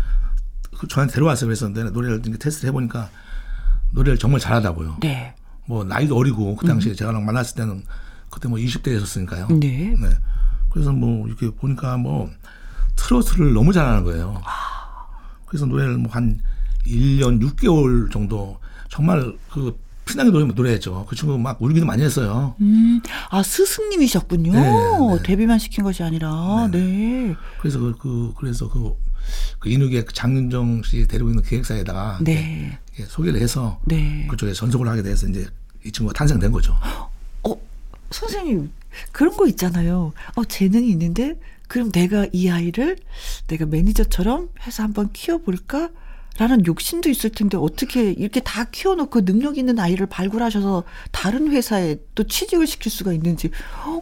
그 0.77 0.87
저한테 0.87 1.13
데려왔어요. 1.15 1.47
그랬었는데 1.47 1.91
노래를 1.91 2.21
테스트 2.39 2.65
해보니까 2.67 3.09
노래를 3.91 4.17
정말 4.17 4.39
잘하다고요. 4.39 4.97
네. 5.01 5.33
뭐 5.65 5.83
나이도 5.83 6.15
어리고 6.17 6.55
그 6.55 6.65
당시에 6.65 6.93
음. 6.93 6.95
제가 6.95 7.11
만났을 7.11 7.55
때는 7.55 7.83
그때 8.29 8.47
뭐 8.47 8.57
20대였었으니까요. 8.57 9.59
네. 9.59 9.95
네. 9.99 10.09
그래서 10.69 10.91
뭐 10.91 11.27
이렇게 11.27 11.49
보니까 11.51 11.97
뭐 11.97 12.29
트로트를 12.95 13.53
너무 13.53 13.71
잘하는 13.71 14.03
거예요. 14.03 14.41
그래서 15.45 15.65
노래를 15.65 15.97
뭐 15.97 16.11
한 16.11 16.39
1년 16.85 17.41
6개월 17.41 18.11
정도 18.11 18.57
정말 18.89 19.35
그 19.51 19.77
신나게 20.11 20.31
노래, 20.31 20.45
노래했죠. 20.45 21.05
그 21.07 21.15
친구 21.15 21.37
막 21.37 21.61
울기도 21.61 21.85
많이 21.85 22.03
했어요. 22.03 22.55
음, 22.61 23.01
아, 23.29 23.43
스승님이셨군요. 23.43 24.51
네, 24.51 24.59
네. 24.59 25.23
데뷔만 25.23 25.59
시킨 25.59 25.83
것이 25.83 26.03
아니라. 26.03 26.67
네. 26.71 26.79
네. 26.79 27.35
그래서 27.59 27.79
그, 27.79 27.95
그, 27.97 28.33
그래서 28.37 28.69
그, 28.69 28.95
그 29.59 29.69
인욱의 29.69 30.05
그 30.05 30.13
장윤정 30.13 30.83
씨 30.83 31.07
데리고 31.07 31.29
있는 31.29 31.43
기획사에다가 31.43 32.19
네. 32.21 32.79
소개를 33.07 33.39
해서 33.39 33.79
네. 33.85 34.27
그쪽에 34.29 34.53
전속을 34.53 34.87
하게 34.87 35.03
돼서 35.03 35.27
이제 35.27 35.45
이 35.85 35.91
친구가 35.91 36.17
탄생된 36.17 36.51
거죠. 36.51 36.75
어, 37.43 37.55
선생님, 38.11 38.71
그런 39.11 39.35
거 39.37 39.47
있잖아요. 39.47 40.13
어, 40.35 40.43
재능이 40.43 40.89
있는데, 40.89 41.39
그럼 41.67 41.91
내가 41.91 42.25
이 42.33 42.49
아이를 42.49 42.97
내가 43.47 43.65
매니저처럼 43.67 44.49
해서 44.65 44.83
한번 44.83 45.11
키워볼까? 45.13 45.89
라는 46.39 46.65
욕심도 46.65 47.09
있을 47.09 47.31
텐데 47.31 47.57
어떻게 47.57 48.13
이렇게 48.13 48.39
다 48.39 48.63
키워놓고 48.63 49.25
능력 49.25 49.57
있는 49.57 49.77
아이를 49.77 50.05
발굴하셔서 50.05 50.85
다른 51.11 51.51
회사에 51.51 51.97
또 52.15 52.23
취직을 52.23 52.65
시킬 52.65 52.89
수가 52.89 53.11
있는지 53.11 53.51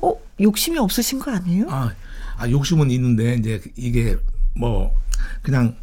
어 0.04 0.14
욕심이 0.40 0.78
없으신 0.78 1.18
거 1.18 1.32
아니에요? 1.32 1.66
아, 1.72 1.92
아 2.38 2.48
욕심은 2.48 2.92
있는데 2.92 3.38
이제 3.38 3.60
이게 3.76 4.16
뭐 4.56 4.96
그냥 5.42 5.76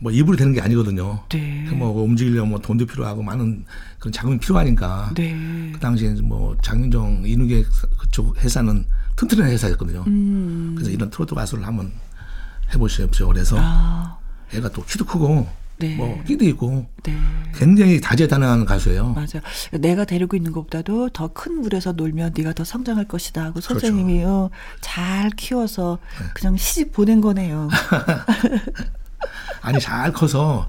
뭐 0.00 0.10
입으로 0.10 0.36
되는 0.36 0.52
게 0.52 0.60
아니거든요. 0.60 1.22
네. 1.28 1.64
그뭐 1.70 2.02
움직이려면 2.02 2.50
뭐 2.50 2.58
돈도 2.58 2.86
필요하고 2.86 3.22
많은 3.22 3.64
그런 4.00 4.12
자금이 4.12 4.38
필요하니까. 4.38 5.12
네. 5.14 5.70
그 5.72 5.78
당시에 5.78 6.10
뭐 6.22 6.56
장윤정 6.60 7.22
인후계 7.24 7.64
그쪽 7.98 8.36
회사는 8.42 8.84
튼튼한 9.14 9.48
회사였거든요. 9.48 10.02
음. 10.08 10.72
그래서 10.74 10.90
이런 10.90 11.08
트로트 11.08 11.36
가수를 11.36 11.64
한번 11.64 11.92
해보시죠. 12.74 13.28
그래서 13.28 13.56
아. 13.60 14.18
애가 14.52 14.70
또 14.70 14.84
키도 14.84 15.04
크고 15.04 15.46
네. 15.78 15.96
뭐 15.96 16.22
끼도 16.24 16.44
있고 16.46 16.86
네. 17.02 17.16
굉장히 17.54 18.00
다재다능한 18.00 18.64
가수예요. 18.64 19.12
맞아. 19.14 19.40
내가 19.72 20.04
데리고 20.04 20.36
있는 20.36 20.52
것보다도 20.52 21.10
더 21.10 21.28
큰 21.34 21.60
물에서 21.60 21.92
놀면 21.92 22.32
네가 22.36 22.52
더 22.52 22.62
성장할 22.64 23.08
것이다 23.08 23.42
하고 23.42 23.54
그렇죠. 23.54 23.68
선생님이요 23.80 24.50
잘 24.80 25.30
키워서 25.30 25.98
네. 26.20 26.26
그냥 26.34 26.56
시집 26.56 26.92
보낸 26.92 27.20
거네요. 27.20 27.68
아니 29.62 29.80
잘 29.80 30.12
커서 30.12 30.68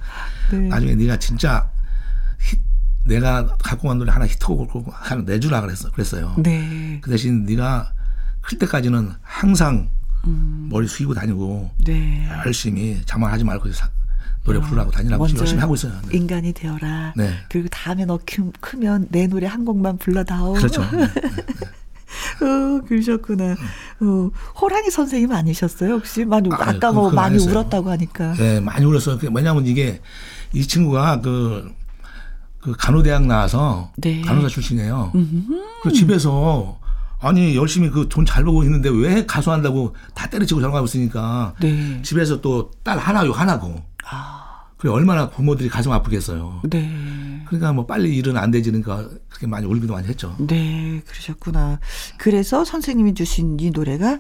네. 0.51 0.57
나중에 0.57 0.95
네가 0.95 1.17
진짜 1.17 1.69
히, 2.41 2.57
내가 3.05 3.55
갖고 3.57 3.87
간 3.89 3.97
노래 3.99 4.11
하나 4.11 4.25
히트곡을 4.25 4.67
하나 4.91 5.21
내주라 5.21 5.61
그랬어 5.61 5.91
그랬어요. 5.91 6.33
네. 6.37 6.99
그 7.01 7.11
대신 7.11 7.45
네가 7.45 7.93
클 8.41 8.57
때까지는 8.57 9.11
항상 9.21 9.89
음. 10.25 10.69
머리 10.71 10.87
숙이고 10.87 11.13
다니고 11.13 11.71
네. 11.85 12.27
열심히 12.45 13.01
자만하지 13.05 13.43
말고 13.43 13.69
노래 14.45 14.59
어, 14.59 14.61
부르라고 14.61 14.91
다니라고 14.91 15.27
열심히 15.37 15.59
하고 15.59 15.75
있어요. 15.75 15.93
네. 16.07 16.17
인간이 16.17 16.53
되어라. 16.53 17.13
네. 17.17 17.31
그리고 17.49 17.67
다음에 17.69 18.05
너 18.05 18.19
크면 18.61 19.07
내 19.09 19.27
노래 19.27 19.47
한 19.47 19.65
곡만 19.65 19.97
불러다오. 19.97 20.53
그렇죠. 20.53 20.81
네, 20.91 20.97
네, 20.97 21.07
네. 21.21 22.45
어, 22.45 22.81
그러셨구나. 22.87 23.53
어, 24.01 24.29
호랑이 24.61 24.89
선생님 24.91 25.31
아니셨어요? 25.31 25.93
혹시 25.95 26.23
많이 26.25 26.49
아, 26.51 26.57
아까 26.59 26.91
뭐 26.91 27.09
많이 27.11 27.37
울었다고 27.43 27.89
하니까. 27.89 28.33
네, 28.35 28.59
많이 28.59 28.85
울었어요. 28.85 29.17
왜냐하면 29.33 29.65
이게 29.65 30.01
이 30.53 30.61
친구가 30.65 31.21
그, 31.21 31.71
그 32.61 32.73
간호대학 32.77 33.25
나와서 33.25 33.91
네. 33.97 34.21
간호사 34.21 34.47
출신이에요. 34.47 35.11
그 35.83 35.91
집에서 35.91 36.79
아니 37.19 37.55
열심히 37.55 37.89
그 37.89 38.07
돈 38.07 38.25
잘 38.25 38.43
벌고 38.43 38.63
있는데 38.63 38.89
왜 38.89 39.25
가수한다고 39.25 39.95
다 40.13 40.29
때려치고 40.29 40.61
전화하고 40.61 40.85
있으니까 40.85 41.55
네. 41.59 41.99
집에서 42.03 42.39
또 42.41 42.69
딸 42.83 42.99
하나 42.99 43.25
요 43.25 43.31
하나고. 43.31 43.81
아. 44.09 44.51
그래 44.77 44.91
얼마나 44.91 45.29
부모들이 45.29 45.69
가슴 45.69 45.91
아프겠어요. 45.91 46.61
네. 46.69 47.43
그러니까 47.47 47.71
뭐 47.71 47.85
빨리 47.85 48.15
일은 48.15 48.35
안 48.37 48.51
되지니까 48.51 49.07
그렇게 49.29 49.47
많이 49.47 49.65
울기도 49.65 49.93
많이 49.93 50.07
했죠. 50.07 50.35
네, 50.37 51.01
그러셨구나. 51.07 51.79
그래서 52.17 52.65
선생님이 52.65 53.13
주신 53.13 53.57
이 53.59 53.71
노래가 53.71 54.19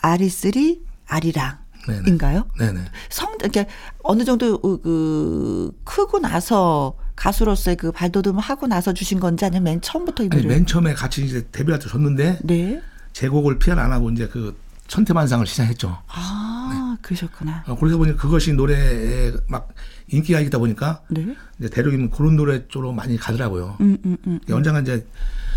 아리쓰리 0.00 0.82
아리랑. 1.06 1.64
인가요? 2.06 2.48
네네. 2.58 2.80
성, 3.10 3.34
이렇게 3.40 3.66
어느 4.02 4.24
정도 4.24 4.58
그 4.58 5.70
크고 5.84 6.18
나서 6.18 6.96
가수로서의 7.14 7.76
그 7.76 7.92
발돋움을 7.92 8.40
하고 8.40 8.66
나서 8.66 8.94
주신 8.94 9.20
건지 9.20 9.44
아니면 9.44 9.64
맨 9.64 9.80
처음부터 9.82 10.24
이 10.24 10.28
노래? 10.30 10.40
아니, 10.40 10.48
맨 10.48 10.66
처음에 10.66 10.94
같이 10.94 11.22
이제 11.26 11.46
데뷔할 11.52 11.78
때 11.78 11.88
줬는데 11.88 12.38
네. 12.42 12.80
제곡을 13.12 13.58
피안 13.58 13.78
안 13.78 13.92
하고 13.92 14.10
이제 14.10 14.26
그 14.28 14.56
천태만상을 14.86 15.46
시작했죠. 15.46 15.98
아, 16.08 16.96
네. 16.96 16.98
그러셨구나. 17.02 17.64
어, 17.66 17.76
그러다 17.76 17.96
보니 17.96 18.16
그것이 18.16 18.52
노래에 18.52 19.32
막 19.48 19.68
인기가 20.08 20.40
있다 20.40 20.58
보니까 20.58 21.02
네. 21.08 21.34
이제 21.58 21.68
대륙이면 21.70 22.10
그런 22.10 22.36
노래 22.36 22.66
쪽으로 22.68 22.92
많이 22.92 23.16
가더라고요. 23.16 23.76
음, 23.80 23.96
음, 24.04 24.16
음, 24.26 24.40
음. 24.48 24.54
언젠가 24.54 24.80
이제 24.80 25.06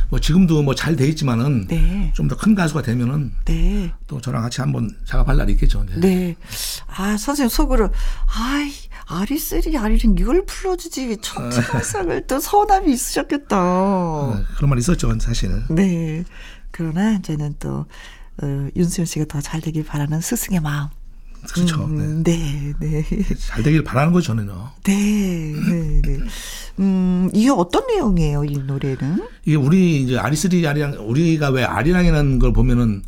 뭐 0.10 0.20
지금도 0.22 0.64
뭐 0.64 0.74
잘 0.74 0.96
돼 0.96 1.06
있지만은 1.10 1.68
네. 1.68 2.12
좀더 2.16 2.38
큰 2.38 2.56
가수가 2.56 2.82
되면은 2.82 3.34
네. 3.46 3.94
또 4.08 4.22
저랑 4.22 4.42
같이 4.44 4.62
한번 4.62 4.90
작업할 5.06 5.36
날이 5.36 5.54
있겠죠. 5.54 5.86
네. 5.86 6.00
네. 6.00 6.36
아 6.88 7.18
선생님 7.18 7.50
속으로 7.50 7.90
아이 8.34 8.72
아리쓰리 9.08 9.78
아리는 9.78 10.18
이걸 10.18 10.46
불러주지 10.46 11.18
천천상을 11.22 12.28
또 12.28 12.40
서남이 12.40 12.92
있으셨겠다. 12.94 13.58
어, 13.60 14.40
그런 14.56 14.70
말 14.70 14.80
있었죠 14.80 15.14
사실. 15.20 15.52
네. 15.70 16.24
그러나 16.72 17.14
이제는 17.14 17.56
또 17.60 17.86
어, 18.42 18.68
윤수연 18.76 19.06
씨가 19.06 19.26
더 19.26 19.42
잘 19.42 19.62
되길 19.62 19.84
바라는 19.86 20.22
스승의 20.22 20.60
마음. 20.62 20.88
그렇죠. 21.54 21.86
음, 21.86 22.24
네. 22.24 22.74
네, 22.80 23.04
네. 23.04 23.36
잘 23.36 23.64
되길 23.64 23.84
바라는 23.84 24.12
거죠, 24.12 24.28
저는요. 24.28 24.72
네, 24.84 25.54
네, 25.54 26.02
네. 26.02 26.20
음, 26.80 27.30
이게 27.34 27.50
어떤 27.50 27.86
내용이에요, 27.88 28.44
이 28.44 28.58
노래는? 28.58 29.24
이게 29.46 29.56
우리 29.56 30.02
이제 30.04 30.18
아리스리 30.18 30.68
아리랑, 30.68 30.98
우리가 31.08 31.50
왜 31.50 31.64
아리랑이라는 31.64 32.40
걸 32.40 32.54
보면은 32.54 33.04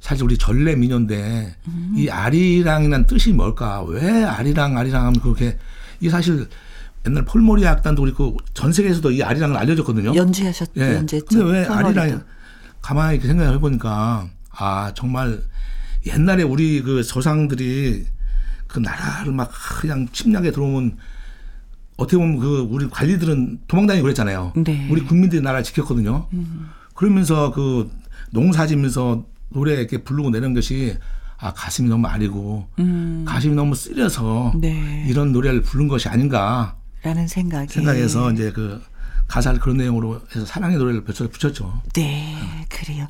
사실 0.00 0.24
우리 0.24 0.36
전래 0.38 0.76
민요인데 0.76 1.56
음. 1.66 1.92
이 1.96 2.08
아리랑이라는 2.10 3.06
뜻이 3.06 3.32
뭘까? 3.32 3.82
왜 3.84 4.22
아리랑, 4.24 4.76
아리랑 4.76 5.06
하면 5.06 5.20
그렇게 5.20 5.56
이게 6.00 6.10
사실 6.10 6.46
옛날 7.06 7.24
폴모리 7.24 7.66
악단도 7.66 8.02
그렇고 8.02 8.36
전 8.52 8.72
세계에서도 8.72 9.10
이 9.10 9.22
아리랑을 9.22 9.56
알려줬거든요. 9.56 10.14
연주하셨, 10.14 10.70
예. 10.76 10.94
연주했죠. 10.96 11.26
근데 11.38 11.52
왜 11.52 11.64
아리랑, 11.66 12.22
가만히 12.82 13.14
이렇게 13.14 13.28
생각을 13.28 13.54
해보니까 13.54 14.28
아 14.56 14.92
정말 14.94 15.42
옛날에 16.06 16.42
우리 16.42 16.82
그 16.82 17.02
조상들이 17.02 18.06
그 18.66 18.78
나라를 18.78 19.32
막 19.32 19.50
그냥 19.80 20.08
침략에 20.12 20.50
들어오면 20.50 20.96
어떻게 21.96 22.16
보면 22.16 22.38
그 22.38 22.58
우리 22.70 22.88
관리들은 22.88 23.60
도망다니고 23.68 24.02
그랬잖아요. 24.02 24.52
네. 24.56 24.88
우리 24.90 25.02
국민들이 25.02 25.40
나라를 25.40 25.62
지켰거든요. 25.62 26.28
음. 26.32 26.68
그러면서 26.94 27.52
그 27.52 27.90
농사지면서 28.32 29.24
노래 29.50 29.74
이렇게 29.74 29.98
부르고 30.02 30.30
내는 30.30 30.54
것이 30.54 30.96
아 31.38 31.52
가슴이 31.52 31.88
너무 31.88 32.06
아리고 32.06 32.68
음. 32.78 33.24
가슴이 33.26 33.54
너무 33.54 33.74
쓰려서 33.74 34.52
네. 34.56 35.04
이런 35.08 35.32
노래를 35.32 35.62
부른 35.62 35.88
것이 35.88 36.08
아닌가라는 36.08 37.28
생각이 37.28 37.72
생각해서 37.72 38.32
이제 38.32 38.50
그 38.50 38.82
가사를 39.28 39.58
그런 39.60 39.76
내용으로 39.76 40.20
해서 40.34 40.46
사랑의 40.46 40.78
노래를 40.78 41.04
붙였죠. 41.04 41.82
네, 41.94 42.36
그래요. 42.68 43.06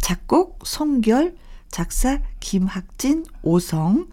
작곡 0.00 0.60
송결, 0.66 1.36
작사 1.70 2.20
김학진, 2.40 3.24
오성, 3.42 4.08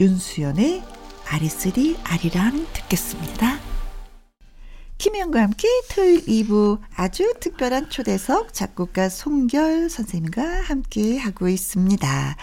윤수연의 0.00 0.82
아리쓰리 1.28 1.98
아리랑 2.04 2.66
듣겠습니다. 2.72 3.58
김혜영과 4.96 5.42
함께 5.42 5.68
토요일 5.90 6.24
2부 6.24 6.80
아주 6.96 7.34
특별한 7.38 7.90
초대석 7.90 8.52
작곡가 8.52 9.08
송결 9.08 9.90
선생님과 9.90 10.42
함께 10.62 11.18
하고 11.18 11.48
있습니다. 11.48 12.36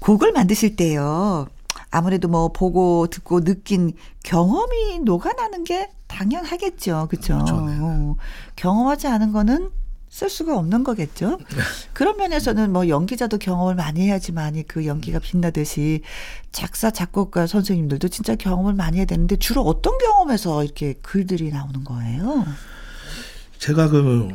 곡을 0.00 0.32
만드실 0.32 0.76
때요. 0.76 1.48
아무래도 1.90 2.28
뭐 2.28 2.48
보고 2.52 3.08
듣고 3.08 3.44
느낀 3.44 3.92
경험이 4.22 5.00
녹아나는 5.00 5.64
게 5.64 5.90
당연하겠죠. 6.06 7.08
그렇죠. 7.10 7.44
그렇죠. 7.44 8.16
경험하지 8.56 9.08
않은 9.08 9.32
거는 9.32 9.70
쓸 10.08 10.30
수가 10.30 10.56
없는 10.56 10.84
거겠죠. 10.84 11.38
그런 11.92 12.16
면에서는 12.16 12.72
뭐 12.72 12.88
연기자도 12.88 13.38
경험을 13.38 13.74
많이 13.74 14.02
해야지만이 14.02 14.62
그 14.62 14.86
연기가 14.86 15.18
빛나듯이 15.18 16.02
작사 16.52 16.90
작곡가 16.90 17.46
선생님들도 17.46 18.08
진짜 18.08 18.34
경험을 18.34 18.74
많이 18.74 18.98
해야 18.98 19.04
되는데 19.04 19.36
주로 19.36 19.62
어떤 19.62 19.98
경험에서 19.98 20.64
이렇게 20.64 20.94
글들이 21.02 21.50
나오는 21.50 21.84
거예요? 21.84 22.46
제가 23.58 23.88
그 23.88 24.28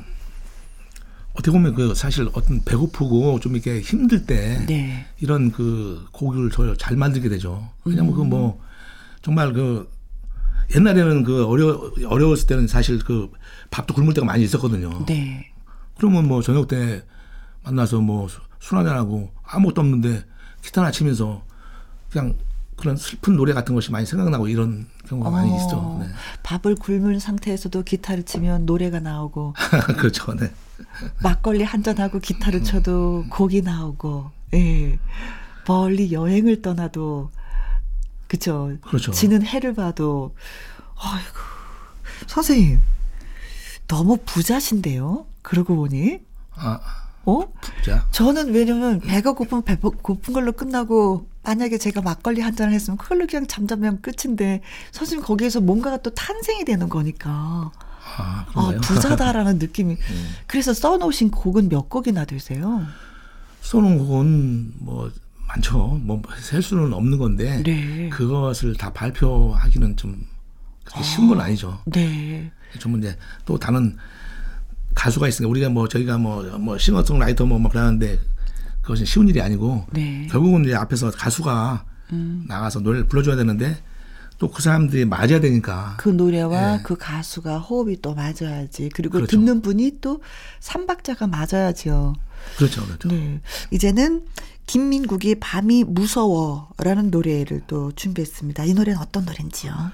어떻게 1.34 1.52
보면 1.52 1.74
그 1.74 1.96
사실 1.96 2.30
어떤 2.34 2.62
배고프고 2.64 3.40
좀 3.40 3.56
이렇게 3.56 3.80
힘들 3.80 4.26
때 4.26 4.64
네. 4.68 5.06
이런 5.20 5.52
그 5.52 6.06
곡을 6.12 6.52
잘 6.78 6.98
만들게 6.98 7.30
되죠. 7.30 7.70
왜냐면 7.86 8.14
음. 8.14 8.30
그뭐 8.30 8.62
정말 9.22 9.54
그 9.54 9.90
옛날에는 10.76 11.24
그 11.24 11.46
어려 11.46 11.92
어려웠을 12.06 12.48
때는 12.48 12.68
사실 12.68 13.00
그 13.00 13.32
밥도 13.72 13.94
굶을 13.94 14.14
때가 14.14 14.26
많이 14.26 14.44
있었거든요. 14.44 15.06
네. 15.06 15.52
그러면 15.98 16.28
뭐 16.28 16.42
저녁 16.42 16.68
때 16.68 17.04
만나서 17.64 18.00
뭐 18.00 18.28
술 18.62 18.78
한잔하고 18.78 19.32
아무것도 19.44 19.82
없는데 19.82 20.24
기타 20.62 20.82
나 20.84 20.92
치면서 20.92 21.44
그냥 22.10 22.36
그런 22.78 22.96
슬픈 22.96 23.36
노래 23.36 23.54
같은 23.54 23.76
것이 23.76 23.92
많이 23.92 24.06
생각나고 24.06 24.48
이런 24.48 24.88
경우가 25.08 25.30
어, 25.30 25.32
많이 25.32 25.52
있죠. 25.58 25.98
네. 26.00 26.08
밥을 26.44 26.76
굶은 26.76 27.20
상태에서도 27.20 27.84
기타를 27.84 28.24
치면 28.24 28.66
노래가 28.66 29.00
나오고. 29.00 29.54
그렇죠. 29.98 30.34
네. 30.36 30.52
막걸리 31.22 31.64
한 31.64 31.84
잔하고 31.84 32.20
기타를 32.20 32.64
쳐도 32.64 33.26
곡이 33.30 33.62
나오고. 33.62 34.32
예. 34.56 35.00
멀리 35.68 36.12
여행을 36.12 36.62
떠나도 36.62 37.30
그쵸. 38.32 38.78
그렇죠. 38.80 39.12
지는 39.12 39.46
해를 39.46 39.74
봐도 39.74 40.34
아이고 40.96 41.38
선생님 42.28 42.80
너무 43.90 44.18
부자신데요. 44.26 45.26
그러고 45.42 45.76
보니. 45.76 46.20
아. 46.56 46.80
어? 47.26 47.42
부자. 47.60 48.08
저는 48.12 48.54
왜냐면 48.54 49.02
배가 49.02 49.34
고프면 49.34 49.64
배 49.64 49.76
고픈 49.76 50.34
걸로 50.34 50.54
끝나고 50.54 51.28
만약에 51.44 51.78
제가 51.78 52.02
막걸리 52.02 52.40
한 52.40 52.56
잔을 52.56 52.72
했으면 52.74 52.98
그걸로 52.98 53.28
그냥 53.28 53.48
잠자면 53.48 54.02
끝인데 54.02 54.62
선생님 54.94 55.26
거기에서 55.26 55.60
뭔가가 55.60 55.98
또 55.98 56.12
탄생이 56.12 56.64
되는 56.64 56.88
거니까. 56.88 57.72
아, 58.18 58.46
아 58.54 58.74
부자다라는 58.82 59.60
느낌이. 59.60 59.96
음. 60.00 60.30
그래서 60.48 60.74
써놓으신 60.74 61.32
곡은 61.32 61.68
몇 61.68 61.90
곡이나 61.90 62.24
되세요? 62.24 62.82
써놓은 63.62 63.98
곡은 63.98 64.74
뭐 64.78 65.12
많죠. 65.52 66.00
뭐 66.04 66.22
셀 66.40 66.62
수는 66.62 66.94
없는 66.94 67.18
건데 67.18 67.62
네. 67.64 68.10
그것을 68.10 68.76
다 68.76 68.92
발표하기는 68.94 69.98
좀 69.98 70.26
그렇게 70.84 71.04
쉬운 71.04 71.28
건 71.28 71.40
아, 71.42 71.46
아니죠. 71.46 71.80
네. 71.86 72.52
좀 72.80 72.98
이제 72.98 73.18
또 73.46 73.58
다른 73.58 73.98
가수가 74.96 75.28
있으니까 75.28 75.50
우리가 75.50 75.70
뭐 75.70 75.88
저희가 75.88 76.18
뭐, 76.18 76.44
뭐 76.58 76.78
싱어송라이터 76.78 77.46
뭐, 77.46 77.60
뭐 77.60 77.72
그러는데 77.72 78.20
그것은 78.82 79.06
쉬운 79.06 79.28
일이 79.30 79.42
아니고 79.42 79.88
네. 79.92 80.28
결국은 80.30 80.66
이제 80.66 80.76
앞에서 80.76 81.12
가수가 81.12 81.86
음. 82.14 82.46
나가서 82.48 82.80
노래를 82.82 83.08
불러줘야 83.08 83.36
되는데 83.36 83.78
또 84.42 84.50
그 84.50 84.64
사람들이 84.64 85.06
맞아야 85.06 85.40
되니까 85.40 85.94
그 85.98 86.10
노래와 86.10 86.78
네. 86.78 86.84
그 86.84 86.98
가수가 86.98 87.60
호흡이 87.60 88.02
또 88.02 88.16
맞아야지 88.16 88.90
그리고 88.92 89.18
그렇죠. 89.18 89.38
듣는 89.38 89.62
분이 89.62 90.00
또 90.02 90.20
삼박자가 90.60 91.28
맞아야죠. 91.28 92.16
그렇죠, 92.58 92.84
그렇죠. 92.88 93.10
네. 93.10 93.40
이제는 93.70 94.26
김민국이 94.66 95.36
밤이 95.36 95.84
무서워라는 95.84 97.12
노래를 97.12 97.62
또 97.68 97.92
준비했습니다. 97.92 98.66
이 98.66 98.74
노래는 98.74 99.00
어떤 99.00 99.26
노래인지요? 99.26 99.92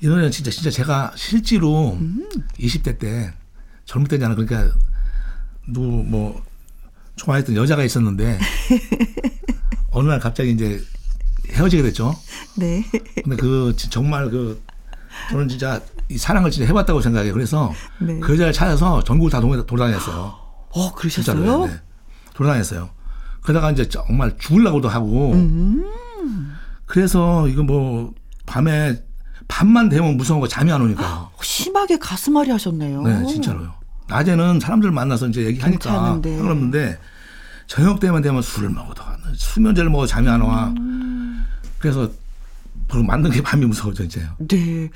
이 0.00 0.08
노래는 0.08 0.32
진짜 0.32 0.50
진짜 0.50 0.70
제가 0.70 1.12
실제로 1.14 1.92
음. 1.92 2.28
20대 2.58 2.98
때 2.98 3.32
젊을 3.84 4.08
때잖아. 4.08 4.34
그러니까 4.34 4.76
누구 5.68 5.86
뭐 5.86 6.42
좋아했던 7.14 7.54
여자가 7.54 7.84
있었는데 7.84 8.36
어느 9.92 10.08
날 10.08 10.18
갑자기 10.18 10.50
이제 10.50 10.82
헤어지게 11.50 11.82
됐죠. 11.82 12.14
네. 12.56 12.84
근데 13.22 13.36
그 13.36 13.74
정말 13.76 14.30
그 14.30 14.62
저는 15.30 15.48
진짜 15.48 15.80
이 16.08 16.18
사랑을 16.18 16.50
진짜 16.50 16.66
해봤다고 16.66 17.00
생각해요. 17.00 17.32
그래서 17.32 17.72
네. 17.98 18.18
그 18.20 18.32
여자를 18.34 18.52
찾아서 18.52 19.02
전국을 19.04 19.30
다 19.30 19.40
돌아다녔어요. 19.40 20.34
어, 20.70 20.92
그러셨어요? 20.94 21.66
네. 21.66 21.80
돌아다녔어요. 22.34 22.90
그러다가 23.42 23.70
이제 23.70 23.88
정말 23.88 24.36
죽을라고도 24.38 24.88
하고. 24.88 25.32
음. 25.32 25.84
그래서 26.86 27.46
이거 27.48 27.62
뭐 27.62 28.12
밤에 28.46 29.02
밤만 29.48 29.88
되면 29.88 30.16
무서운 30.16 30.40
거 30.40 30.48
잠이 30.48 30.72
안 30.72 30.82
오니까. 30.82 31.30
심하게 31.42 31.98
가슴앓이 31.98 32.50
하셨네요. 32.50 33.02
네, 33.02 33.26
진짜로요. 33.26 33.74
낮에는 34.08 34.60
사람들 34.60 34.90
만나서 34.90 35.28
이제 35.28 35.44
얘기하니까 35.44 35.90
상관없는데 35.90 36.98
저녁 37.66 38.00
때만 38.00 38.22
되면 38.22 38.42
술을 38.42 38.70
먹어도 38.70 39.02
수면제를 39.34 39.90
먹어 39.90 40.06
잠이 40.06 40.28
안 40.28 40.40
와. 40.40 40.68
음. 40.78 41.23
그래서 41.84 42.10
만든 43.06 43.30
게 43.30 43.42
밤이 43.42 43.66
무서워져 43.66 44.04
이제. 44.04 44.26
네. 44.38 44.88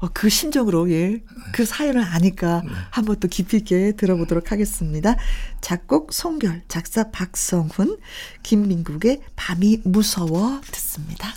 어, 0.00 0.08
그 0.12 0.28
심정으로 0.28 0.90
예. 0.90 1.22
그 1.52 1.64
사연을 1.64 2.02
아니까 2.02 2.60
네. 2.62 2.70
한번 2.90 3.18
또 3.20 3.26
깊이 3.26 3.56
있게 3.56 3.92
들어보도록 3.92 4.52
하겠습니다. 4.52 5.16
작곡 5.62 6.12
송결, 6.12 6.64
작사 6.68 7.10
박성훈, 7.10 7.96
김민국의 8.42 9.22
밤이 9.34 9.80
무서워 9.84 10.60
듣습니다. 10.72 11.30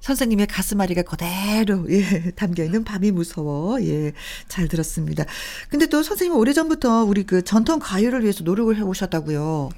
선생님의 0.00 0.46
가슴앓이가 0.46 1.02
그대로 1.02 1.86
예, 1.90 2.30
담겨 2.34 2.64
있는 2.64 2.82
밤이 2.82 3.10
무서워 3.10 3.82
예, 3.82 4.12
잘 4.48 4.66
들었습니다. 4.66 5.24
근데 5.68 5.86
또 5.90 6.02
선생님 6.02 6.38
오래 6.38 6.54
전부터 6.54 7.04
우리 7.04 7.24
그 7.24 7.44
전통 7.44 7.78
가요를 7.78 8.22
위해서 8.22 8.42
노력을 8.44 8.74
해 8.74 8.80
오셨다고요. 8.80 9.68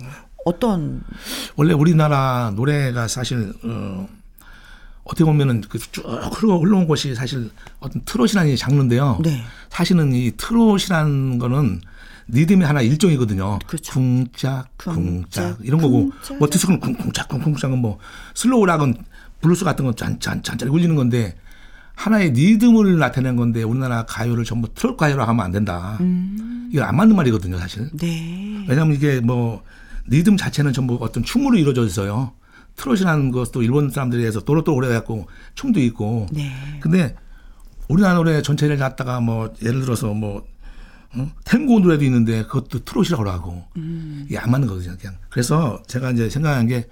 어떤 0.44 1.02
원래 1.56 1.74
우리나라 1.74 2.52
노래가 2.54 3.08
사실 3.08 3.52
어 3.64 4.06
어떻게 5.04 5.24
보면은 5.24 5.60
그쭉 5.62 6.04
흘러 6.04 6.56
흘러온 6.58 6.88
것이 6.88 7.14
사실 7.14 7.50
어떤 7.78 8.02
트롯이라는 8.04 8.56
장르인데요. 8.56 9.20
네. 9.22 9.42
사실은 9.68 10.14
이 10.14 10.32
트롯이라는 10.36 11.38
거는 11.38 11.80
리듬이 12.28 12.64
하나 12.64 12.80
일종이거든요. 12.80 13.58
그렇죠. 13.66 13.92
쿵짝, 13.92 14.68
쿵짝, 14.78 15.58
이런 15.62 15.80
거고, 15.80 16.10
디스코는 16.50 16.80
쿵쿵짝, 16.80 17.28
쿵쿵짝은 17.28 17.78
뭐 17.78 17.98
slow 18.34 18.64
rock은 18.64 18.96
블루스 19.42 19.64
같은 19.64 19.84
건 19.84 19.94
짠짠 19.94 20.42
짠짠 20.42 20.68
울리는 20.70 20.94
건데 20.94 21.36
하나의 21.96 22.32
리듬을 22.32 22.98
나타내는 22.98 23.36
건데 23.36 23.62
우리나라 23.62 24.04
가요를 24.06 24.44
전부 24.44 24.72
트롯 24.72 24.96
가요로 24.96 25.22
하면 25.22 25.44
안 25.44 25.52
된다. 25.52 25.98
음. 26.00 26.70
이거 26.72 26.82
안 26.82 26.96
맞는 26.96 27.14
말이거든요, 27.14 27.58
사실. 27.58 27.90
네. 27.92 28.64
왜냐하면 28.66 28.96
이게 28.96 29.20
뭐 29.20 29.62
리듬 30.06 30.36
자체는 30.36 30.72
전부 30.72 30.98
어떤 31.00 31.22
춤으로 31.22 31.56
이루어져 31.56 31.84
있어요. 31.84 32.32
트롯이라는 32.76 33.30
것도 33.30 33.62
일본 33.62 33.90
사람들에 33.90 34.24
해서 34.26 34.40
또로또 34.40 34.74
오래갖고 34.74 35.26
춤도 35.54 35.80
있고. 35.80 36.26
네. 36.32 36.52
근데 36.80 37.14
우리나라 37.88 38.14
노래 38.14 38.42
전체를 38.42 38.76
갖다가 38.76 39.20
뭐 39.20 39.52
예를 39.62 39.80
들어서 39.80 40.12
뭐 40.12 40.46
어? 41.16 41.30
탱고 41.44 41.80
노래도 41.80 42.04
있는데 42.04 42.42
그것도 42.44 42.84
트롯이라고 42.84 43.28
하고 43.30 43.64
음. 43.76 44.24
이게 44.26 44.38
안 44.38 44.50
맞는 44.50 44.66
거거든요. 44.66 44.96
그냥 45.00 45.16
그래서 45.30 45.82
제가 45.86 46.10
이제 46.10 46.28
생각한 46.28 46.66
게 46.66 46.88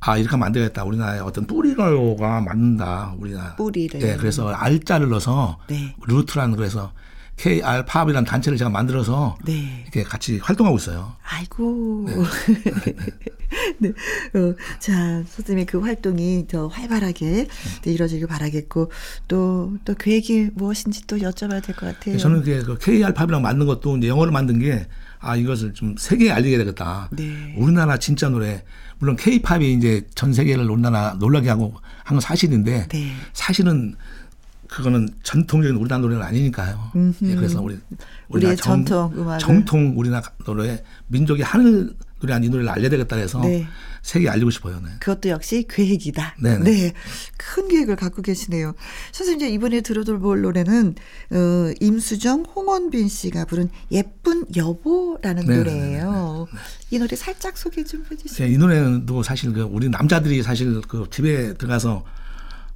아, 0.00 0.16
이렇게 0.18 0.30
하면 0.32 0.46
안 0.46 0.52
되겠다. 0.52 0.84
우리나라의 0.84 1.20
어떤 1.20 1.46
뿌리가요가 1.46 2.40
맞는다. 2.40 3.14
우리나라. 3.18 3.56
뿌리를. 3.56 3.98
네, 3.98 4.16
그래서 4.16 4.48
R자를 4.50 5.08
넣어서 5.08 5.58
네. 5.68 5.94
root라는 6.06 6.54
그래서 6.54 6.92
KR 7.36 7.84
팝이라는 7.86 8.24
단체를 8.24 8.56
제가 8.56 8.70
만들어서 8.70 9.36
네. 9.44 9.82
이렇게 9.82 10.02
같이 10.02 10.38
활동하고 10.38 10.76
있어요. 10.78 11.14
아이고. 11.22 12.06
네. 12.08 12.14
네. 13.78 13.88
어, 13.90 14.54
자, 14.80 15.22
선생님의 15.28 15.66
그 15.66 15.80
활동이 15.80 16.46
더 16.48 16.66
활발하게 16.68 17.46
네. 17.82 17.90
이루어지길 17.92 18.26
바라겠고 18.26 18.90
또, 19.28 19.76
또 19.84 19.94
계획이 19.94 20.50
무엇인지 20.54 21.06
또 21.06 21.16
여쭤봐야 21.18 21.62
될 21.62 21.76
것 21.76 21.86
같아요. 21.86 22.16
저는 22.16 22.42
그 22.42 22.78
KR 22.78 23.12
팝이랑 23.12 23.42
만든 23.42 23.66
것도 23.66 23.98
이제 23.98 24.08
영어로 24.08 24.32
만든 24.32 24.58
게 24.58 24.86
아, 25.18 25.36
이것을 25.36 25.74
좀 25.74 25.94
세계에 25.98 26.30
알리게 26.30 26.56
되겠다. 26.58 27.08
네. 27.12 27.54
우리나라 27.58 27.98
진짜 27.98 28.28
노래 28.28 28.64
물론 28.98 29.16
케이팝이 29.16 29.74
이제 29.74 30.06
전 30.14 30.32
세계를 30.32 30.66
놀라나 30.66 31.16
놀라게 31.18 31.50
하고 31.50 31.74
한 32.04 32.16
건 32.16 32.20
사실인데 32.20 32.88
네. 32.88 33.12
사실은 33.32 33.94
그거는 34.76 35.08
전통적인 35.22 35.74
우리나라 35.74 36.02
노래는 36.02 36.22
아니니까요. 36.22 36.92
예, 37.22 37.34
그래서 37.34 37.62
우리 37.62 37.78
우리의 38.28 38.58
정, 38.58 38.84
전통 38.84 39.10
음악 39.16 39.38
정통 39.38 39.94
우리나라 39.96 40.30
노래 40.44 40.82
민족이 41.06 41.40
하늘 41.40 41.94
노래 42.20 42.36
이 42.36 42.48
노래를 42.50 42.68
알려야 42.68 42.90
되겠다 42.90 43.16
해서 43.16 43.40
네. 43.40 43.66
세계 44.02 44.28
알리고 44.28 44.50
싶어요. 44.50 44.78
네. 44.84 44.90
그것도 45.00 45.30
역시 45.30 45.66
계획이다. 45.66 46.36
네네. 46.42 46.64
네. 46.64 46.92
큰 47.38 47.68
계획을 47.68 47.96
갖고 47.96 48.20
계시네요. 48.20 48.74
선생님 49.12 49.48
이번에 49.48 49.80
들어볼 49.80 50.42
노래는 50.42 50.94
어, 51.30 51.72
임수정, 51.80 52.44
홍원빈 52.54 53.08
씨가 53.08 53.46
부른 53.46 53.70
예쁜 53.92 54.44
여보라는 54.54 55.46
네네네. 55.46 55.56
노래예요. 55.56 56.48
네네. 56.50 56.62
이 56.90 56.98
노래 56.98 57.16
살짝 57.16 57.56
소개 57.56 57.82
좀 57.82 58.04
해주세요. 58.10 58.46
네, 58.46 58.54
이 58.54 58.58
노래는 58.58 59.06
또 59.06 59.22
사실 59.22 59.54
그 59.54 59.62
우리 59.62 59.88
남자들이 59.88 60.42
사실 60.42 60.82
그 60.82 61.06
집에 61.10 61.54
들어가서 61.54 62.04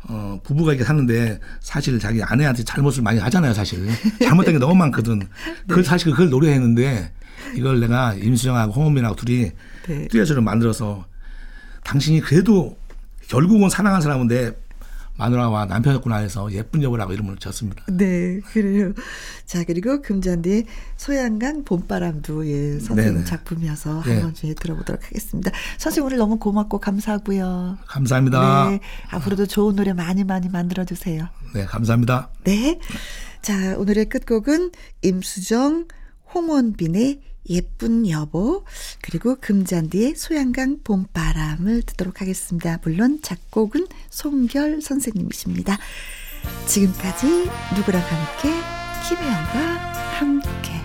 어, 0.05 0.40
부부가 0.42 0.72
이렇게 0.72 0.84
사는데 0.84 1.40
사실 1.61 1.98
자기 1.98 2.22
아내한테 2.22 2.64
잘못을 2.64 3.03
많이 3.03 3.18
하잖아요, 3.20 3.53
사실. 3.53 3.86
잘못된 4.22 4.55
게 4.55 4.59
너무 4.59 4.74
많거든. 4.74 5.18
네. 5.20 5.26
그걸 5.68 5.84
사실 5.84 6.11
그걸 6.12 6.30
노래했는데 6.30 7.12
이걸 7.55 7.80
내가 7.80 8.14
임수정하고 8.14 8.72
홍원빈하고 8.72 9.16
둘이 9.16 9.53
네. 9.86 10.09
듀엣으로 10.09 10.42
만들어서 10.42 11.05
당신이 11.84 12.20
그래도 12.20 12.78
결국은 13.28 13.68
사랑한 13.68 14.01
사람인데 14.01 14.53
마누라와 15.20 15.66
남편이었구나 15.66 16.16
해서 16.16 16.50
예쁜 16.52 16.82
여보라고 16.82 17.12
이름을 17.12 17.36
지었습니다. 17.36 17.84
네, 17.88 18.40
그래요. 18.52 18.94
자, 19.44 19.64
그리고 19.64 20.00
금잔디의 20.00 20.64
소양강 20.96 21.64
봄바람도 21.64 22.46
예, 22.46 22.78
선생님 22.80 23.14
네네. 23.14 23.24
작품이어서 23.26 24.02
네. 24.06 24.14
한번 24.14 24.32
좀 24.34 24.54
들어보도록 24.54 25.04
하겠습니다. 25.04 25.50
선생님 25.76 26.06
오늘 26.06 26.16
너무 26.16 26.38
고맙고 26.38 26.78
감사하고요. 26.78 27.78
감사합니다. 27.86 28.70
네, 28.70 28.80
앞으로도 29.10 29.46
좋은 29.46 29.76
노래 29.76 29.92
많이 29.92 30.24
많이 30.24 30.48
만들어 30.48 30.86
주세요. 30.86 31.28
네, 31.54 31.66
감사합니다. 31.66 32.30
네. 32.44 32.80
자, 33.42 33.76
오늘의 33.76 34.08
끝곡은 34.08 34.72
임수정, 35.02 35.86
홍원빈의 36.32 37.20
예쁜 37.51 38.09
여보 38.09 38.64
그리고 39.03 39.36
금잔디의 39.40 40.14
소양강 40.14 40.78
봄바람을 40.84 41.82
듣도록 41.82 42.20
하겠습니다. 42.20 42.78
물론 42.82 43.20
작곡은 43.20 43.86
송결 44.09 44.80
선생님이십니다. 44.80 45.76
지금까지 46.66 47.26
누구랑 47.76 48.01
함께 48.01 48.51
김혜영과 49.09 49.61
함께 50.18 50.80